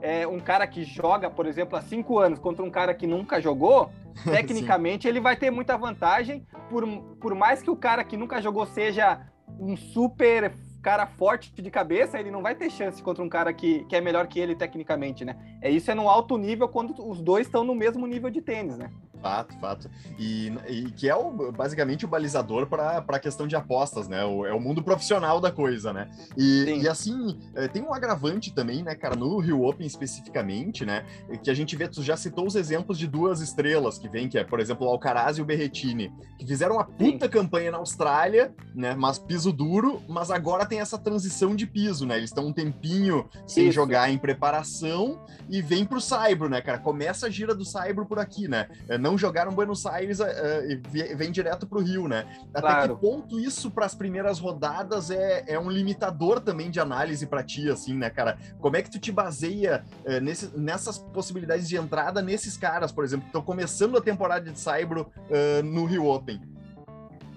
é, 0.00 0.26
um 0.26 0.40
cara 0.40 0.66
que 0.66 0.84
joga, 0.84 1.30
por 1.30 1.46
exemplo, 1.46 1.76
há 1.76 1.82
cinco 1.82 2.18
anos 2.18 2.38
contra 2.38 2.64
um 2.64 2.70
cara 2.70 2.94
que 2.94 3.06
nunca 3.06 3.40
jogou, 3.40 3.90
tecnicamente 4.24 5.06
ele 5.06 5.20
vai 5.20 5.36
ter 5.36 5.50
muita 5.50 5.76
vantagem, 5.76 6.46
por, 6.68 6.86
por 7.20 7.34
mais 7.34 7.62
que 7.62 7.70
o 7.70 7.76
cara 7.76 8.02
que 8.02 8.16
nunca 8.16 8.40
jogou 8.40 8.66
seja 8.66 9.20
um 9.58 9.76
super 9.76 10.54
cara 10.82 11.06
forte 11.06 11.52
de 11.60 11.70
cabeça, 11.70 12.18
ele 12.18 12.30
não 12.30 12.40
vai 12.40 12.54
ter 12.54 12.70
chance 12.70 13.02
contra 13.02 13.22
um 13.22 13.28
cara 13.28 13.52
que, 13.52 13.84
que 13.84 13.94
é 13.94 14.00
melhor 14.00 14.26
que 14.26 14.40
ele 14.40 14.54
tecnicamente, 14.54 15.24
né? 15.24 15.36
É 15.60 15.70
isso 15.70 15.90
é 15.90 15.94
no 15.94 16.08
alto 16.08 16.38
nível 16.38 16.68
quando 16.68 16.94
os 17.06 17.20
dois 17.20 17.46
estão 17.46 17.62
no 17.62 17.74
mesmo 17.74 18.06
nível 18.06 18.30
de 18.30 18.40
tênis, 18.40 18.78
né? 18.78 18.90
Fato, 19.20 19.58
fato. 19.60 19.90
E, 20.18 20.52
e 20.68 20.90
que 20.92 21.08
é 21.08 21.14
o, 21.14 21.52
basicamente 21.52 22.04
o 22.04 22.08
balizador 22.08 22.66
para 22.66 23.04
a 23.06 23.18
questão 23.18 23.46
de 23.46 23.54
apostas, 23.56 24.08
né? 24.08 24.24
O, 24.24 24.46
é 24.46 24.52
o 24.52 24.60
mundo 24.60 24.82
profissional 24.82 25.40
da 25.40 25.50
coisa, 25.50 25.92
né? 25.92 26.10
E, 26.36 26.80
e, 26.82 26.88
assim, 26.88 27.38
é, 27.54 27.68
tem 27.68 27.82
um 27.82 27.92
agravante 27.92 28.52
também, 28.52 28.82
né, 28.82 28.94
cara, 28.94 29.14
no 29.14 29.38
Rio 29.38 29.64
Open 29.64 29.86
especificamente, 29.86 30.84
né? 30.84 31.04
Que 31.42 31.50
a 31.50 31.54
gente 31.54 31.76
vê, 31.76 31.88
tu 31.88 32.02
já 32.02 32.16
citou 32.16 32.46
os 32.46 32.54
exemplos 32.54 32.98
de 32.98 33.06
duas 33.06 33.40
estrelas 33.40 33.98
que 33.98 34.08
vem, 34.08 34.28
que 34.28 34.38
é, 34.38 34.44
por 34.44 34.60
exemplo, 34.60 34.86
o 34.86 34.90
Alcaraz 34.90 35.38
e 35.38 35.42
o 35.42 35.44
Berretini, 35.44 36.12
que 36.38 36.46
fizeram 36.46 36.76
uma 36.76 36.84
puta 36.84 37.26
Sim. 37.26 37.30
campanha 37.30 37.70
na 37.70 37.78
Austrália, 37.78 38.54
né? 38.74 38.94
Mas 38.94 39.18
piso 39.18 39.52
duro, 39.52 40.02
mas 40.08 40.30
agora 40.30 40.66
tem 40.66 40.80
essa 40.80 40.98
transição 40.98 41.54
de 41.54 41.66
piso, 41.66 42.06
né? 42.06 42.16
Eles 42.16 42.30
estão 42.30 42.46
um 42.46 42.52
tempinho 42.52 43.28
sem 43.46 43.64
Isso. 43.64 43.74
jogar 43.74 44.10
em 44.10 44.18
preparação 44.18 45.24
e 45.48 45.60
vem 45.60 45.84
pro 45.84 46.00
Saibro, 46.00 46.48
né, 46.48 46.60
cara? 46.60 46.78
Começa 46.78 47.26
a 47.26 47.30
gira 47.30 47.54
do 47.54 47.64
Saibro 47.64 48.06
por 48.06 48.18
aqui, 48.18 48.48
né? 48.48 48.68
É, 48.88 48.96
não 49.10 49.18
jogaram 49.18 49.52
Buenos 49.52 49.84
Aires 49.86 50.20
uh, 50.20 50.24
e 50.68 51.14
vem 51.14 51.32
direto 51.32 51.66
para 51.66 51.78
o 51.78 51.82
Rio, 51.82 52.06
né? 52.06 52.26
Até 52.54 52.60
claro. 52.60 52.94
que 52.94 53.00
ponto 53.00 53.40
isso 53.40 53.70
para 53.70 53.84
as 53.84 53.94
primeiras 53.94 54.38
rodadas 54.38 55.10
é, 55.10 55.44
é 55.48 55.58
um 55.58 55.68
limitador 55.68 56.40
também 56.40 56.70
de 56.70 56.78
análise 56.78 57.26
para 57.26 57.42
ti, 57.42 57.68
assim, 57.68 57.94
né, 57.94 58.08
cara? 58.08 58.38
Como 58.60 58.76
é 58.76 58.82
que 58.82 58.90
tu 58.90 59.00
te 59.00 59.10
baseia 59.10 59.84
uh, 60.04 60.20
nesse, 60.20 60.56
nessas 60.56 60.98
possibilidades 60.98 61.68
de 61.68 61.76
entrada 61.76 62.22
nesses 62.22 62.56
caras, 62.56 62.92
por 62.92 63.02
exemplo, 63.02 63.24
que 63.24 63.30
estão 63.30 63.42
começando 63.42 63.96
a 63.96 64.00
temporada 64.00 64.48
de 64.50 64.58
Saibro 64.58 65.10
uh, 65.28 65.62
no 65.64 65.84
Rio 65.84 66.06
Open? 66.06 66.40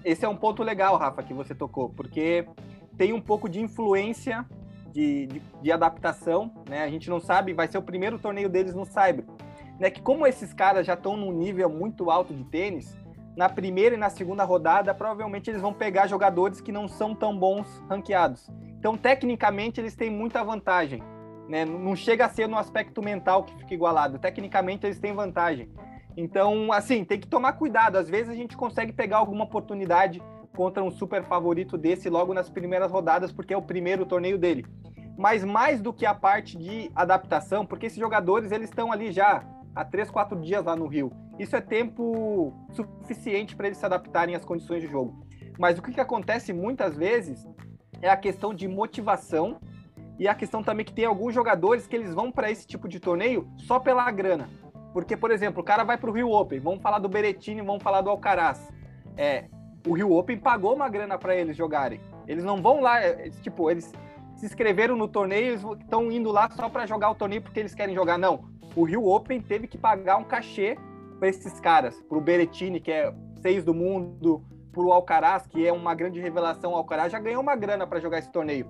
Esse 0.04 0.24
é 0.24 0.28
um 0.28 0.36
ponto 0.36 0.62
legal, 0.62 0.96
Rafa, 0.96 1.22
que 1.22 1.34
você 1.34 1.54
tocou, 1.54 1.88
porque 1.88 2.46
tem 2.96 3.12
um 3.12 3.20
pouco 3.20 3.48
de 3.48 3.60
influência 3.60 4.46
de, 4.92 5.26
de, 5.26 5.42
de, 5.60 5.72
adaptação, 5.72 6.52
né? 6.68 6.84
A 6.84 6.88
gente 6.88 7.10
não 7.10 7.18
sabe, 7.18 7.52
vai 7.52 7.66
ser 7.66 7.78
o 7.78 7.82
primeiro 7.82 8.16
torneio 8.16 8.48
deles 8.48 8.74
no 8.74 8.84
Saibro 8.84 9.33
né, 9.78 9.90
que 9.90 10.00
como 10.00 10.26
esses 10.26 10.52
caras 10.52 10.86
já 10.86 10.94
estão 10.94 11.16
num 11.16 11.32
nível 11.32 11.68
muito 11.68 12.10
alto 12.10 12.32
de 12.32 12.44
tênis, 12.44 12.96
na 13.36 13.48
primeira 13.48 13.94
e 13.94 13.98
na 13.98 14.10
segunda 14.10 14.44
rodada, 14.44 14.94
provavelmente 14.94 15.50
eles 15.50 15.60
vão 15.60 15.72
pegar 15.72 16.06
jogadores 16.06 16.60
que 16.60 16.70
não 16.70 16.86
são 16.86 17.14
tão 17.14 17.36
bons 17.36 17.82
ranqueados. 17.88 18.48
Então, 18.78 18.96
tecnicamente, 18.96 19.80
eles 19.80 19.96
têm 19.96 20.10
muita 20.10 20.44
vantagem. 20.44 21.02
Né? 21.48 21.64
Não 21.64 21.96
chega 21.96 22.26
a 22.26 22.28
ser 22.28 22.48
no 22.48 22.56
aspecto 22.56 23.02
mental 23.02 23.42
que 23.42 23.56
fica 23.56 23.74
igualado. 23.74 24.18
Tecnicamente, 24.18 24.86
eles 24.86 24.98
têm 24.98 25.12
vantagem. 25.12 25.68
Então, 26.16 26.72
assim, 26.72 27.04
tem 27.04 27.18
que 27.18 27.26
tomar 27.26 27.54
cuidado. 27.54 27.96
Às 27.96 28.08
vezes 28.08 28.30
a 28.30 28.34
gente 28.34 28.56
consegue 28.56 28.92
pegar 28.92 29.16
alguma 29.16 29.44
oportunidade 29.44 30.22
contra 30.54 30.82
um 30.82 30.90
super 30.90 31.24
favorito 31.24 31.76
desse 31.76 32.08
logo 32.08 32.32
nas 32.32 32.48
primeiras 32.48 32.90
rodadas, 32.90 33.32
porque 33.32 33.52
é 33.52 33.56
o 33.56 33.62
primeiro 33.62 34.06
torneio 34.06 34.38
dele. 34.38 34.64
Mas 35.16 35.44
mais 35.44 35.80
do 35.80 35.92
que 35.92 36.06
a 36.06 36.14
parte 36.14 36.56
de 36.56 36.90
adaptação, 36.94 37.66
porque 37.66 37.86
esses 37.86 37.98
jogadores 37.98 38.52
eles 38.52 38.68
estão 38.68 38.92
ali 38.92 39.10
já 39.10 39.44
há 39.74 39.84
três, 39.84 40.10
quatro 40.10 40.40
dias 40.40 40.64
lá 40.64 40.76
no 40.76 40.86
Rio. 40.86 41.12
Isso 41.38 41.56
é 41.56 41.60
tempo 41.60 42.54
suficiente 42.72 43.56
para 43.56 43.66
eles 43.66 43.78
se 43.78 43.84
adaptarem 43.84 44.34
às 44.34 44.44
condições 44.44 44.82
de 44.82 44.88
jogo. 44.88 45.26
Mas 45.58 45.78
o 45.78 45.82
que, 45.82 45.92
que 45.92 46.00
acontece 46.00 46.52
muitas 46.52 46.96
vezes 46.96 47.46
é 48.00 48.08
a 48.08 48.16
questão 48.16 48.54
de 48.54 48.68
motivação 48.68 49.60
e 50.18 50.28
a 50.28 50.34
questão 50.34 50.62
também 50.62 50.86
que 50.86 50.92
tem 50.92 51.04
alguns 51.04 51.34
jogadores 51.34 51.86
que 51.86 51.96
eles 51.96 52.14
vão 52.14 52.30
para 52.30 52.50
esse 52.50 52.66
tipo 52.66 52.88
de 52.88 53.00
torneio 53.00 53.48
só 53.58 53.80
pela 53.80 54.08
grana. 54.10 54.48
Porque, 54.92 55.16
por 55.16 55.32
exemplo, 55.32 55.60
o 55.60 55.64
cara 55.64 55.82
vai 55.82 55.98
para 55.98 56.08
o 56.08 56.12
Rio 56.12 56.30
Open, 56.30 56.60
vamos 56.60 56.80
falar 56.80 57.00
do 57.00 57.08
Berettini, 57.08 57.62
vamos 57.62 57.82
falar 57.82 58.00
do 58.00 58.10
Alcaraz. 58.10 58.72
É, 59.16 59.46
o 59.86 59.92
Rio 59.92 60.12
Open 60.12 60.38
pagou 60.38 60.74
uma 60.74 60.88
grana 60.88 61.18
para 61.18 61.34
eles 61.34 61.56
jogarem. 61.56 62.00
Eles 62.28 62.44
não 62.44 62.62
vão 62.62 62.80
lá, 62.80 63.00
é, 63.00 63.28
tipo, 63.42 63.68
eles 63.68 63.92
se 64.36 64.46
inscreveram 64.46 64.96
no 64.96 65.08
torneio, 65.08 65.54
estão 65.80 66.12
indo 66.12 66.30
lá 66.30 66.48
só 66.50 66.68
para 66.68 66.86
jogar 66.86 67.10
o 67.10 67.14
torneio 67.14 67.42
porque 67.42 67.58
eles 67.58 67.74
querem 67.74 67.94
jogar. 67.94 68.16
Não 68.16 68.53
o 68.76 68.82
Rio 68.84 69.06
Open 69.06 69.40
teve 69.40 69.66
que 69.66 69.78
pagar 69.78 70.16
um 70.16 70.24
cachê 70.24 70.76
para 71.18 71.28
esses 71.28 71.60
caras, 71.60 72.00
para 72.08 72.18
o 72.18 72.20
Berettini, 72.20 72.80
que 72.80 72.90
é 72.90 73.14
seis 73.40 73.64
do 73.64 73.72
mundo, 73.72 74.42
para 74.72 74.82
o 74.82 74.92
Alcaraz, 74.92 75.46
que 75.46 75.66
é 75.66 75.72
uma 75.72 75.94
grande 75.94 76.20
revelação. 76.20 76.72
O 76.72 76.76
Alcaraz 76.76 77.12
já 77.12 77.18
ganhou 77.18 77.40
uma 77.40 77.54
grana 77.54 77.86
para 77.86 78.00
jogar 78.00 78.18
esse 78.18 78.30
torneio, 78.30 78.66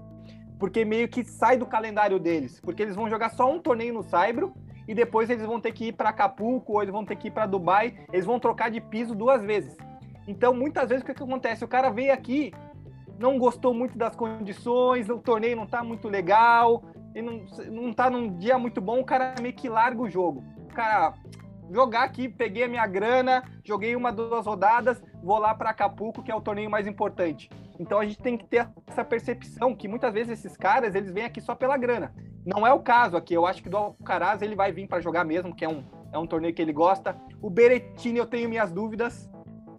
porque 0.59 0.85
meio 0.85 1.09
que 1.09 1.25
sai 1.25 1.57
do 1.57 1.67
calendário 1.67 2.19
deles, 2.19 2.61
porque 2.61 2.83
eles 2.83 2.95
vão 2.95 3.09
jogar 3.09 3.31
só 3.31 3.51
um 3.51 3.59
torneio 3.59 3.95
no 3.95 4.03
Saibro 4.03 4.55
e 4.87 4.95
depois 4.95 5.31
eles 5.31 5.47
vão 5.47 5.61
ter 5.61 5.73
que 5.73 5.87
ir 5.87 5.93
para 5.93 6.11
Acapulco 6.11 6.75
ou 6.75 6.83
eles 6.83 6.93
vão 6.93 7.05
ter 7.05 7.17
que 7.17 7.29
ir 7.29 7.31
para 7.31 7.47
Dubai, 7.47 7.95
eles 8.13 8.27
vão 8.27 8.39
trocar 8.39 8.71
de 8.71 8.81
piso 8.81 9.15
duas 9.15 9.43
vezes. 9.43 9.77
Então, 10.29 10.55
muitas 10.55 10.89
vezes 10.89 11.03
o 11.03 11.07
que, 11.07 11.15
que 11.15 11.23
acontece? 11.23 11.65
O 11.65 11.69
cara 11.69 11.91
veio 11.91 12.13
aqui, 12.13 12.53
não 13.19 13.39
gostou 13.39 13.73
muito 13.73 13.97
das 13.97 14.15
condições, 14.15 15.09
o 15.09 15.19
torneio 15.19 15.57
não 15.57 15.65
está 15.65 15.83
muito 15.83 16.09
legal, 16.09 16.83
e 17.15 17.23
não, 17.23 17.45
não 17.71 17.93
tá 17.93 18.11
num 18.11 18.37
dia 18.37 18.59
muito 18.59 18.81
bom, 18.81 19.01
o 19.01 19.05
cara 19.05 19.35
meio 19.41 19.55
que 19.55 19.69
larga 19.69 20.03
o 20.03 20.09
jogo. 20.09 20.43
O 20.59 20.75
cara, 20.75 21.15
jogar 21.71 22.03
aqui, 22.03 22.29
peguei 22.29 22.65
a 22.65 22.69
minha 22.69 22.87
grana, 22.87 23.45
joguei 23.63 23.95
uma, 23.95 24.13
duas 24.13 24.47
rodadas, 24.47 25.03
vou 25.23 25.39
lá 25.39 25.55
para 25.55 25.71
Acapulco, 25.71 26.23
que 26.23 26.31
é 26.31 26.35
o 26.35 26.41
torneio 26.41 26.71
mais 26.71 26.87
importante. 26.87 27.49
Então 27.79 27.99
a 27.99 28.05
gente 28.05 28.19
tem 28.19 28.37
que 28.37 28.45
ter 28.45 28.69
essa 28.87 29.05
percepção 29.05 29.75
que 29.75 29.89
muitas 29.89 30.13
vezes 30.13 30.39
esses 30.39 30.57
caras, 30.57 30.95
eles 30.95 31.13
vêm 31.13 31.25
aqui 31.25 31.41
só 31.41 31.55
pela 31.55 31.77
grana. 31.77 32.15
Não 32.45 32.67
é 32.67 32.73
o 32.73 32.81
caso 32.81 33.17
aqui, 33.17 33.35
eu 33.35 33.47
acho 33.47 33.63
que 33.63 33.69
do 33.69 33.77
Alcaraz 33.77 34.43
ele 34.43 34.55
vai 34.55 34.71
vir 34.71 34.87
para 34.87 35.01
jogar 35.01 35.25
mesmo, 35.25 35.55
que 35.55 35.65
é 35.65 35.69
um, 35.69 35.83
é 36.13 36.19
um 36.19 36.27
torneio 36.27 36.55
que 36.55 36.63
ele 36.63 36.73
gosta. 36.73 37.17
O 37.41 37.49
Berettini 37.49 38.19
eu 38.19 38.27
tenho 38.27 38.49
minhas 38.49 38.71
dúvidas. 38.71 39.31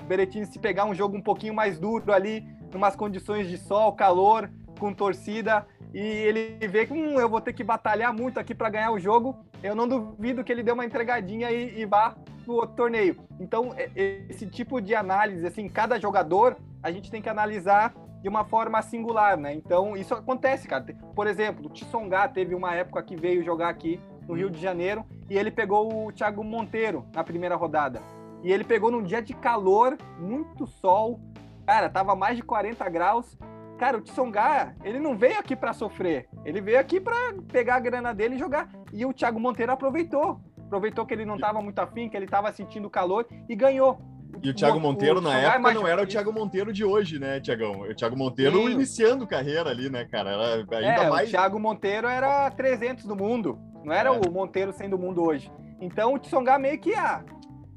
O 0.01 0.05
Berettini 0.05 0.45
se 0.45 0.59
pegar 0.59 0.85
um 0.85 0.93
jogo 0.93 1.15
um 1.15 1.21
pouquinho 1.21 1.53
mais 1.53 1.79
duro 1.79 2.11
ali, 2.11 2.45
numas 2.73 2.95
condições 2.95 3.47
de 3.47 3.57
sol, 3.57 3.93
calor, 3.93 4.49
com 4.79 4.93
torcida, 4.93 5.65
e 5.95 6.01
ele 6.01 6.57
vê 6.67 6.85
que 6.85 6.91
hum, 6.91 7.17
eu 7.17 7.29
vou 7.29 7.39
ter 7.39 7.53
que 7.53 7.63
batalhar 7.63 8.13
muito 8.13 8.37
aqui 8.37 8.53
para 8.53 8.69
ganhar 8.69 8.91
o 8.91 8.99
jogo, 8.99 9.33
eu 9.63 9.73
não 9.73 9.87
duvido 9.87 10.43
que 10.43 10.51
ele 10.51 10.61
dê 10.61 10.69
uma 10.69 10.83
entregadinha 10.83 11.49
e, 11.49 11.79
e 11.79 11.85
vá 11.85 12.13
pro 12.43 12.55
outro 12.55 12.75
torneio. 12.75 13.15
Então, 13.39 13.73
esse 13.95 14.45
tipo 14.45 14.81
de 14.81 14.93
análise, 14.93 15.47
assim, 15.47 15.69
cada 15.69 15.97
jogador, 15.97 16.57
a 16.83 16.91
gente 16.91 17.09
tem 17.09 17.21
que 17.21 17.29
analisar 17.29 17.93
de 18.21 18.27
uma 18.27 18.43
forma 18.43 18.81
singular, 18.81 19.37
né? 19.37 19.53
Então, 19.53 19.95
isso 19.95 20.13
acontece, 20.13 20.67
cara. 20.67 20.85
Por 21.15 21.27
exemplo, 21.27 21.67
o 21.67 21.69
Tissongá 21.69 22.27
teve 22.27 22.53
uma 22.53 22.75
época 22.75 23.01
que 23.01 23.15
veio 23.15 23.41
jogar 23.41 23.69
aqui 23.69 23.97
no 24.27 24.33
Rio 24.33 24.49
de 24.49 24.59
Janeiro 24.59 25.05
e 25.29 25.37
ele 25.37 25.49
pegou 25.49 26.07
o 26.07 26.11
Thiago 26.11 26.43
Monteiro 26.43 27.05
na 27.13 27.23
primeira 27.23 27.55
rodada. 27.55 28.01
E 28.43 28.51
ele 28.51 28.65
pegou 28.65 28.91
num 28.91 29.01
dia 29.01 29.21
de 29.21 29.33
calor, 29.33 29.97
muito 30.19 30.67
sol, 30.67 31.21
cara, 31.65 31.89
tava 31.89 32.17
mais 32.17 32.35
de 32.35 32.43
40 32.43 32.89
graus 32.89 33.37
Cara, 33.77 33.97
o 33.97 34.01
Tsonga, 34.01 34.73
ele 34.83 34.99
não 34.99 35.17
veio 35.17 35.37
aqui 35.37 35.55
para 35.55 35.73
sofrer. 35.73 36.27
Ele 36.45 36.61
veio 36.61 36.79
aqui 36.79 36.99
para 36.99 37.33
pegar 37.51 37.75
a 37.75 37.79
grana 37.79 38.13
dele 38.13 38.35
e 38.35 38.39
jogar. 38.39 38.69
E 38.93 39.05
o 39.05 39.13
Thiago 39.13 39.39
Monteiro 39.39 39.71
aproveitou. 39.71 40.39
Aproveitou 40.65 41.05
que 41.05 41.13
ele 41.13 41.25
não 41.25 41.35
estava 41.35 41.61
muito 41.61 41.77
afim, 41.79 42.09
que 42.09 42.15
ele 42.15 42.25
estava 42.25 42.51
sentindo 42.51 42.89
calor 42.89 43.27
e 43.49 43.55
ganhou. 43.55 43.99
E 44.41 44.49
o 44.49 44.53
Thiago 44.53 44.79
Monteiro, 44.79 45.19
o, 45.19 45.21
na 45.21 45.39
é 45.39 45.45
época, 45.45 45.73
não 45.73 45.87
era 45.87 46.03
o 46.03 46.07
Thiago 46.07 46.31
Monteiro 46.31 46.73
de 46.73 46.83
hoje, 46.83 47.19
né, 47.19 47.39
Tiagão? 47.39 47.81
O 47.81 47.95
Thiago 47.95 48.17
Monteiro 48.17 48.57
Sim. 48.57 48.71
iniciando 48.71 49.27
carreira 49.27 49.69
ali, 49.69 49.89
né, 49.89 50.05
cara? 50.05 50.31
Era 50.31 50.55
ainda 50.55 51.03
é, 51.03 51.09
mais... 51.09 51.29
o 51.29 51.31
Thiago 51.31 51.59
Monteiro 51.59 52.07
era 52.07 52.49
300 52.51 53.05
do 53.05 53.15
mundo. 53.15 53.59
Não 53.83 53.93
era 53.93 54.09
é. 54.09 54.11
o 54.11 54.31
Monteiro 54.31 54.73
sendo 54.73 54.95
o 54.95 54.99
mundo 54.99 55.23
hoje. 55.23 55.51
Então, 55.79 56.13
o 56.13 56.19
Tsonga 56.19 56.57
meio 56.57 56.79
que, 56.79 56.93
ah, 56.95 57.23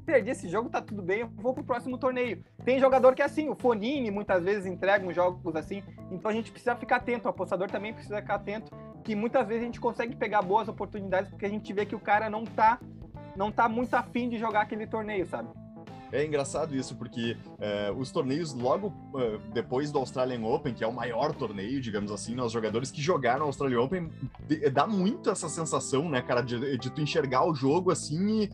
perdi 0.09 0.31
esse 0.31 0.49
jogo, 0.49 0.69
tá 0.69 0.81
tudo 0.81 1.03
bem, 1.03 1.19
eu 1.19 1.29
vou 1.35 1.53
pro 1.53 1.63
próximo 1.63 1.95
torneio. 1.95 2.43
Tem 2.65 2.79
jogador 2.79 3.13
que 3.13 3.21
é 3.21 3.25
assim, 3.25 3.47
o 3.47 3.55
Fonini 3.55 4.09
muitas 4.09 4.43
vezes 4.43 4.65
entrega 4.65 5.05
uns 5.05 5.13
jogos 5.13 5.55
assim, 5.55 5.83
então 6.09 6.31
a 6.31 6.33
gente 6.33 6.51
precisa 6.51 6.75
ficar 6.75 6.95
atento, 6.95 7.27
o 7.27 7.29
apostador 7.29 7.69
também 7.69 7.93
precisa 7.93 8.19
ficar 8.19 8.35
atento, 8.35 8.75
que 9.03 9.13
muitas 9.15 9.47
vezes 9.47 9.61
a 9.61 9.65
gente 9.67 9.79
consegue 9.79 10.15
pegar 10.15 10.41
boas 10.41 10.67
oportunidades 10.67 11.29
porque 11.29 11.45
a 11.45 11.49
gente 11.49 11.71
vê 11.71 11.85
que 11.85 11.95
o 11.95 11.99
cara 11.99 12.27
não 12.27 12.43
tá, 12.43 12.79
não 13.35 13.51
tá 13.51 13.69
muito 13.69 13.93
afim 13.93 14.27
de 14.27 14.39
jogar 14.39 14.61
aquele 14.61 14.87
torneio, 14.87 15.27
sabe? 15.27 15.49
É 16.11 16.25
engraçado 16.25 16.75
isso, 16.75 16.95
porque 16.95 17.37
é, 17.59 17.93
os 17.95 18.11
torneios 18.11 18.51
logo 18.51 18.91
é, 19.15 19.37
depois 19.53 19.91
do 19.91 19.99
Australian 19.99 20.43
Open, 20.43 20.73
que 20.73 20.83
é 20.83 20.87
o 20.87 20.91
maior 20.91 21.35
torneio, 21.35 21.79
digamos 21.79 22.11
assim, 22.11 22.33
né, 22.33 22.41
os 22.41 22.51
jogadores 22.51 22.89
que 22.89 22.99
jogaram 22.99 23.43
o 23.43 23.45
Australian 23.45 23.81
Open, 23.81 24.09
dá 24.73 24.87
muito 24.87 25.29
essa 25.29 25.47
sensação, 25.47 26.09
né, 26.09 26.19
cara, 26.23 26.41
de, 26.41 26.79
de 26.79 26.89
tu 26.89 26.99
enxergar 26.99 27.47
o 27.47 27.53
jogo 27.53 27.91
assim 27.91 28.41
e 28.41 28.49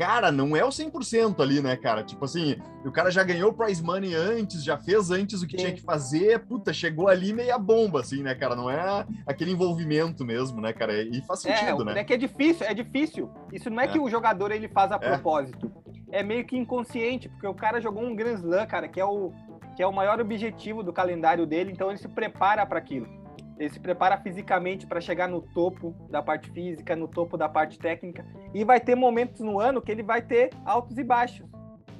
cara, 0.00 0.32
não 0.32 0.56
é 0.56 0.64
o 0.64 0.70
100% 0.70 1.40
ali, 1.40 1.60
né, 1.60 1.76
cara? 1.76 2.02
Tipo 2.02 2.24
assim, 2.24 2.56
o 2.86 2.90
cara 2.90 3.10
já 3.10 3.22
ganhou 3.22 3.50
o 3.50 3.52
prize 3.52 3.82
money 3.82 4.14
antes, 4.14 4.64
já 4.64 4.78
fez 4.78 5.10
antes 5.10 5.42
o 5.42 5.46
que 5.46 5.58
Sim. 5.58 5.64
tinha 5.64 5.74
que 5.74 5.82
fazer, 5.82 6.38
puta, 6.46 6.72
chegou 6.72 7.06
ali 7.06 7.34
meia 7.34 7.58
bomba, 7.58 8.00
assim, 8.00 8.22
né, 8.22 8.34
cara? 8.34 8.56
Não 8.56 8.70
é 8.70 9.06
aquele 9.26 9.50
envolvimento 9.50 10.24
mesmo, 10.24 10.58
né, 10.58 10.72
cara? 10.72 11.02
E 11.02 11.20
faz 11.26 11.44
é, 11.44 11.54
sentido, 11.54 11.82
é, 11.82 11.84
né? 11.84 12.00
É 12.00 12.04
que 12.04 12.14
é 12.14 12.16
difícil, 12.16 12.66
é 12.66 12.72
difícil. 12.72 13.30
Isso 13.52 13.68
não 13.68 13.78
é, 13.78 13.84
é. 13.84 13.88
que 13.88 13.98
o 13.98 14.08
jogador 14.08 14.50
ele 14.50 14.68
faz 14.68 14.90
a 14.90 14.94
é. 14.94 14.98
propósito. 14.98 15.70
É. 16.10 16.22
meio 16.22 16.46
que 16.46 16.56
inconsciente, 16.56 17.28
porque 17.28 17.46
o 17.46 17.54
cara 17.54 17.78
jogou 17.78 18.02
um 18.02 18.16
Grand 18.16 18.36
Slam, 18.36 18.66
cara, 18.66 18.88
que 18.88 18.98
é 18.98 19.04
o 19.04 19.30
que 19.76 19.82
é 19.82 19.86
o 19.86 19.92
maior 19.92 20.18
objetivo 20.18 20.82
do 20.82 20.92
calendário 20.92 21.46
dele, 21.46 21.70
então 21.72 21.90
ele 21.90 21.98
se 21.98 22.08
prepara 22.08 22.66
para 22.66 22.78
aquilo 22.78 23.19
ele 23.60 23.68
se 23.68 23.78
prepara 23.78 24.16
fisicamente 24.16 24.86
para 24.86 25.02
chegar 25.02 25.28
no 25.28 25.42
topo 25.42 25.94
da 26.08 26.22
parte 26.22 26.50
física, 26.50 26.96
no 26.96 27.06
topo 27.06 27.36
da 27.36 27.46
parte 27.46 27.78
técnica, 27.78 28.24
e 28.54 28.64
vai 28.64 28.80
ter 28.80 28.94
momentos 28.94 29.42
no 29.42 29.60
ano 29.60 29.82
que 29.82 29.92
ele 29.92 30.02
vai 30.02 30.22
ter 30.22 30.48
altos 30.64 30.96
e 30.96 31.04
baixos. 31.04 31.46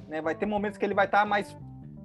Né? 0.07 0.23
Vai 0.23 0.33
ter 0.33 0.47
momentos 0.47 0.79
que 0.79 0.83
ele 0.83 0.95
vai 0.95 1.05
estar 1.05 1.19
tá 1.19 1.25
mais 1.25 1.55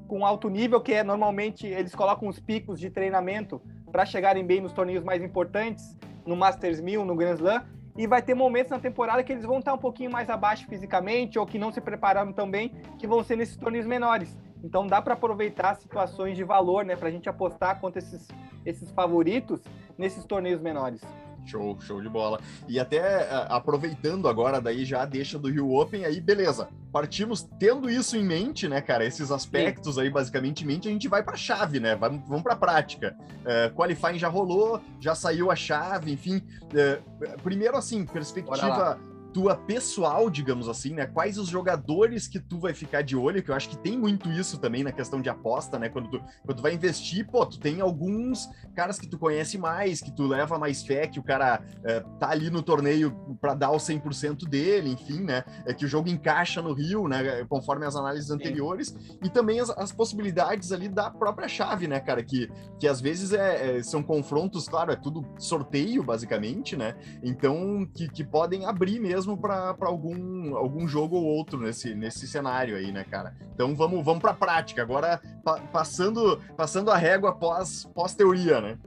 com 0.06 0.26
alto 0.26 0.50
nível, 0.50 0.78
que 0.78 0.92
é 0.92 1.02
normalmente 1.02 1.66
eles 1.66 1.94
colocam 1.94 2.28
os 2.28 2.38
picos 2.38 2.78
de 2.78 2.90
treinamento 2.90 3.60
para 3.90 4.04
chegarem 4.04 4.44
bem 4.44 4.60
nos 4.60 4.74
torneios 4.74 5.02
mais 5.02 5.22
importantes, 5.22 5.96
no 6.26 6.36
Masters 6.36 6.78
1000, 6.78 7.02
no 7.06 7.16
Grand 7.16 7.36
Slam, 7.36 7.64
e 7.96 8.06
vai 8.06 8.20
ter 8.20 8.34
momentos 8.34 8.70
na 8.70 8.78
temporada 8.78 9.24
que 9.24 9.32
eles 9.32 9.46
vão 9.46 9.58
estar 9.58 9.72
um 9.72 9.78
pouquinho 9.78 10.10
mais 10.10 10.28
abaixo 10.28 10.66
fisicamente 10.68 11.38
ou 11.38 11.46
que 11.46 11.58
não 11.58 11.72
se 11.72 11.80
prepararam 11.80 12.30
tão 12.30 12.50
bem, 12.50 12.74
que 12.98 13.06
vão 13.06 13.24
ser 13.24 13.36
nesses 13.36 13.56
torneios 13.56 13.86
menores. 13.86 14.36
Então 14.62 14.86
dá 14.86 15.00
para 15.00 15.14
aproveitar 15.14 15.74
situações 15.76 16.36
de 16.36 16.44
valor, 16.44 16.84
né, 16.84 16.96
para 16.96 17.08
a 17.08 17.12
gente 17.12 17.28
apostar 17.28 17.80
contra 17.80 17.98
esses, 17.98 18.28
esses 18.64 18.90
favoritos 18.90 19.60
nesses 19.96 20.24
torneios 20.24 20.60
menores. 20.60 21.00
Show, 21.46 21.80
show 21.80 22.02
de 22.02 22.08
bola. 22.08 22.40
E 22.68 22.80
até 22.80 23.28
aproveitando 23.48 24.28
agora 24.28 24.60
daí 24.60 24.84
já 24.84 25.02
a 25.02 25.06
deixa 25.06 25.38
do 25.38 25.48
Rio 25.48 25.72
Open, 25.74 26.04
aí 26.04 26.20
beleza. 26.20 26.68
Partimos 26.90 27.48
tendo 27.58 27.88
isso 27.88 28.16
em 28.16 28.24
mente, 28.24 28.68
né, 28.68 28.80
cara? 28.80 29.04
Esses 29.04 29.30
aspectos 29.30 29.94
Sim. 29.94 30.00
aí 30.00 30.10
basicamente 30.10 30.64
em 30.64 30.66
mente, 30.66 30.88
a 30.88 30.90
gente 30.90 31.06
vai 31.06 31.22
para 31.22 31.34
a 31.34 31.36
chave, 31.36 31.78
né? 31.78 31.94
Vamos, 31.94 32.26
vamos 32.26 32.42
para 32.42 32.54
a 32.54 32.56
prática. 32.56 33.16
Uh, 33.20 33.72
qualifying 33.74 34.18
já 34.18 34.28
rolou, 34.28 34.80
já 34.98 35.14
saiu 35.14 35.50
a 35.50 35.54
chave, 35.54 36.12
enfim. 36.12 36.42
Uh, 36.64 37.40
primeiro 37.42 37.76
assim, 37.76 38.04
perspectiva 38.04 38.98
tua 39.36 39.54
pessoal, 39.54 40.30
digamos 40.30 40.66
assim, 40.66 40.94
né? 40.94 41.04
Quais 41.04 41.36
os 41.36 41.46
jogadores 41.46 42.26
que 42.26 42.40
tu 42.40 42.58
vai 42.58 42.72
ficar 42.72 43.02
de 43.02 43.14
olho, 43.14 43.42
que 43.42 43.50
eu 43.50 43.54
acho 43.54 43.68
que 43.68 43.76
tem 43.76 43.94
muito 43.94 44.32
isso 44.32 44.58
também 44.58 44.82
na 44.82 44.90
questão 44.90 45.20
de 45.20 45.28
aposta, 45.28 45.78
né? 45.78 45.90
Quando 45.90 46.08
tu, 46.08 46.18
quando 46.42 46.56
tu 46.56 46.62
vai 46.62 46.72
investir, 46.72 47.26
pô, 47.30 47.44
tu 47.44 47.60
tem 47.60 47.82
alguns 47.82 48.48
caras 48.74 48.98
que 48.98 49.06
tu 49.06 49.18
conhece 49.18 49.58
mais, 49.58 50.00
que 50.00 50.10
tu 50.10 50.26
leva 50.26 50.58
mais 50.58 50.82
fé, 50.82 51.06
que 51.06 51.20
o 51.20 51.22
cara 51.22 51.62
é, 51.84 52.00
tá 52.18 52.30
ali 52.30 52.48
no 52.48 52.62
torneio 52.62 53.14
para 53.38 53.52
dar 53.52 53.72
o 53.72 53.76
100% 53.76 54.48
dele, 54.48 54.92
enfim, 54.92 55.20
né? 55.20 55.44
É 55.66 55.74
que 55.74 55.84
o 55.84 55.88
jogo 55.88 56.08
encaixa 56.08 56.62
no 56.62 56.72
Rio, 56.72 57.06
né? 57.06 57.44
Conforme 57.46 57.84
as 57.84 57.94
análises 57.94 58.30
anteriores. 58.30 58.88
Sim. 58.88 59.18
E 59.22 59.28
também 59.28 59.60
as, 59.60 59.68
as, 59.68 59.92
possibilidades 59.92 60.72
ali 60.72 60.88
da 60.88 61.10
própria 61.10 61.46
chave, 61.46 61.86
né, 61.86 62.00
cara? 62.00 62.22
Que, 62.22 62.50
que 62.78 62.88
às 62.88 63.02
vezes 63.02 63.34
é, 63.34 63.76
é, 63.76 63.82
são 63.82 64.02
confrontos, 64.02 64.66
claro, 64.66 64.92
é 64.92 64.96
tudo 64.96 65.26
sorteio, 65.38 66.02
basicamente, 66.02 66.74
né? 66.74 66.96
Então, 67.22 67.86
que, 67.94 68.08
que 68.08 68.24
podem 68.24 68.64
abrir 68.64 68.98
mesmo 68.98 69.25
mesmo 69.26 69.36
para 69.36 69.74
algum, 69.80 70.56
algum 70.56 70.86
jogo 70.86 71.16
ou 71.16 71.24
outro 71.24 71.58
nesse, 71.58 71.94
nesse 71.94 72.28
cenário 72.28 72.76
aí, 72.76 72.92
né, 72.92 73.04
cara? 73.04 73.34
Então 73.52 73.74
vamos, 73.74 74.04
vamos 74.04 74.20
para 74.20 74.30
a 74.30 74.34
prática. 74.34 74.82
Agora, 74.82 75.20
pa, 75.44 75.58
passando, 75.72 76.40
passando 76.56 76.90
a 76.90 76.96
régua 76.96 77.34
pós, 77.34 77.84
pós 77.92 78.14
teoria, 78.14 78.60
né? 78.60 78.78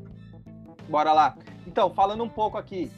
Bora 0.87 1.11
lá. 1.11 1.35
Então, 1.67 1.89
falando 1.93 2.23
um 2.23 2.29
pouco 2.29 2.57
aqui, 2.57 2.89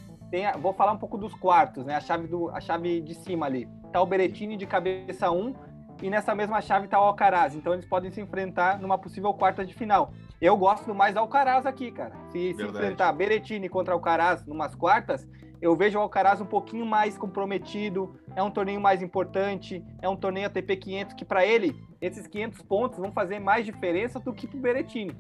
a, 0.48 0.58
vou 0.58 0.74
falar 0.74 0.94
um 0.94 0.98
pouco 0.98 1.18
dos 1.18 1.34
quartos, 1.34 1.86
né? 1.86 1.96
A 1.96 2.00
chave, 2.00 2.28
do, 2.28 2.50
a 2.52 2.62
chave 2.62 3.02
de 3.02 3.16
cima 3.16 3.48
ali. 3.48 3.68
Tá 3.92 4.02
o 4.02 4.06
Berettini 4.06 4.56
de 4.56 4.66
cabeça 4.66 5.32
1 5.32 5.56
e 6.02 6.10
nessa 6.10 6.34
mesma 6.36 6.62
chave 6.62 6.88
tá 6.88 7.00
o 7.00 7.04
Alcaraz. 7.04 7.56
Então 7.56 7.74
eles 7.74 7.86
podem 7.86 8.12
se 8.12 8.22
enfrentar 8.22 8.80
numa 8.80 8.98
possível 8.98 9.34
quarta 9.34 9.66
de 9.66 9.74
final. 9.74 10.14
Eu 10.40 10.56
gosto 10.58 10.94
mais 10.96 11.14
do 11.14 11.20
Alcaraz 11.20 11.66
aqui, 11.66 11.92
cara. 11.92 12.14
Se, 12.32 12.54
se 12.54 12.64
enfrentar 12.64 13.12
Berettini 13.14 13.68
contra 13.68 13.94
Alcaraz 13.94 14.46
numas 14.46 14.74
quartas, 14.74 15.28
eu 15.62 15.76
vejo 15.76 16.00
o 16.00 16.02
Alcaraz 16.02 16.42
um 16.42 16.46
pouquinho 16.46 16.86
mais 16.86 17.18
comprometido, 17.18 18.20
é 18.36 18.42
um 18.42 18.50
torneio 18.50 18.82
mais 18.82 19.02
importante, 19.02 19.86
é 20.02 20.10
um 20.10 20.16
torneio 20.16 20.48
ATP 20.48 20.76
500 20.76 21.14
que 21.14 21.24
para 21.24 21.46
ele, 21.46 21.76
esses 22.02 22.26
500 22.26 22.62
pontos 22.64 22.98
vão 22.98 23.12
fazer 23.12 23.40
mais 23.40 23.66
diferença 23.66 24.20
do 24.20 24.34
que 24.34 24.48
para 24.48 24.58
o 24.58 24.62
Berettini. 24.62 25.16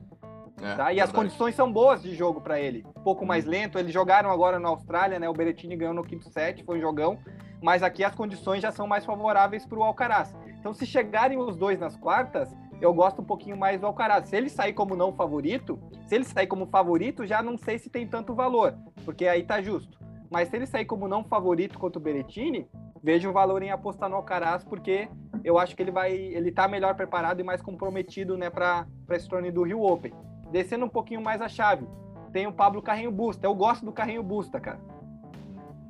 É, 0.62 0.75
tá? 0.75 0.93
E 0.93 0.99
as 0.99 1.12
condições 1.12 1.56
são 1.56 1.71
boas 1.71 2.01
de 2.01 2.13
jogo 2.15 2.41
para 2.41 2.60
ele. 2.60 2.86
Um 2.95 3.04
pouco 3.04 3.25
mais 3.25 3.45
uhum. 3.45 3.51
lento, 3.51 3.77
eles 3.77 3.93
jogaram 3.93 4.32
agora 4.32 4.60
na 4.60 4.69
Austrália, 4.69 5.19
né? 5.19 5.30
O 5.30 5.34
Berettini 5.34 5.75
ganhou 5.75 5.93
no 5.93 6.04
quinto 6.04 6.30
set, 6.30 6.63
foi 6.63 6.77
um 6.77 6.82
jogão, 6.82 7.19
mas 7.62 7.84
aqui 7.84 8.04
as 8.04 8.15
condições 8.15 8.62
já 8.62 8.71
são 8.71 8.88
mais 8.88 9.06
favoráveis 9.06 9.65
para 9.65 9.77
o 9.77 9.84
Alcaraz. 9.84 10.36
Então, 10.60 10.73
se 10.73 10.86
chegarem 10.86 11.38
os 11.38 11.56
dois 11.56 11.80
nas 11.80 11.95
quartas, 11.95 12.56
eu 12.80 12.93
gosto 12.93 13.21
um 13.21 13.25
pouquinho 13.25 13.58
mais 13.58 13.80
do 13.80 13.88
Alcaraz. 13.88 14.30
Se 14.30 14.36
ele 14.36 14.49
sair 14.49 14.73
como 14.73 14.95
não 14.95 15.13
favorito, 15.13 15.80
se 16.08 16.15
ele 16.15 16.23
sair 16.23 16.47
como 16.47 16.67
favorito, 16.67 17.25
já 17.25 17.41
não 17.41 17.58
sei 17.58 17.77
se 17.80 17.89
tem 17.89 18.08
tanto 18.08 18.34
valor, 18.34 18.75
porque 19.06 19.27
aí 19.27 19.43
tá 19.43 19.62
justo. 19.62 19.99
Mas 20.31 20.47
se 20.47 20.55
ele 20.55 20.65
sair 20.65 20.85
como 20.85 21.09
não 21.09 21.25
favorito 21.25 21.77
contra 21.77 21.99
o 21.99 22.01
Berettini, 22.01 22.65
vejo 23.03 23.29
o 23.29 23.33
valor 23.33 23.61
em 23.61 23.69
apostar 23.69 24.09
no 24.09 24.15
Alcaraz, 24.15 24.63
porque 24.63 25.09
eu 25.43 25.59
acho 25.59 25.75
que 25.75 25.83
ele 25.83 25.91
vai, 25.91 26.13
ele 26.13 26.53
tá 26.53 26.69
melhor 26.69 26.95
preparado 26.95 27.41
e 27.41 27.43
mais 27.43 27.61
comprometido, 27.61 28.37
né, 28.37 28.49
para 28.49 28.87
esse 29.09 29.27
torneio 29.27 29.53
do 29.53 29.63
Rio 29.63 29.83
Open. 29.83 30.13
Descendo 30.49 30.85
um 30.85 30.89
pouquinho 30.89 31.21
mais 31.21 31.41
a 31.41 31.49
chave, 31.49 31.85
tem 32.31 32.47
o 32.47 32.53
Pablo 32.53 32.81
Carrinho 32.81 33.11
Busta. 33.11 33.45
Eu 33.45 33.53
gosto 33.53 33.83
do 33.83 33.91
Carrinho 33.91 34.23
Busta, 34.23 34.57
cara. 34.57 34.79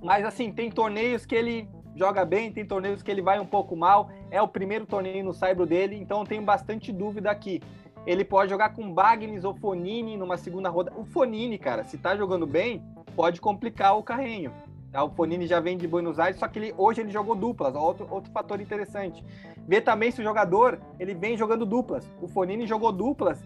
Mas 0.01 0.25
assim, 0.25 0.51
tem 0.51 0.71
torneios 0.71 1.23
que 1.23 1.35
ele 1.35 1.69
joga 1.95 2.25
bem, 2.25 2.51
tem 2.51 2.65
torneios 2.65 3.03
que 3.03 3.11
ele 3.11 3.21
vai 3.21 3.39
um 3.39 3.45
pouco 3.45 3.75
mal. 3.75 4.09
É 4.31 4.41
o 4.41 4.47
primeiro 4.47 4.87
torneio 4.87 5.23
no 5.23 5.33
Saibro 5.33 5.67
dele, 5.67 5.95
então 5.95 6.21
eu 6.21 6.25
tenho 6.25 6.41
bastante 6.41 6.91
dúvida 6.91 7.29
aqui. 7.29 7.61
Ele 8.07 8.25
pode 8.25 8.49
jogar 8.49 8.73
com 8.73 8.91
Bagnes 8.91 9.43
ou 9.43 9.53
Fonini 9.53 10.17
numa 10.17 10.35
segunda 10.35 10.69
roda. 10.69 10.91
O 10.95 11.05
Fonini, 11.05 11.59
cara, 11.59 11.83
se 11.83 11.99
tá 11.99 12.15
jogando 12.15 12.47
bem, 12.47 12.83
pode 13.15 13.39
complicar 13.39 13.97
o 13.97 14.03
carrinho. 14.03 14.51
Tá? 14.91 15.03
O 15.03 15.09
Fonini 15.09 15.47
já 15.47 15.59
vem 15.59 15.77
de 15.77 15.87
Buenos 15.87 16.19
Aires, 16.19 16.37
só 16.37 16.47
que 16.47 16.59
ele, 16.59 16.75
hoje 16.77 17.01
ele 17.01 17.11
jogou 17.11 17.35
duplas, 17.35 17.75
outro, 17.75 18.07
outro 18.09 18.31
fator 18.31 18.59
interessante. 18.59 19.23
Vê 19.67 19.79
também 19.79 20.11
se 20.11 20.21
o 20.21 20.23
jogador 20.23 20.79
ele 20.99 21.13
vem 21.13 21.37
jogando 21.37 21.65
duplas. 21.65 22.05
O 22.21 22.27
Fonini 22.27 22.67
jogou 22.67 22.91
duplas 22.91 23.41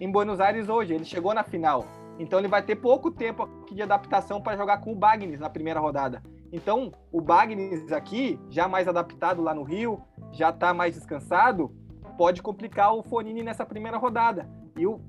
em 0.00 0.10
Buenos 0.10 0.40
Aires 0.40 0.68
hoje, 0.68 0.94
ele 0.94 1.04
chegou 1.04 1.32
na 1.32 1.42
final. 1.42 1.86
Então 2.18 2.38
ele 2.38 2.48
vai 2.48 2.62
ter 2.62 2.76
pouco 2.76 3.10
tempo 3.10 3.48
de 3.72 3.80
adaptação 3.82 4.40
para 4.40 4.56
jogar 4.56 4.78
com 4.78 4.92
o 4.92 4.96
Bagnes 4.96 5.40
na 5.40 5.48
primeira 5.48 5.80
rodada. 5.80 6.22
Então 6.52 6.92
o 7.12 7.20
Bagnes 7.20 7.92
aqui, 7.92 8.38
já 8.50 8.68
mais 8.68 8.88
adaptado 8.88 9.40
lá 9.40 9.54
no 9.54 9.62
Rio, 9.62 10.00
já 10.32 10.50
está 10.50 10.74
mais 10.74 10.94
descansado, 10.94 11.72
pode 12.16 12.42
complicar 12.42 12.94
o 12.94 13.02
Fonini 13.02 13.42
nessa 13.42 13.64
primeira 13.64 13.96
rodada. 13.96 14.48
E 14.78 14.86
o, 14.86 15.00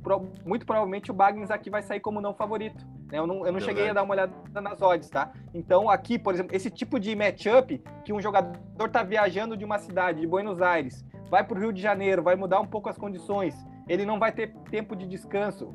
muito 0.46 0.66
provavelmente 0.66 1.12
o 1.12 1.14
Bagnes 1.14 1.52
aqui 1.52 1.70
vai 1.70 1.84
sair 1.84 2.00
como 2.00 2.20
não 2.20 2.34
favorito. 2.34 2.86
Né? 3.12 3.20
Eu 3.20 3.28
não, 3.28 3.46
eu 3.46 3.52
não 3.52 3.60
cheguei 3.60 3.90
a 3.90 3.94
dar 3.94 4.04
uma 4.04 4.14
olhada 4.14 4.34
nas 4.62 4.82
odds, 4.82 5.10
tá? 5.10 5.32
Então, 5.54 5.90
aqui, 5.90 6.18
por 6.18 6.34
exemplo, 6.34 6.56
esse 6.56 6.70
tipo 6.70 7.00
de 7.00 7.16
matchup 7.16 7.82
que 8.04 8.12
um 8.12 8.22
jogador 8.22 8.90
tá 8.90 9.04
viajando 9.04 9.56
de 9.56 9.64
uma 9.64 9.78
cidade, 9.78 10.22
de 10.22 10.28
Buenos 10.28 10.62
Aires, 10.62 11.06
vai 11.30 11.44
para 11.44 11.58
o 11.58 11.62
Rio 11.62 11.72
de 11.72 11.82
Janeiro, 11.82 12.24
vai 12.24 12.36
mudar 12.36 12.60
um 12.60 12.66
pouco 12.66 12.90
as 12.90 12.98
condições, 12.98 13.56
ele 13.88 14.06
não 14.06 14.20
vai 14.20 14.32
ter 14.32 14.54
tempo 14.72 14.96
de 14.96 15.08
descanso. 15.08 15.74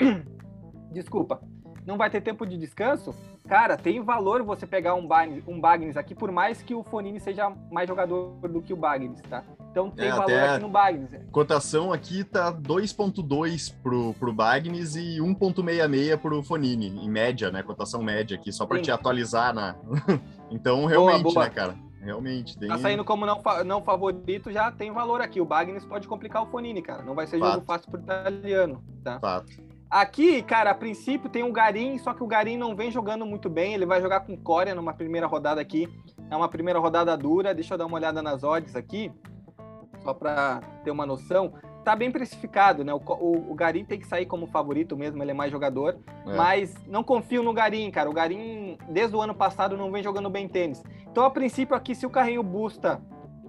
Desculpa, 0.90 1.42
não 1.84 1.96
vai 1.96 2.08
ter 2.08 2.22
tempo 2.22 2.46
de 2.46 2.56
descanso, 2.56 3.14
cara, 3.46 3.76
tem 3.76 4.02
valor 4.02 4.42
você 4.42 4.66
pegar 4.66 4.94
um 4.94 5.06
Bagnes, 5.06 5.46
um 5.46 5.60
Bagnes 5.60 5.96
aqui, 5.96 6.14
por 6.14 6.32
mais 6.32 6.62
que 6.62 6.74
o 6.74 6.82
Fonini 6.82 7.20
seja 7.20 7.50
mais 7.70 7.86
jogador 7.86 8.36
do 8.48 8.62
que 8.62 8.72
o 8.72 8.76
Bagnes, 8.76 9.20
tá? 9.22 9.44
Então 9.76 9.90
tem 9.90 10.08
é, 10.08 10.10
valor 10.10 10.32
aqui 10.32 10.62
no 10.62 10.70
Bagnes. 10.70 11.10
Cotação 11.30 11.92
aqui 11.92 12.24
tá 12.24 12.50
2.2 12.50 13.74
pro, 13.82 14.14
pro 14.14 14.32
Bagnes 14.32 14.96
e 14.96 15.18
1.66 15.18 16.16
pro 16.16 16.42
Fonini, 16.42 16.86
em 16.86 17.10
média, 17.10 17.50
né? 17.50 17.62
Cotação 17.62 18.02
média 18.02 18.38
aqui, 18.38 18.50
só 18.50 18.64
para 18.64 18.80
te 18.80 18.90
atualizar 18.90 19.54
na. 19.54 19.76
então, 20.50 20.86
realmente, 20.86 21.24
boa, 21.24 21.34
boa. 21.34 21.44
né, 21.44 21.50
cara? 21.50 21.76
Realmente. 22.00 22.56
Tem... 22.56 22.68
Tá 22.68 22.78
saindo 22.78 23.04
como 23.04 23.26
não, 23.26 23.42
não 23.66 23.82
favorito, 23.82 24.50
já 24.50 24.72
tem 24.72 24.90
valor 24.90 25.20
aqui. 25.20 25.42
O 25.42 25.44
Bagnes 25.44 25.84
pode 25.84 26.08
complicar 26.08 26.42
o 26.42 26.46
Fonini, 26.46 26.80
cara. 26.80 27.02
Não 27.02 27.14
vai 27.14 27.26
ser 27.26 27.38
Fato. 27.38 27.52
jogo 27.52 27.66
fácil 27.66 27.90
pro 27.90 28.00
italiano, 28.00 28.82
tá? 29.04 29.20
Fato. 29.20 29.62
Aqui, 29.90 30.42
cara, 30.42 30.70
a 30.70 30.74
princípio 30.74 31.28
tem 31.28 31.42
o 31.42 31.52
Garim, 31.52 31.98
só 31.98 32.14
que 32.14 32.22
o 32.22 32.26
Garim 32.26 32.56
não 32.56 32.74
vem 32.74 32.90
jogando 32.90 33.26
muito 33.26 33.50
bem. 33.50 33.74
Ele 33.74 33.84
vai 33.84 34.00
jogar 34.00 34.20
com 34.20 34.38
Coreia 34.38 34.74
numa 34.74 34.94
primeira 34.94 35.26
rodada 35.26 35.60
aqui. 35.60 35.86
É 36.30 36.34
uma 36.34 36.48
primeira 36.48 36.78
rodada 36.78 37.14
dura. 37.14 37.54
Deixa 37.54 37.74
eu 37.74 37.78
dar 37.78 37.84
uma 37.84 37.96
olhada 37.96 38.22
nas 38.22 38.42
odds 38.42 38.74
aqui 38.74 39.12
só 40.06 40.14
para 40.14 40.60
ter 40.84 40.92
uma 40.92 41.04
noção, 41.04 41.52
tá 41.84 41.96
bem 41.96 42.12
precificado, 42.12 42.84
né? 42.84 42.94
O, 42.94 42.98
o, 42.98 43.50
o, 43.50 43.54
Garim 43.54 43.84
tem 43.84 43.98
que 43.98 44.06
sair 44.06 44.24
como 44.24 44.46
favorito 44.46 44.96
mesmo, 44.96 45.20
ele 45.20 45.32
é 45.32 45.34
mais 45.34 45.50
jogador, 45.50 45.98
é. 46.24 46.36
mas 46.36 46.74
não 46.86 47.02
confio 47.02 47.42
no 47.42 47.52
Garim, 47.52 47.90
cara. 47.90 48.08
O 48.08 48.12
Garim, 48.12 48.78
desde 48.88 49.16
o 49.16 49.20
ano 49.20 49.34
passado, 49.34 49.76
não 49.76 49.90
vem 49.90 50.02
jogando 50.02 50.30
bem 50.30 50.48
tênis. 50.48 50.80
Então, 51.10 51.24
a 51.24 51.30
princípio, 51.30 51.74
aqui, 51.74 51.92
se 51.94 52.06
o 52.06 52.10
carrinho 52.10 52.42
Busta 52.42 53.00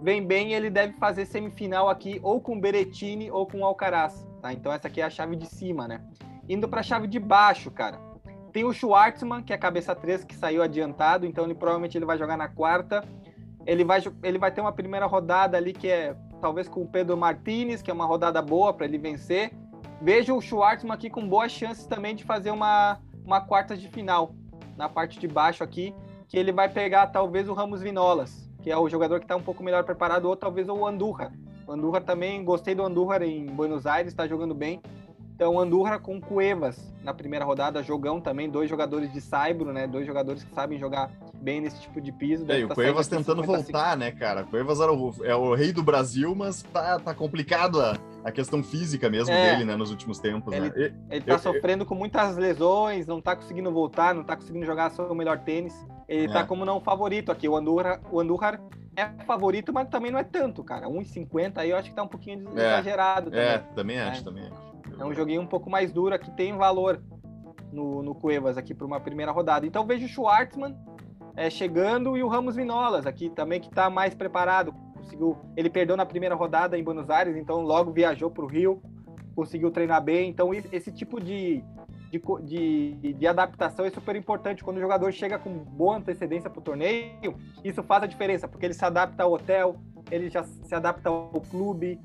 vem 0.02 0.26
bem, 0.26 0.54
ele 0.54 0.72
deve 0.72 0.94
fazer 0.94 1.26
semifinal 1.26 1.90
aqui, 1.90 2.20
ou 2.24 2.42
com 2.42 2.60
Berettini 2.60 3.30
ou 3.30 3.46
com 3.46 3.64
Alcaraz, 3.64 4.28
tá? 4.42 4.52
Então, 4.52 4.72
essa 4.72 4.88
aqui 4.88 5.00
é 5.00 5.04
a 5.04 5.10
chave 5.12 5.36
de 5.36 5.46
cima, 5.46 5.88
né? 5.88 6.02
Indo 6.50 6.68
para 6.68 6.80
a 6.80 6.84
chave 6.84 7.08
de 7.08 7.20
baixo, 7.20 7.70
cara. 7.70 8.00
Tem 8.52 8.64
o 8.64 8.74
Schwartzman, 8.74 9.44
que 9.44 9.54
é 9.54 9.56
a 9.56 9.60
cabeça 9.60 9.96
3, 9.96 10.24
que 10.24 10.36
saiu 10.36 10.64
adiantado, 10.64 11.28
então 11.28 11.44
ele 11.44 11.54
provavelmente 11.54 11.96
ele 11.96 12.06
vai 12.06 12.18
jogar 12.18 12.36
na 12.36 12.48
quarta. 12.48 13.04
Ele 13.66 13.84
vai, 13.84 14.02
ele 14.24 14.40
vai 14.40 14.50
ter 14.50 14.62
uma 14.62 14.72
primeira 14.72 15.06
rodada 15.06 15.58
ali 15.58 15.74
que 15.74 15.90
é 15.90 16.16
talvez 16.40 16.68
com 16.68 16.82
o 16.82 16.88
Pedro 16.88 17.18
Martinez, 17.18 17.82
que 17.82 17.92
é 17.92 17.94
uma 17.94 18.06
rodada 18.06 18.42
boa 18.42 18.74
para 18.74 18.86
ele 18.86 18.98
vencer. 18.98 19.52
Vejo 20.02 20.36
o 20.36 20.42
Schwartzman 20.42 20.94
aqui 20.94 21.10
com 21.10 21.28
boas 21.28 21.52
chances 21.52 21.86
também 21.86 22.16
de 22.16 22.24
fazer 22.24 22.52
uma, 22.52 23.00
uma 23.26 23.42
quarta 23.42 23.76
de 23.76 23.88
final, 23.90 24.34
na 24.76 24.88
parte 24.88 25.20
de 25.20 25.28
baixo 25.28 25.64
aqui, 25.64 25.94
que 26.28 26.38
ele 26.38 26.52
vai 26.52 26.70
pegar 26.70 27.08
talvez 27.08 27.50
o 27.50 27.54
Ramos 27.54 27.82
Vinolas, 27.82 28.50
que 28.62 28.70
é 28.70 28.78
o 28.78 28.88
jogador 28.88 29.20
que 29.20 29.26
está 29.26 29.36
um 29.36 29.42
pouco 29.42 29.64
melhor 29.64 29.84
preparado, 29.84 30.26
ou 30.26 30.36
talvez 30.36 30.70
o 30.70 30.86
Andurra. 30.86 31.34
O 31.66 31.72
Andurra 31.72 32.00
também, 32.00 32.44
gostei 32.46 32.76
do 32.76 32.84
Andurra 32.84 33.26
em 33.26 33.46
Buenos 33.46 33.86
Aires, 33.86 34.14
está 34.14 34.28
jogando 34.28 34.54
bem. 34.54 34.82
Então, 35.38 35.60
Andurra 35.60 36.00
com 36.00 36.20
Cuevas 36.20 36.92
na 37.04 37.14
primeira 37.14 37.46
rodada, 37.46 37.84
jogão 37.84 38.20
também, 38.20 38.50
dois 38.50 38.68
jogadores 38.68 39.14
de 39.14 39.22
Saibro, 39.22 39.72
né? 39.72 39.86
Dois 39.86 40.04
jogadores 40.04 40.44
que 40.44 40.52
sabem 40.52 40.80
jogar 40.80 41.12
bem 41.36 41.62
nesse 41.62 41.80
tipo 41.80 42.02
de 42.02 42.12
piso. 42.12 42.44
É, 42.52 42.62
e 42.62 42.66
o 42.66 42.70
tá 42.70 43.04
tentando 43.08 43.44
voltar, 43.44 43.96
né, 43.96 44.10
cara? 44.10 44.44
Cuevas 44.46 44.80
era 44.80 44.92
o, 44.92 45.14
é 45.24 45.36
o 45.36 45.54
rei 45.54 45.72
do 45.72 45.84
Brasil, 45.84 46.34
mas 46.34 46.64
tá, 46.64 47.00
tá 47.00 47.14
complicado 47.14 47.80
a, 47.80 47.96
a 48.24 48.32
questão 48.32 48.64
física 48.64 49.12
mesmo 49.12 49.32
é. 49.32 49.52
dele, 49.52 49.66
né, 49.66 49.76
nos 49.76 49.92
últimos 49.92 50.18
tempos. 50.18 50.52
Ele, 50.52 50.72
né? 50.72 50.92
ele 51.12 51.22
tá 51.24 51.34
eu, 51.34 51.40
sofrendo 51.40 51.84
eu... 51.84 51.88
com 51.88 51.94
muitas 51.94 52.36
lesões, 52.36 53.06
não 53.06 53.22
tá 53.22 53.36
conseguindo 53.36 53.72
voltar, 53.72 54.16
não 54.16 54.24
tá 54.24 54.36
conseguindo 54.36 54.66
jogar 54.66 54.90
seu 54.90 55.14
melhor 55.14 55.38
tênis. 55.42 55.86
Ele 56.10 56.28
tá 56.30 56.40
é. 56.40 56.42
tá 56.42 56.48
como 56.48 56.66
não 56.66 56.82
favorito 56.82 57.32
aqui. 57.32 57.48
O 57.48 57.56
Andurra, 57.56 58.02
o 58.12 58.20
Andurra 58.20 58.60
é 58.96 59.06
favorito, 59.24 59.72
mas 59.72 59.88
também 59.88 60.12
não 60.12 60.18
é 60.18 60.24
tanto, 60.24 60.64
cara. 60.64 60.88
1,50 60.88 61.58
aí 61.58 61.70
eu 61.70 61.78
acho 61.78 61.92
que 61.92 61.96
tá 61.96 62.02
um 62.02 62.08
pouquinho 62.08 62.50
é. 62.58 62.66
exagerado. 62.66 63.30
Também. 63.30 63.46
É, 63.46 63.58
também 63.76 64.00
acho, 64.00 64.24
também 64.24 64.44
acho. 64.44 64.67
É 65.00 65.06
um 65.06 65.14
joguinho 65.14 65.42
um 65.42 65.48
pouco 65.48 65.70
mais 65.70 65.92
duro 65.92 66.18
que 66.18 66.32
tem 66.32 66.56
valor 66.56 67.02
no, 67.72 68.02
no 68.02 68.16
Cuevas 68.16 68.58
aqui 68.58 68.74
para 68.74 68.86
uma 68.86 69.00
primeira 69.00 69.32
rodada. 69.32 69.66
Então 69.66 69.86
vejo 69.86 70.06
o 70.06 70.10
Schwartzman 70.10 70.76
é, 71.36 71.50
chegando 71.50 72.18
e 72.18 72.24
o 72.24 72.28
Ramos 72.28 72.56
Vinolas 72.56 73.06
aqui 73.06 73.30
também 73.30 73.62
que 73.62 73.68
está 73.68 73.90
mais 73.90 74.16
preparado. 74.16 74.74
Conseguiu, 74.96 75.38
ele 75.56 75.70
perdeu 75.70 75.96
na 75.96 76.06
primeira 76.06 76.36
rodada 76.36 76.78
em 76.78 76.84
Buenos 76.84 77.10
Aires, 77.10 77.38
então 77.38 77.62
logo 77.62 77.92
viajou 77.92 78.30
para 78.32 78.44
o 78.44 78.48
Rio, 78.48 78.82
conseguiu 79.36 79.70
treinar 79.70 80.04
bem. 80.04 80.30
Então 80.30 80.52
esse 80.54 80.92
tipo 80.92 81.22
de, 81.22 81.64
de, 82.12 82.96
de, 82.96 83.14
de, 83.14 83.28
adaptação 83.28 83.86
é 83.86 83.90
super 83.92 84.16
importante. 84.16 84.64
Quando 84.64 84.78
o 84.78 84.82
jogador 84.82 85.12
chega 85.14 85.38
com 85.38 85.52
boa 85.60 85.98
antecedência 85.98 86.50
para 86.50 86.60
o 86.60 86.64
torneio, 86.64 87.38
isso 87.64 87.84
faz 87.84 88.04
a 88.04 88.08
diferença, 88.08 88.48
porque 88.48 88.66
ele 88.66 88.74
se 88.74 88.84
adapta 88.84 89.24
ao 89.24 89.34
hotel, 89.34 89.78
ele 90.10 90.30
já 90.30 90.44
se 90.44 90.74
adapta 90.74 91.10
ao 91.10 91.42
clube, 91.52 92.00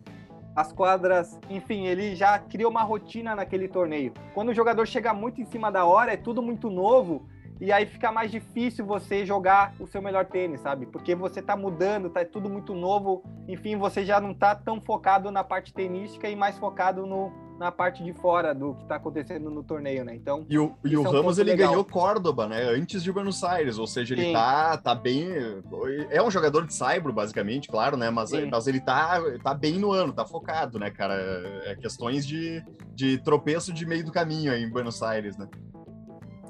as 0.55 0.73
quadras, 0.73 1.39
enfim, 1.49 1.87
ele 1.87 2.15
já 2.15 2.39
cria 2.39 2.69
uma 2.69 2.83
rotina 2.83 3.35
naquele 3.35 3.69
torneio. 3.69 4.13
Quando 4.35 4.51
o 4.51 4.55
jogador 4.55 4.87
chega 4.87 5.15
muito 5.15 5.41
em 5.41 5.45
cima 5.47 5.71
da 5.71 5.85
hora, 5.85 6.13
é 6.13 6.17
tudo 6.17 6.43
muito 6.43 6.69
novo, 6.69 7.27
e 7.61 7.71
aí 7.73 7.87
fica 7.87 8.11
mais 8.11 8.31
difícil 8.31 8.85
você 8.85 9.25
jogar 9.25 9.73
o 9.79 9.87
seu 9.87 10.03
melhor 10.03 10.27
tênis, 10.27 10.61
sabe? 10.61 10.85
Porque 10.85 11.15
você 11.15 11.41
tá 11.41 11.57
mudando, 11.57 12.11
tá 12.11 12.25
tudo 12.25 12.51
muito 12.51 12.75
novo, 12.75 13.23
enfim, 13.49 13.77
você 13.77 14.05
já 14.05 14.21
não 14.21 14.35
tá 14.35 14.55
tão 14.55 14.81
focado 14.81 15.31
na 15.31 15.45
parte 15.45 15.73
tenística 15.73 16.29
e 16.29 16.35
mais 16.35 16.59
focado 16.59 17.07
no, 17.07 17.33
na 17.59 17.71
parte 17.71 18.03
de 18.03 18.13
fora 18.13 18.55
do 18.55 18.75
que 18.75 18.83
está 18.83 18.97
acontecendo 18.97 19.51
no 19.51 19.63
torneio, 19.63 20.05
né? 20.05 20.15
Então. 20.15 20.45
E 20.49 20.59
o, 20.59 20.75
e 20.85 20.97
o 20.97 21.05
é 21.05 21.09
um 21.09 21.13
Ramos 21.13 21.39
ele 21.39 21.51
legal. 21.51 21.71
ganhou 21.71 21.85
Córdoba, 21.85 22.49
né? 22.49 22.63
Antes 22.63 23.03
de 23.03 23.13
Buenos 23.13 23.43
Aires, 23.45 23.79
ou 23.79 23.87
seja, 23.87 24.15
ele 24.15 24.33
tá, 24.33 24.77
tá 24.77 24.95
bem. 24.95 25.29
É 26.11 26.23
um 26.23 26.31
jogador 26.31 26.67
de 26.67 26.75
Saibro, 26.75 27.13
basicamente, 27.13 27.69
claro, 27.69 27.97
né? 27.97 28.11
Mas, 28.11 28.31
mas 28.51 28.67
ele 28.67 28.81
tá, 28.81 29.21
tá 29.43 29.55
bem 29.55 29.79
no 29.79 29.93
ano, 29.93 30.13
tá 30.13 30.25
focado, 30.25 30.79
né, 30.79 30.91
cara? 30.91 31.15
É 31.65 31.77
questões 31.77 32.27
de, 32.27 32.65
de 32.95 33.19
tropeço 33.19 33.73
de 33.73 33.87
meio 33.87 34.05
do 34.05 34.13
caminho 34.13 34.53
aí 34.53 34.63
em 34.63 34.71
Buenos 34.71 35.03
Aires, 35.03 35.37
né? 35.37 35.49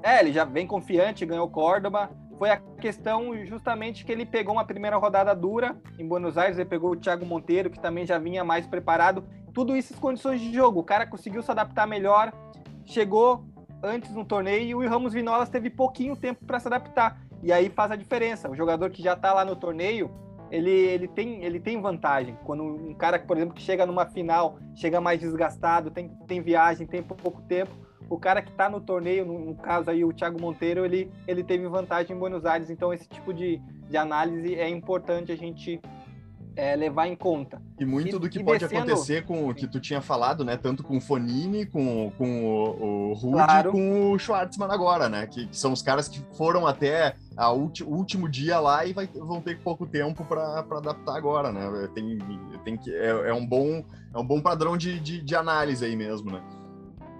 É, 0.02 0.20
ele 0.20 0.32
já 0.32 0.44
vem 0.44 0.66
confiante, 0.66 1.24
ganhou 1.24 1.48
Córdoba. 1.48 2.10
Foi 2.38 2.50
a 2.50 2.56
questão 2.56 3.44
justamente 3.46 4.04
que 4.04 4.10
ele 4.10 4.26
pegou 4.26 4.54
uma 4.54 4.64
primeira 4.64 4.96
rodada 4.96 5.32
dura 5.34 5.76
em 5.98 6.06
Buenos 6.06 6.36
Aires, 6.36 6.58
ele 6.58 6.68
pegou 6.68 6.90
o 6.90 6.96
Thiago 6.96 7.24
Monteiro, 7.24 7.70
que 7.70 7.78
também 7.78 8.04
já 8.04 8.18
vinha 8.18 8.42
mais 8.42 8.66
preparado, 8.66 9.24
tudo 9.52 9.76
isso 9.76 9.94
em 9.94 9.96
condições 9.96 10.40
de 10.40 10.52
jogo. 10.52 10.80
O 10.80 10.84
cara 10.84 11.06
conseguiu 11.06 11.42
se 11.42 11.50
adaptar 11.50 11.86
melhor, 11.86 12.32
chegou 12.84 13.44
antes 13.82 14.14
no 14.14 14.24
torneio 14.24 14.82
e 14.82 14.86
o 14.86 14.88
Ramos 14.88 15.12
Vinolas 15.12 15.48
teve 15.48 15.68
pouquinho 15.68 16.16
tempo 16.16 16.44
para 16.44 16.60
se 16.60 16.68
adaptar. 16.68 17.20
E 17.42 17.52
aí 17.52 17.68
faz 17.68 17.90
a 17.90 17.96
diferença. 17.96 18.48
O 18.48 18.54
jogador 18.54 18.90
que 18.90 19.02
já 19.02 19.14
está 19.14 19.32
lá 19.34 19.44
no 19.44 19.56
torneio, 19.56 20.10
ele, 20.50 20.70
ele, 20.70 21.08
tem, 21.08 21.44
ele 21.44 21.58
tem 21.58 21.80
vantagem. 21.80 22.38
Quando 22.44 22.62
um 22.62 22.94
cara, 22.94 23.18
por 23.18 23.36
exemplo, 23.36 23.54
que 23.54 23.62
chega 23.62 23.84
numa 23.84 24.06
final, 24.06 24.58
chega 24.74 25.00
mais 25.00 25.18
desgastado, 25.18 25.90
tem, 25.90 26.08
tem 26.26 26.40
viagem, 26.40 26.86
tem 26.86 27.02
pouco 27.02 27.42
tempo, 27.42 27.72
o 28.08 28.18
cara 28.18 28.42
que 28.42 28.50
está 28.50 28.68
no 28.68 28.80
torneio, 28.80 29.24
no, 29.24 29.38
no, 29.38 29.54
caso 29.54 29.90
aí 29.90 30.04
o 30.04 30.12
Thiago 30.12 30.40
Monteiro, 30.40 30.84
ele, 30.84 31.10
ele 31.26 31.42
teve 31.42 31.66
vantagem 31.66 32.14
em 32.14 32.18
Buenos 32.18 32.44
Aires. 32.44 32.68
Então 32.68 32.92
esse 32.92 33.08
tipo 33.08 33.32
de, 33.32 33.58
de 33.88 33.96
análise 33.96 34.54
é 34.54 34.68
importante 34.68 35.32
a 35.32 35.36
gente 35.36 35.80
é, 36.56 36.76
levar 36.76 37.06
em 37.06 37.16
conta. 37.16 37.60
E 37.78 37.84
muito 37.84 38.16
e, 38.16 38.18
do 38.18 38.28
que 38.28 38.42
pode 38.42 38.60
descendo... 38.60 38.82
acontecer 38.82 39.24
com 39.24 39.48
o 39.48 39.54
que 39.54 39.66
tu 39.66 39.80
tinha 39.80 40.00
falado, 40.00 40.44
né? 40.44 40.56
Tanto 40.56 40.82
com 40.82 40.96
o 40.96 41.00
Fonini, 41.00 41.66
com, 41.66 42.12
com 42.16 42.44
o, 42.44 43.10
o 43.10 43.12
Rude 43.14 43.34
claro. 43.34 43.72
com 43.72 44.12
o 44.12 44.18
Schwartzman 44.18 44.70
agora, 44.70 45.08
né? 45.08 45.26
Que, 45.26 45.46
que, 45.46 45.56
são 45.56 45.72
os 45.72 45.82
caras 45.82 46.08
que 46.08 46.20
foram 46.36 46.66
até 46.66 47.16
o 47.36 47.94
último 47.94 48.28
dia 48.28 48.60
lá 48.60 48.84
e 48.84 48.92
vai, 48.92 49.06
vão 49.06 49.40
ter 49.40 49.58
pouco 49.58 49.86
tempo 49.86 50.24
para 50.24 50.60
adaptar 50.60 51.16
agora, 51.16 51.50
né? 51.52 51.88
Tem, 51.94 52.18
tem 52.64 52.76
que, 52.76 52.94
é, 52.94 53.30
é, 53.30 53.34
um, 53.34 53.46
bom, 53.46 53.84
é 54.14 54.18
um 54.18 54.24
bom 54.24 54.40
padrão 54.40 54.76
de, 54.76 55.00
de, 55.00 55.22
de 55.22 55.34
análise 55.34 55.84
aí 55.84 55.96
mesmo, 55.96 56.30
né? 56.30 56.42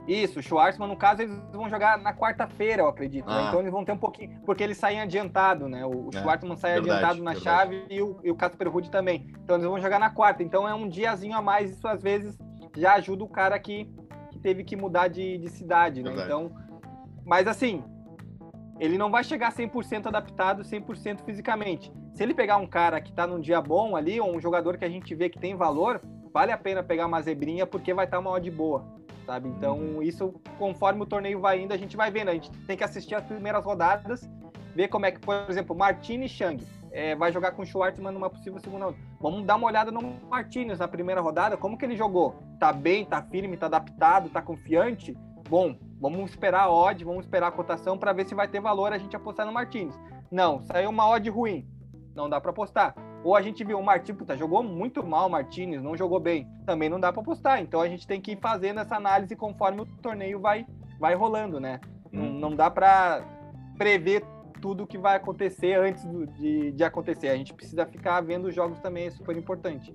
Isso, 0.07 0.41
o 0.41 0.43
Schwartzman, 0.43 0.89
no 0.89 0.97
caso, 0.97 1.23
eles 1.23 1.39
vão 1.53 1.69
jogar 1.69 1.99
na 1.99 2.13
quarta-feira, 2.13 2.83
eu 2.83 2.89
acredito. 2.89 3.27
Né? 3.27 3.33
Ah. 3.33 3.43
Né? 3.43 3.49
Então 3.49 3.61
eles 3.61 3.73
vão 3.73 3.85
ter 3.85 3.93
um 3.93 3.99
pouquinho. 3.99 4.41
Porque 4.45 4.63
eles 4.63 4.77
saem 4.77 5.01
adiantado, 5.01 5.69
né? 5.69 5.85
O 5.87 6.11
é, 6.13 6.21
Schwartzman 6.21 6.57
sai 6.57 6.73
verdade, 6.73 6.91
adiantado 6.91 7.23
na 7.23 7.33
verdade. 7.33 7.45
chave 7.45 7.87
e 7.89 8.03
o, 8.03 8.19
e 8.23 8.31
o 8.31 8.35
Casper 8.35 8.71
Ruud 8.71 8.91
também. 8.91 9.29
Então 9.45 9.57
eles 9.57 9.67
vão 9.67 9.81
jogar 9.81 9.99
na 9.99 10.11
quarta. 10.11 10.43
Então 10.43 10.69
é 10.69 10.75
um 10.75 10.89
diazinho 10.89 11.37
a 11.37 11.43
mais, 11.43 11.71
isso 11.71 11.87
às 11.87 12.03
vezes 12.03 12.37
já 12.77 12.95
ajuda 12.95 13.23
o 13.23 13.29
cara 13.29 13.59
que, 13.59 13.93
que 14.31 14.39
teve 14.39 14.65
que 14.65 14.75
mudar 14.75 15.09
de, 15.09 15.39
de 15.39 15.49
cidade, 15.49 16.03
né? 16.03 16.11
Verdade. 16.11 16.29
Então. 16.29 16.51
Mas 17.25 17.47
assim, 17.47 17.85
ele 18.81 18.99
não 18.99 19.11
vai 19.11 19.23
chegar 19.23 19.53
100% 19.53 20.07
adaptado, 20.07 20.63
100% 20.63 21.21
fisicamente. 21.25 21.93
Se 22.13 22.23
ele 22.23 22.35
pegar 22.35 22.57
um 22.57 22.67
cara 22.67 23.01
que 23.01 23.13
tá 23.13 23.27
num 23.27 23.41
dia 23.41 23.61
bom 23.61 23.95
ali, 23.95 24.21
ou 24.21 24.35
um 24.35 24.41
jogador 24.41 24.77
que 24.77 24.85
a 24.85 24.89
gente 24.89 25.15
vê 25.15 25.29
que 25.29 25.39
tem 25.39 25.55
valor, 25.55 26.03
vale 26.33 26.51
a 26.51 26.59
pena 26.59 26.83
pegar 26.83 27.07
uma 27.07 27.23
zebrinha 27.23 27.65
porque 27.67 27.95
vai 27.95 28.07
estar 28.07 28.17
tá 28.17 28.21
uma 28.21 28.31
odd 28.31 28.51
boa 28.51 29.02
sabe? 29.25 29.49
Então, 29.49 30.03
isso, 30.03 30.35
conforme 30.59 31.03
o 31.03 31.07
torneio 31.07 31.41
vai 31.41 31.61
indo, 31.61 31.73
a 31.73 31.77
gente 31.77 31.97
vai 31.97 32.11
vendo. 32.11 32.29
A 32.29 32.35
gente 32.35 32.51
tem 32.67 32.77
que 32.77 32.85
assistir 32.85 33.15
as 33.15 33.25
primeiras 33.25 33.65
rodadas, 33.65 34.29
ver 34.75 34.89
como 34.89 35.07
é 35.07 35.13
que, 35.13 35.21
por 35.21 35.47
exemplo, 35.49 35.77
Martini 35.77 36.29
Chang 36.29 36.65
é, 36.93 37.15
vai 37.15 37.33
jogar 37.33 37.53
com 37.53 37.63
o 37.63 37.67
Schwartzman 37.67 38.13
numa 38.13 38.29
possível 38.29 38.61
segunda 38.61 38.95
Vamos 39.21 39.45
dar 39.45 39.57
uma 39.57 39.67
olhada 39.67 39.91
no 39.91 40.03
Martinez 40.29 40.79
na 40.79 40.89
primeira 40.89 41.21
rodada, 41.21 41.57
como 41.57 41.79
que 41.79 41.85
ele 41.85 41.97
jogou? 41.97 42.37
Tá 42.59 42.73
bem, 42.73 43.05
tá 43.05 43.23
firme, 43.23 43.57
tá 43.57 43.67
adaptado, 43.67 44.29
tá 44.29 44.43
confiante? 44.43 45.17
Bom, 45.49 45.77
vamos 46.01 46.31
esperar 46.31 46.65
a 46.65 46.71
odd, 46.71 47.05
vamos 47.05 47.25
esperar 47.25 47.49
a 47.49 47.53
cotação 47.53 47.97
para 47.97 48.13
ver 48.13 48.27
se 48.27 48.35
vai 48.35 48.49
ter 48.49 48.61
valor 48.61 48.93
a 48.93 48.99
gente 48.99 49.15
apostar 49.15 49.47
no 49.47 49.53
Martins. 49.53 49.95
Não, 50.31 50.63
saiu 50.63 50.91
uma 50.91 51.09
odd 51.09 51.29
ruim, 51.31 51.67
não 52.15 52.29
dá 52.29 52.41
para 52.41 52.51
apostar. 52.51 52.95
Ou 53.25 53.37
a 53.37 53.43
gente 53.43 53.63
viu 53.63 53.79
o 53.79 53.85
Martins, 53.85 54.17
puta, 54.17 54.37
jogou 54.37 54.63
muito 54.63 55.05
mal 55.05 55.29
o 55.29 55.31
Martinez, 55.31 55.83
não 55.83 55.97
jogou 55.97 56.19
bem. 56.19 56.49
Também 56.67 56.89
não 56.89 56.99
dá 56.99 57.13
para 57.13 57.23
apostar. 57.23 57.61
Então 57.61 57.81
a 57.81 57.89
gente 57.89 58.07
tem 58.07 58.21
que 58.21 58.33
ir 58.33 58.39
fazendo 58.41 58.81
essa 58.81 58.97
análise 58.97 59.37
conforme 59.37 59.83
o 59.83 59.87
torneio 59.87 60.41
vai, 60.41 60.67
vai 60.99 61.15
rolando, 61.15 61.61
né? 61.61 61.81
Hum. 62.13 62.21
Não, 62.21 62.51
não 62.51 62.57
dá 62.57 62.71
para 62.71 63.25
prever 63.79 64.25
tudo 64.61 64.87
que 64.87 64.99
vai 64.99 65.17
acontecer 65.17 65.75
antes 65.75 66.05
de, 66.35 66.73
de 66.73 66.85
acontecer. 66.85 67.29
A 67.29 67.37
gente 67.37 67.55
precisa 67.55 67.87
ficar 67.87 68.21
vendo 68.21 68.47
os 68.47 68.55
jogos 68.55 68.79
também, 68.81 69.07
é 69.07 69.11
super 69.11 69.37
importante. 69.37 69.95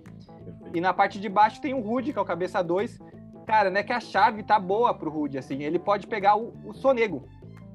E 0.74 0.82
na 0.82 0.94
parte 0.94 1.20
de 1.20 1.30
baixo 1.30 1.62
tem 1.62 1.74
o 1.74 1.80
Rude, 1.80 2.12
que 2.12 2.20
é 2.20 2.22
o 2.22 2.26
cabeça 2.26 2.62
2. 2.62 3.00
Cara, 3.46 3.70
né, 3.70 3.82
que 3.82 3.94
a 3.94 4.00
chave 4.00 4.44
tá 4.44 4.60
boa 4.60 4.94
pro 4.94 5.10
Rude, 5.10 5.38
assim. 5.38 5.64
Ele 5.64 5.80
pode 5.80 6.06
pegar 6.06 6.36
o, 6.36 6.54
o 6.66 6.74
Sonego 6.74 7.28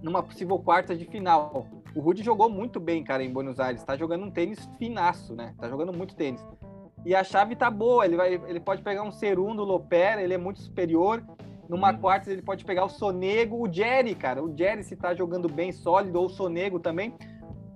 numa 0.02 0.22
possível 0.22 0.58
quarta 0.58 0.94
de 0.94 1.06
final. 1.06 1.66
O 1.94 2.00
Rudy 2.00 2.22
jogou 2.22 2.48
muito 2.48 2.80
bem, 2.80 3.04
cara, 3.04 3.22
em 3.22 3.32
Buenos 3.32 3.60
Aires. 3.60 3.84
Tá 3.84 3.96
jogando 3.96 4.24
um 4.24 4.30
tênis 4.30 4.68
finaço, 4.78 5.34
né? 5.34 5.54
Tá 5.58 5.68
jogando 5.68 5.92
muito 5.92 6.14
tênis. 6.14 6.44
E 7.04 7.14
a 7.14 7.22
chave 7.22 7.54
tá 7.54 7.70
boa. 7.70 8.04
Ele, 8.04 8.16
vai, 8.16 8.34
ele 8.34 8.60
pode 8.60 8.82
pegar 8.82 9.02
um 9.02 9.12
Cerundo, 9.12 9.64
Lopera, 9.64 10.22
ele 10.22 10.34
é 10.34 10.38
muito 10.38 10.60
superior. 10.60 11.22
Numa 11.68 11.90
hum. 11.90 11.98
quarta, 11.98 12.30
ele 12.30 12.42
pode 12.42 12.64
pegar 12.64 12.84
o 12.84 12.88
Sonego, 12.88 13.56
o 13.56 13.72
Jerry, 13.72 14.14
cara. 14.14 14.42
O 14.42 14.56
Jerry, 14.56 14.84
se 14.84 14.96
tá 14.96 15.14
jogando 15.14 15.48
bem, 15.48 15.72
sólido, 15.72 16.18
ou 16.18 16.26
o 16.26 16.30
Sonego 16.30 16.78
também. 16.80 17.14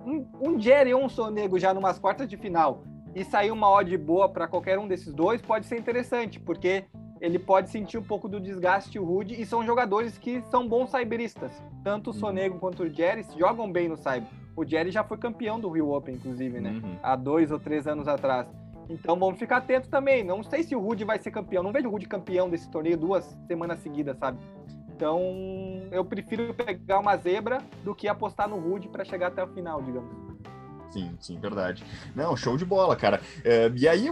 Um, 0.04 0.26
um 0.40 0.60
Jerry 0.60 0.94
ou 0.94 1.04
um 1.04 1.08
Sonego 1.08 1.58
já 1.58 1.74
numas 1.74 1.98
quartas 1.98 2.28
de 2.28 2.36
final 2.36 2.84
e 3.16 3.24
sair 3.24 3.50
uma 3.50 3.68
odd 3.70 3.96
boa 3.96 4.28
para 4.28 4.46
qualquer 4.46 4.78
um 4.78 4.86
desses 4.86 5.12
dois, 5.14 5.40
pode 5.40 5.64
ser 5.64 5.78
interessante, 5.78 6.38
porque 6.38 6.84
ele 7.20 7.38
pode 7.38 7.70
sentir 7.70 7.98
um 7.98 8.02
pouco 8.02 8.28
do 8.28 8.40
desgaste 8.40 8.98
o 8.98 9.04
Rude, 9.04 9.40
e 9.40 9.46
são 9.46 9.64
jogadores 9.64 10.18
que 10.18 10.42
são 10.50 10.68
bons 10.68 10.90
cyberistas. 10.90 11.50
Tanto 11.82 12.10
o 12.10 12.12
uhum. 12.12 12.18
Sonego 12.18 12.58
quanto 12.58 12.82
o 12.82 12.88
Jerry 12.88 13.24
jogam 13.38 13.70
bem 13.70 13.88
no 13.88 13.96
cyber. 13.96 14.28
O 14.54 14.64
Jerry 14.64 14.90
já 14.90 15.04
foi 15.04 15.18
campeão 15.18 15.60
do 15.60 15.68
Rio 15.68 15.92
Open, 15.92 16.14
inclusive, 16.14 16.60
né? 16.60 16.70
Uhum. 16.70 16.96
Há 17.02 17.14
dois 17.14 17.50
ou 17.50 17.58
três 17.58 17.86
anos 17.86 18.08
atrás. 18.08 18.46
Então 18.88 19.18
vamos 19.18 19.38
ficar 19.38 19.58
atentos 19.58 19.88
também. 19.88 20.24
Não 20.24 20.42
sei 20.42 20.62
se 20.62 20.74
o 20.74 20.80
Rude 20.80 21.04
vai 21.04 21.18
ser 21.18 21.30
campeão. 21.30 21.62
Não 21.62 21.72
vejo 21.72 21.88
o 21.88 21.90
Rude 21.90 22.06
campeão 22.06 22.48
desse 22.48 22.70
torneio 22.70 22.96
duas 22.96 23.24
semanas 23.46 23.80
seguidas, 23.80 24.16
sabe? 24.16 24.38
Então 24.94 25.20
eu 25.90 26.04
prefiro 26.04 26.54
pegar 26.54 27.00
uma 27.00 27.16
zebra 27.16 27.58
do 27.84 27.94
que 27.94 28.08
apostar 28.08 28.48
no 28.48 28.58
Rude 28.58 28.88
para 28.88 29.04
chegar 29.04 29.26
até 29.26 29.42
o 29.42 29.48
final, 29.48 29.82
digamos. 29.82 30.25
Sim, 30.90 31.16
sim, 31.20 31.38
verdade. 31.38 31.84
Não, 32.14 32.36
show 32.36 32.56
de 32.56 32.64
bola, 32.64 32.96
cara. 32.96 33.20
É, 33.44 33.70
e 33.74 33.88
aí, 33.88 34.08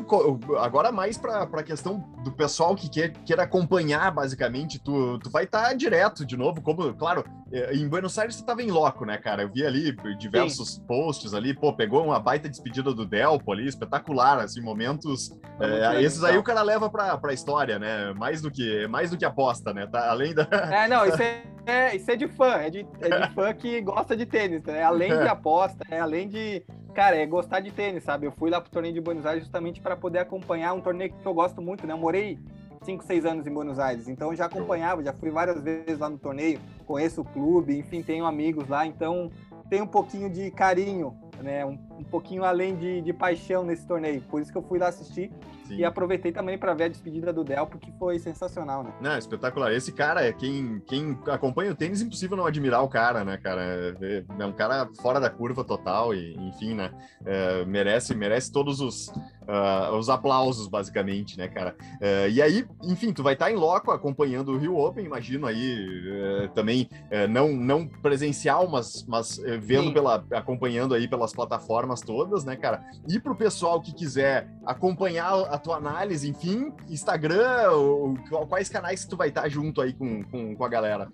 agora 0.59 0.93
mais 0.93 1.17
para 1.17 1.43
a 1.43 1.63
questão 1.63 1.99
do 2.23 2.33
pessoal 2.33 2.75
que 2.75 2.89
quer, 2.89 3.13
quer 3.25 3.41
acompanhar, 3.41 4.11
basicamente, 4.11 4.79
tu, 4.79 5.19
tu 5.19 5.31
vai 5.31 5.45
estar 5.45 5.69
tá 5.69 5.73
direto 5.75 6.25
de 6.25 6.37
novo, 6.37 6.61
como, 6.61 6.93
claro, 6.95 7.25
em 7.73 7.89
Buenos 7.89 8.19
Aires 8.19 8.35
você 8.35 8.41
estava 8.41 8.63
em 8.63 8.71
loco, 8.71 9.05
né, 9.05 9.17
cara? 9.17 9.43
Eu 9.43 9.51
vi 9.51 9.65
ali 9.65 9.95
diversos 10.19 10.75
sim. 10.75 10.87
posts 10.87 11.35
ali, 11.35 11.55
pô, 11.55 11.73
pegou 11.73 12.05
uma 12.05 12.19
baita 12.19 12.49
despedida 12.49 12.93
do 12.93 13.05
Delpo 13.05 13.53
ali, 13.53 13.67
espetacular, 13.67 14.39
assim, 14.39 14.61
momentos. 14.61 15.31
É, 15.61 16.03
esses 16.03 16.25
aí 16.25 16.37
o 16.37 16.43
cara 16.43 16.63
leva 16.63 16.91
para 16.91 17.19
a 17.23 17.33
história, 17.33 17.79
né? 17.79 18.13
Mais 18.15 18.41
do 18.41 18.51
que 18.51 18.87
mais 18.89 19.11
do 19.11 19.17
que 19.17 19.25
aposta, 19.25 19.73
né? 19.73 19.87
Tá, 19.87 20.11
além 20.11 20.35
da. 20.35 20.49
É, 20.51 20.89
não, 20.89 21.07
isso 21.07 21.21
é, 21.23 21.43
é, 21.67 21.97
isso 21.97 22.11
é 22.11 22.17
de 22.17 22.29
fã, 22.29 22.55
é 22.55 22.71
de, 22.71 22.87
é 23.01 23.21
de 23.21 23.35
fã 23.35 23.53
que 23.55 23.81
gosta 23.81 24.17
de 24.17 24.27
tênis, 24.27 24.63
né? 24.65 24.83
Além 24.83 25.11
de 25.11 25.29
aposta, 25.29 25.85
é 25.91 26.01
além 26.01 26.29
de 26.29 26.65
Cara, 26.95 27.17
é 27.17 27.27
gostar 27.27 27.59
de 27.59 27.73
tênis, 27.73 28.05
sabe? 28.05 28.25
Eu 28.25 28.33
fui 28.33 28.49
lá 28.49 28.61
pro 28.61 28.71
torneio 28.71 28.95
de 28.95 29.01
Buenos 29.01 29.27
Aires 29.27 29.43
justamente 29.43 29.81
para 29.81 29.97
poder 29.97 30.21
acompanhar 30.21 30.75
um 30.75 30.81
torneio 30.81 31.13
que 31.13 31.27
eu 31.27 31.35
gosto 31.35 31.61
muito, 31.61 31.85
né? 31.87 31.93
Eu 31.93 31.99
morei 31.99 32.39
5, 32.85 33.05
6 33.05 33.25
anos 33.25 33.47
em 33.47 33.53
Buenos 33.53 33.79
Aires, 33.79 34.09
então 34.09 34.35
já 34.35 34.45
acompanhava, 34.45 35.03
já 35.03 35.13
fui 35.13 35.31
várias 35.31 35.63
vezes 35.63 35.99
lá 35.99 36.09
no 36.09 36.19
torneio, 36.19 36.61
conheço 36.87 37.23
o 37.23 37.25
clube, 37.25 37.79
enfim, 37.79 38.03
tenho 38.03 38.27
amigos 38.27 38.69
lá, 38.69 38.87
então 38.87 39.31
tenho 39.71 39.85
um 39.85 39.89
pouquinho 39.89 40.29
de 40.29 40.51
carinho, 40.51 41.17
né, 41.43 41.65
um, 41.65 41.79
um 42.07 42.11
pouquinho 42.11 42.45
além 42.45 42.77
de, 42.77 43.01
de 43.01 43.13
paixão 43.13 43.65
nesse 43.65 43.87
torneio, 43.87 44.21
por 44.23 44.41
isso 44.41 44.53
que 44.53 44.59
eu 44.59 44.63
fui 44.63 44.79
lá 44.79 44.89
assistir 44.89 45.31
Sim. 45.67 45.77
E 45.77 45.85
aproveitei 45.85 46.31
também 46.31 46.59
para 46.59 46.75
ver 46.75 46.85
a 46.85 46.89
despedida 46.89 47.33
do 47.33 47.43
Del, 47.43 47.67
porque 47.67 47.91
foi 47.99 48.19
sensacional, 48.19 48.83
né? 48.85 48.93
Não, 49.01 49.17
espetacular. 49.17 49.73
Esse 49.73 49.93
cara, 49.93 50.23
é 50.23 50.33
quem, 50.33 50.81
quem 50.87 51.19
acompanha 51.27 51.73
o 51.73 51.75
tênis, 51.75 52.03
impossível 52.03 52.37
não 52.37 52.47
admirar 52.47 52.83
o 52.83 52.89
cara, 52.89 53.25
né, 53.25 53.39
cara? 53.39 53.63
É, 54.01 54.25
é 54.39 54.47
um 54.47 54.53
cara 54.53 54.89
fora 55.01 55.19
da 55.19 55.31
curva 55.31 55.65
total 55.65 56.15
e, 56.15 56.37
enfim, 56.49 56.75
né? 56.75 56.91
É, 57.25 57.65
merece, 57.65 58.15
merece 58.15 58.53
todos 58.53 58.81
os, 58.81 59.09
uh, 59.09 59.97
os 59.99 60.11
aplausos, 60.11 60.69
basicamente, 60.69 61.39
né, 61.39 61.49
cara? 61.49 61.75
Uh, 61.95 62.29
e 62.31 62.43
aí, 62.43 62.67
enfim, 62.83 63.13
tu 63.13 63.23
vai 63.23 63.33
estar 63.33 63.47
tá 63.47 63.53
em 63.53 63.57
loco 63.57 63.91
acompanhando 63.91 64.53
o 64.53 64.59
Rio 64.59 64.77
Open, 64.77 65.07
imagino 65.07 65.47
aí 65.47 65.87
uh, 65.87 66.49
também, 66.51 66.89
não, 67.31 67.53
não 67.53 67.87
presencial, 67.87 68.69
mas, 68.69 69.05
mas 69.09 69.41
vendo 69.61 69.89
Sim. 69.89 69.93
pela, 69.95 70.25
acompanhando 70.33 70.95
aí 70.95 71.09
pelas 71.09 71.33
plataformas 71.33 71.94
todas, 72.01 72.45
né, 72.45 72.57
cara? 72.57 72.85
E 73.09 73.19
pro 73.19 73.35
pessoal 73.35 73.81
que 73.81 73.93
quiser 73.93 74.49
acompanhar 74.65 75.33
a 75.45 75.59
tua 75.59 75.77
análise, 75.77 76.29
enfim, 76.29 76.73
Instagram, 76.89 77.71
ou, 77.71 78.15
quais 78.49 78.69
canais 78.69 79.05
que 79.05 79.11
tu 79.11 79.17
vai 79.17 79.29
estar 79.29 79.49
junto 79.49 79.81
aí 79.81 79.93
com, 79.93 80.23
com, 80.25 80.57
com 80.57 80.65
a 80.65 80.69
galera? 80.69 81.09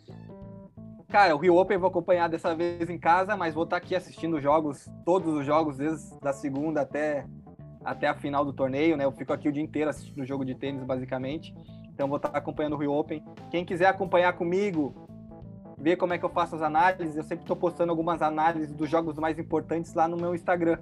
Cara, 1.09 1.35
o 1.35 1.39
Rio 1.39 1.57
Open 1.57 1.75
eu 1.75 1.81
vou 1.81 1.89
acompanhar 1.89 2.29
dessa 2.29 2.55
vez 2.55 2.89
em 2.89 2.99
casa, 2.99 3.37
mas 3.37 3.53
vou 3.53 3.65
estar 3.65 3.77
aqui 3.77 3.97
assistindo 3.97 4.41
jogos, 4.41 4.89
todos 5.05 5.35
os 5.35 5.45
jogos, 5.45 5.77
desde 5.77 6.17
a 6.23 6.33
segunda 6.33 6.83
até, 6.83 7.27
até 7.85 8.07
a 8.07 8.15
final 8.15 8.45
do 8.45 8.53
torneio, 8.53 8.97
né? 8.97 9.05
Eu 9.05 9.13
fico 9.13 9.33
aqui 9.33 9.49
o 9.49 9.53
dia 9.53 9.63
inteiro 9.63 9.91
assistindo 9.91 10.25
jogo 10.25 10.45
de 10.45 10.55
tênis, 10.55 10.85
basicamente. 10.85 11.53
Então 11.93 12.07
vou 12.07 12.17
estar 12.17 12.29
acompanhando 12.29 12.75
o 12.75 12.79
Rio 12.79 12.93
Open. 12.93 13.25
Quem 13.51 13.65
quiser 13.65 13.87
acompanhar 13.87 14.35
comigo, 14.35 14.95
ver 15.81 15.97
como 15.97 16.13
é 16.13 16.19
que 16.19 16.25
eu 16.25 16.29
faço 16.29 16.55
as 16.55 16.63
análises, 16.63 17.17
eu 17.17 17.23
sempre 17.25 17.45
estou 17.45 17.57
postando 17.57 17.91
algumas 17.91 18.21
análises 18.21 18.71
dos 18.71 18.89
jogos 18.89 19.17
mais 19.17 19.39
importantes 19.39 19.95
lá 19.95 20.07
no 20.07 20.17
meu 20.17 20.35
Instagram. 20.35 20.79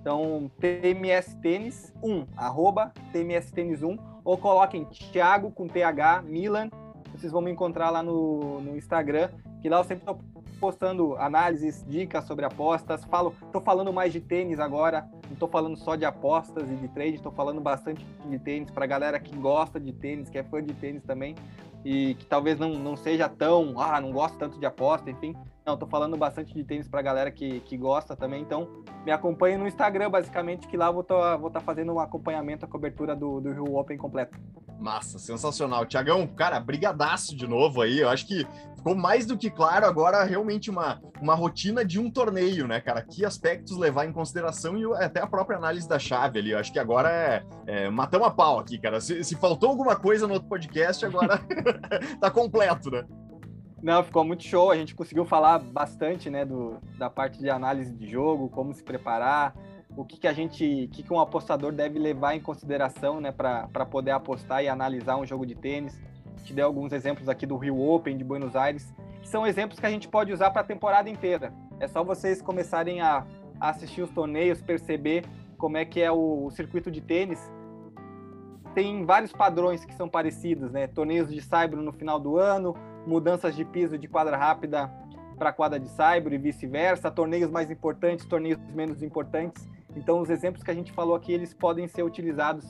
Então, 0.00 0.50
TMS 0.58 1.36
Tênis 1.36 1.92
1, 2.02 2.26
arroba 2.36 2.92
TMS 3.12 3.52
Tênis 3.52 3.82
1, 3.82 3.96
ou 4.24 4.38
coloquem 4.38 4.86
Thiago 4.86 5.50
com 5.50 5.68
TH 5.68 6.22
Milan, 6.22 6.70
vocês 7.12 7.30
vão 7.30 7.42
me 7.42 7.50
encontrar 7.50 7.90
lá 7.90 8.02
no, 8.02 8.60
no 8.60 8.76
Instagram, 8.76 9.28
que 9.60 9.68
lá 9.68 9.78
eu 9.78 9.84
sempre 9.84 10.10
estou 10.10 10.18
postando 10.58 11.16
análises, 11.16 11.84
dicas 11.88 12.24
sobre 12.24 12.44
apostas, 12.44 13.04
falo, 13.04 13.34
tô 13.52 13.60
falando 13.60 13.92
mais 13.92 14.12
de 14.12 14.20
tênis 14.20 14.58
agora, 14.58 15.08
não 15.28 15.36
tô 15.36 15.46
falando 15.46 15.76
só 15.76 15.96
de 15.96 16.04
apostas 16.04 16.70
e 16.70 16.74
de 16.76 16.88
trade, 16.88 17.22
tô 17.22 17.30
falando 17.30 17.60
bastante 17.60 18.04
de 18.26 18.38
tênis 18.38 18.70
para 18.70 18.86
galera 18.86 19.18
que 19.18 19.34
gosta 19.36 19.78
de 19.78 19.92
tênis, 19.92 20.28
que 20.28 20.38
é 20.38 20.42
fã 20.42 20.62
de 20.62 20.74
tênis 20.74 21.02
também 21.02 21.34
e 21.84 22.14
que 22.14 22.26
talvez 22.26 22.58
não, 22.58 22.74
não 22.74 22.96
seja 22.96 23.28
tão, 23.28 23.80
ah, 23.80 24.00
não 24.00 24.10
gosto 24.12 24.36
tanto 24.36 24.58
de 24.58 24.66
aposta, 24.66 25.10
enfim, 25.10 25.34
não, 25.64 25.76
tô 25.76 25.86
falando 25.86 26.16
bastante 26.16 26.52
de 26.54 26.64
tênis 26.64 26.88
pra 26.88 27.02
galera 27.02 27.30
que, 27.30 27.60
que 27.60 27.76
gosta 27.76 28.16
também, 28.16 28.42
então 28.42 28.82
me 29.04 29.12
acompanhe 29.12 29.56
no 29.56 29.66
Instagram, 29.66 30.10
basicamente, 30.10 30.66
que 30.66 30.76
lá 30.76 30.90
vou 30.90 31.02
estar 31.02 31.36
vou 31.36 31.50
tá 31.50 31.60
fazendo 31.60 31.92
um 31.92 32.00
acompanhamento, 32.00 32.64
a 32.64 32.68
cobertura 32.68 33.14
do, 33.14 33.40
do 33.40 33.52
Rio 33.52 33.76
Open 33.76 33.96
completo. 33.96 34.38
Massa, 34.78 35.18
sensacional. 35.18 35.84
Tiagão, 35.84 36.26
cara, 36.26 36.60
brigadaço 36.60 37.36
de 37.36 37.46
novo 37.46 37.82
aí, 37.82 37.98
eu 37.98 38.08
acho 38.08 38.26
que 38.26 38.46
ficou 38.76 38.94
mais 38.94 39.26
do 39.26 39.36
que 39.36 39.50
claro 39.50 39.84
agora 39.84 40.22
realmente 40.22 40.70
uma, 40.70 41.00
uma 41.20 41.34
rotina 41.34 41.84
de 41.84 41.98
um 41.98 42.08
torneio, 42.10 42.66
né, 42.66 42.80
cara? 42.80 43.02
Que 43.02 43.24
aspectos 43.24 43.76
levar 43.76 44.06
em 44.06 44.12
consideração 44.12 44.78
e 44.78 44.84
até 45.02 45.20
a 45.20 45.26
própria 45.26 45.58
análise 45.58 45.88
da 45.88 45.98
chave 45.98 46.38
ali. 46.38 46.52
Eu 46.52 46.58
acho 46.58 46.72
que 46.72 46.78
agora 46.78 47.10
é, 47.10 47.44
é 47.66 47.90
matamos 47.90 48.28
a 48.28 48.30
pau 48.30 48.60
aqui, 48.60 48.78
cara. 48.78 49.00
Se, 49.00 49.22
se 49.24 49.34
faltou 49.34 49.70
alguma 49.70 49.96
coisa 49.96 50.26
no 50.26 50.34
outro 50.34 50.48
podcast, 50.48 51.04
agora 51.04 51.40
tá 52.20 52.30
completo, 52.30 52.90
né? 52.90 53.04
Não, 53.82 54.02
ficou 54.02 54.24
muito 54.24 54.42
show. 54.44 54.70
A 54.70 54.76
gente 54.76 54.94
conseguiu 54.94 55.24
falar 55.24 55.58
bastante, 55.58 56.28
né, 56.28 56.44
do, 56.44 56.78
da 56.96 57.08
parte 57.08 57.38
de 57.38 57.48
análise 57.48 57.94
de 57.94 58.08
jogo, 58.08 58.48
como 58.48 58.74
se 58.74 58.82
preparar, 58.82 59.54
o 59.98 60.04
que, 60.04 60.16
que 60.16 60.28
a 60.28 60.32
gente, 60.32 60.88
que, 60.92 61.02
que 61.02 61.12
um 61.12 61.18
apostador 61.18 61.72
deve 61.72 61.98
levar 61.98 62.36
em 62.36 62.40
consideração, 62.40 63.20
né, 63.20 63.32
para 63.32 63.84
poder 63.84 64.12
apostar 64.12 64.62
e 64.62 64.68
analisar 64.68 65.16
um 65.16 65.26
jogo 65.26 65.44
de 65.44 65.56
tênis. 65.56 66.00
Te 66.44 66.54
dei 66.54 66.62
alguns 66.62 66.92
exemplos 66.92 67.28
aqui 67.28 67.44
do 67.44 67.56
Rio 67.56 67.80
Open 67.80 68.16
de 68.16 68.22
Buenos 68.22 68.54
Aires, 68.54 68.94
que 69.20 69.28
são 69.28 69.44
exemplos 69.44 69.80
que 69.80 69.84
a 69.84 69.90
gente 69.90 70.06
pode 70.06 70.32
usar 70.32 70.52
para 70.52 70.60
a 70.60 70.64
temporada 70.64 71.10
inteira. 71.10 71.52
É 71.80 71.88
só 71.88 72.04
vocês 72.04 72.40
começarem 72.40 73.00
a, 73.00 73.26
a, 73.58 73.70
assistir 73.70 74.00
os 74.00 74.10
torneios, 74.10 74.62
perceber 74.62 75.24
como 75.56 75.76
é 75.76 75.84
que 75.84 76.00
é 76.00 76.12
o, 76.12 76.44
o 76.44 76.50
circuito 76.52 76.92
de 76.92 77.00
tênis. 77.00 77.50
Tem 78.76 79.04
vários 79.04 79.32
padrões 79.32 79.84
que 79.84 79.94
são 79.94 80.08
parecidos, 80.08 80.70
né? 80.70 80.86
Torneios 80.86 81.28
de 81.28 81.42
Saibro 81.42 81.82
no 81.82 81.92
final 81.92 82.20
do 82.20 82.38
ano, 82.38 82.76
mudanças 83.04 83.56
de 83.56 83.64
piso 83.64 83.98
de 83.98 84.06
quadra 84.06 84.36
rápida 84.36 84.88
para 85.36 85.52
quadra 85.52 85.80
de 85.80 85.88
cyber 85.88 86.32
e 86.32 86.38
vice-versa, 86.38 87.10
torneios 87.10 87.50
mais 87.50 87.68
importantes, 87.68 88.24
torneios 88.26 88.60
menos 88.72 89.02
importantes. 89.02 89.66
Então, 89.98 90.20
os 90.20 90.30
exemplos 90.30 90.62
que 90.62 90.70
a 90.70 90.74
gente 90.74 90.92
falou 90.92 91.14
aqui, 91.14 91.32
eles 91.32 91.52
podem 91.52 91.86
ser 91.88 92.02
utilizados 92.02 92.64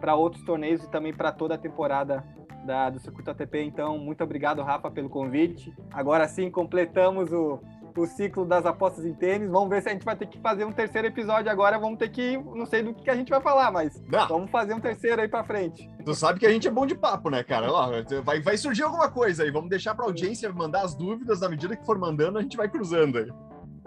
para 0.00 0.14
outros 0.14 0.44
torneios 0.44 0.82
e 0.84 0.90
também 0.90 1.12
para 1.12 1.32
toda 1.32 1.54
a 1.54 1.58
temporada 1.58 2.24
da, 2.64 2.88
do 2.90 2.98
Circuito 2.98 3.30
ATP. 3.30 3.62
Então, 3.62 3.98
muito 3.98 4.22
obrigado, 4.22 4.62
Rafa, 4.62 4.90
pelo 4.90 5.08
convite. 5.08 5.74
Agora 5.90 6.26
sim, 6.28 6.50
completamos 6.50 7.32
o, 7.32 7.60
o 7.96 8.06
ciclo 8.06 8.44
das 8.44 8.64
apostas 8.64 9.04
em 9.04 9.14
tênis. 9.14 9.50
Vamos 9.50 9.68
ver 9.68 9.82
se 9.82 9.88
a 9.88 9.92
gente 9.92 10.04
vai 10.04 10.16
ter 10.16 10.26
que 10.26 10.38
fazer 10.38 10.64
um 10.64 10.72
terceiro 10.72 11.08
episódio 11.08 11.50
agora. 11.50 11.78
Vamos 11.78 11.98
ter 11.98 12.08
que. 12.10 12.36
Não 12.36 12.66
sei 12.66 12.82
do 12.82 12.94
que 12.94 13.10
a 13.10 13.16
gente 13.16 13.30
vai 13.30 13.40
falar, 13.40 13.70
mas 13.72 14.02
vamos 14.28 14.50
fazer 14.50 14.74
um 14.74 14.80
terceiro 14.80 15.20
aí 15.20 15.28
pra 15.28 15.42
frente. 15.42 15.90
Tu 16.04 16.14
sabe 16.14 16.38
que 16.38 16.46
a 16.46 16.50
gente 16.50 16.68
é 16.68 16.70
bom 16.70 16.86
de 16.86 16.94
papo, 16.94 17.30
né, 17.30 17.42
cara? 17.42 17.72
Ó, 17.72 17.90
vai, 18.22 18.40
vai 18.40 18.56
surgir 18.56 18.82
alguma 18.82 19.10
coisa 19.10 19.42
aí. 19.42 19.50
Vamos 19.50 19.70
deixar 19.70 19.94
pra 19.94 20.04
audiência 20.04 20.50
mandar 20.52 20.82
as 20.82 20.94
dúvidas. 20.94 21.40
Na 21.40 21.48
medida 21.48 21.76
que 21.76 21.84
for 21.84 21.98
mandando, 21.98 22.38
a 22.38 22.42
gente 22.42 22.56
vai 22.56 22.68
cruzando 22.68 23.18
aí. 23.18 23.28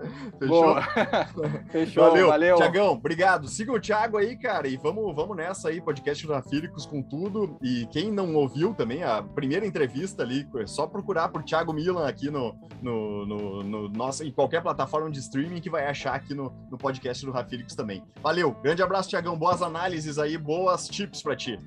Fechou? 0.40 0.76
Fechou, 1.72 2.04
valeu. 2.06 2.28
valeu. 2.28 2.56
Tiagão, 2.56 2.92
obrigado. 2.94 3.48
Siga 3.48 3.72
o 3.72 3.80
Thiago 3.80 4.18
aí, 4.18 4.38
cara, 4.38 4.68
e 4.68 4.78
vamos, 4.78 5.16
vamos 5.16 5.36
nessa 5.36 5.70
aí, 5.70 5.82
podcast 5.82 6.26
Rafíricos 6.28 6.86
com 6.86 7.02
tudo. 7.02 7.58
E 7.62 7.88
quem 7.92 8.12
não 8.12 8.36
ouviu 8.36 8.74
também, 8.74 9.04
a 9.04 9.22
primeira 9.22 9.66
entrevista 9.66 10.24
ali, 10.24 10.48
é 10.58 10.68
só 10.68 10.88
procurar 10.88 11.30
por 11.30 11.44
Thiago 11.44 11.74
Milan 11.74 12.08
aqui 12.08 12.30
no, 12.30 12.56
no, 12.82 13.26
no, 13.26 13.64
no 13.64 13.90
nossa, 13.90 14.26
em 14.26 14.32
qualquer 14.32 14.62
plataforma 14.62 15.10
de 15.10 15.20
streaming 15.20 15.62
que 15.62 15.70
vai 15.70 15.88
achar 15.88 16.14
aqui 16.16 16.34
no, 16.34 16.54
no 16.70 16.78
podcast 16.78 17.26
do 17.26 17.32
Rafíricos 17.32 17.76
também. 17.76 18.04
Valeu, 18.22 18.52
grande 18.62 18.82
abraço, 18.82 19.10
Tiagão. 19.10 19.38
Boas 19.38 19.62
análises 19.62 20.18
aí, 20.18 20.38
boas 20.38 20.88
tips 20.88 21.22
para 21.22 21.36
ti. 21.36 21.58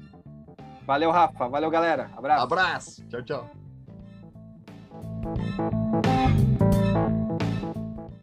Valeu, 0.86 1.10
Rafa. 1.10 1.48
Valeu, 1.48 1.70
galera. 1.70 2.10
Abraço. 2.16 2.42
Abraço. 2.42 3.04
Tchau, 3.08 3.22
tchau. 3.22 3.50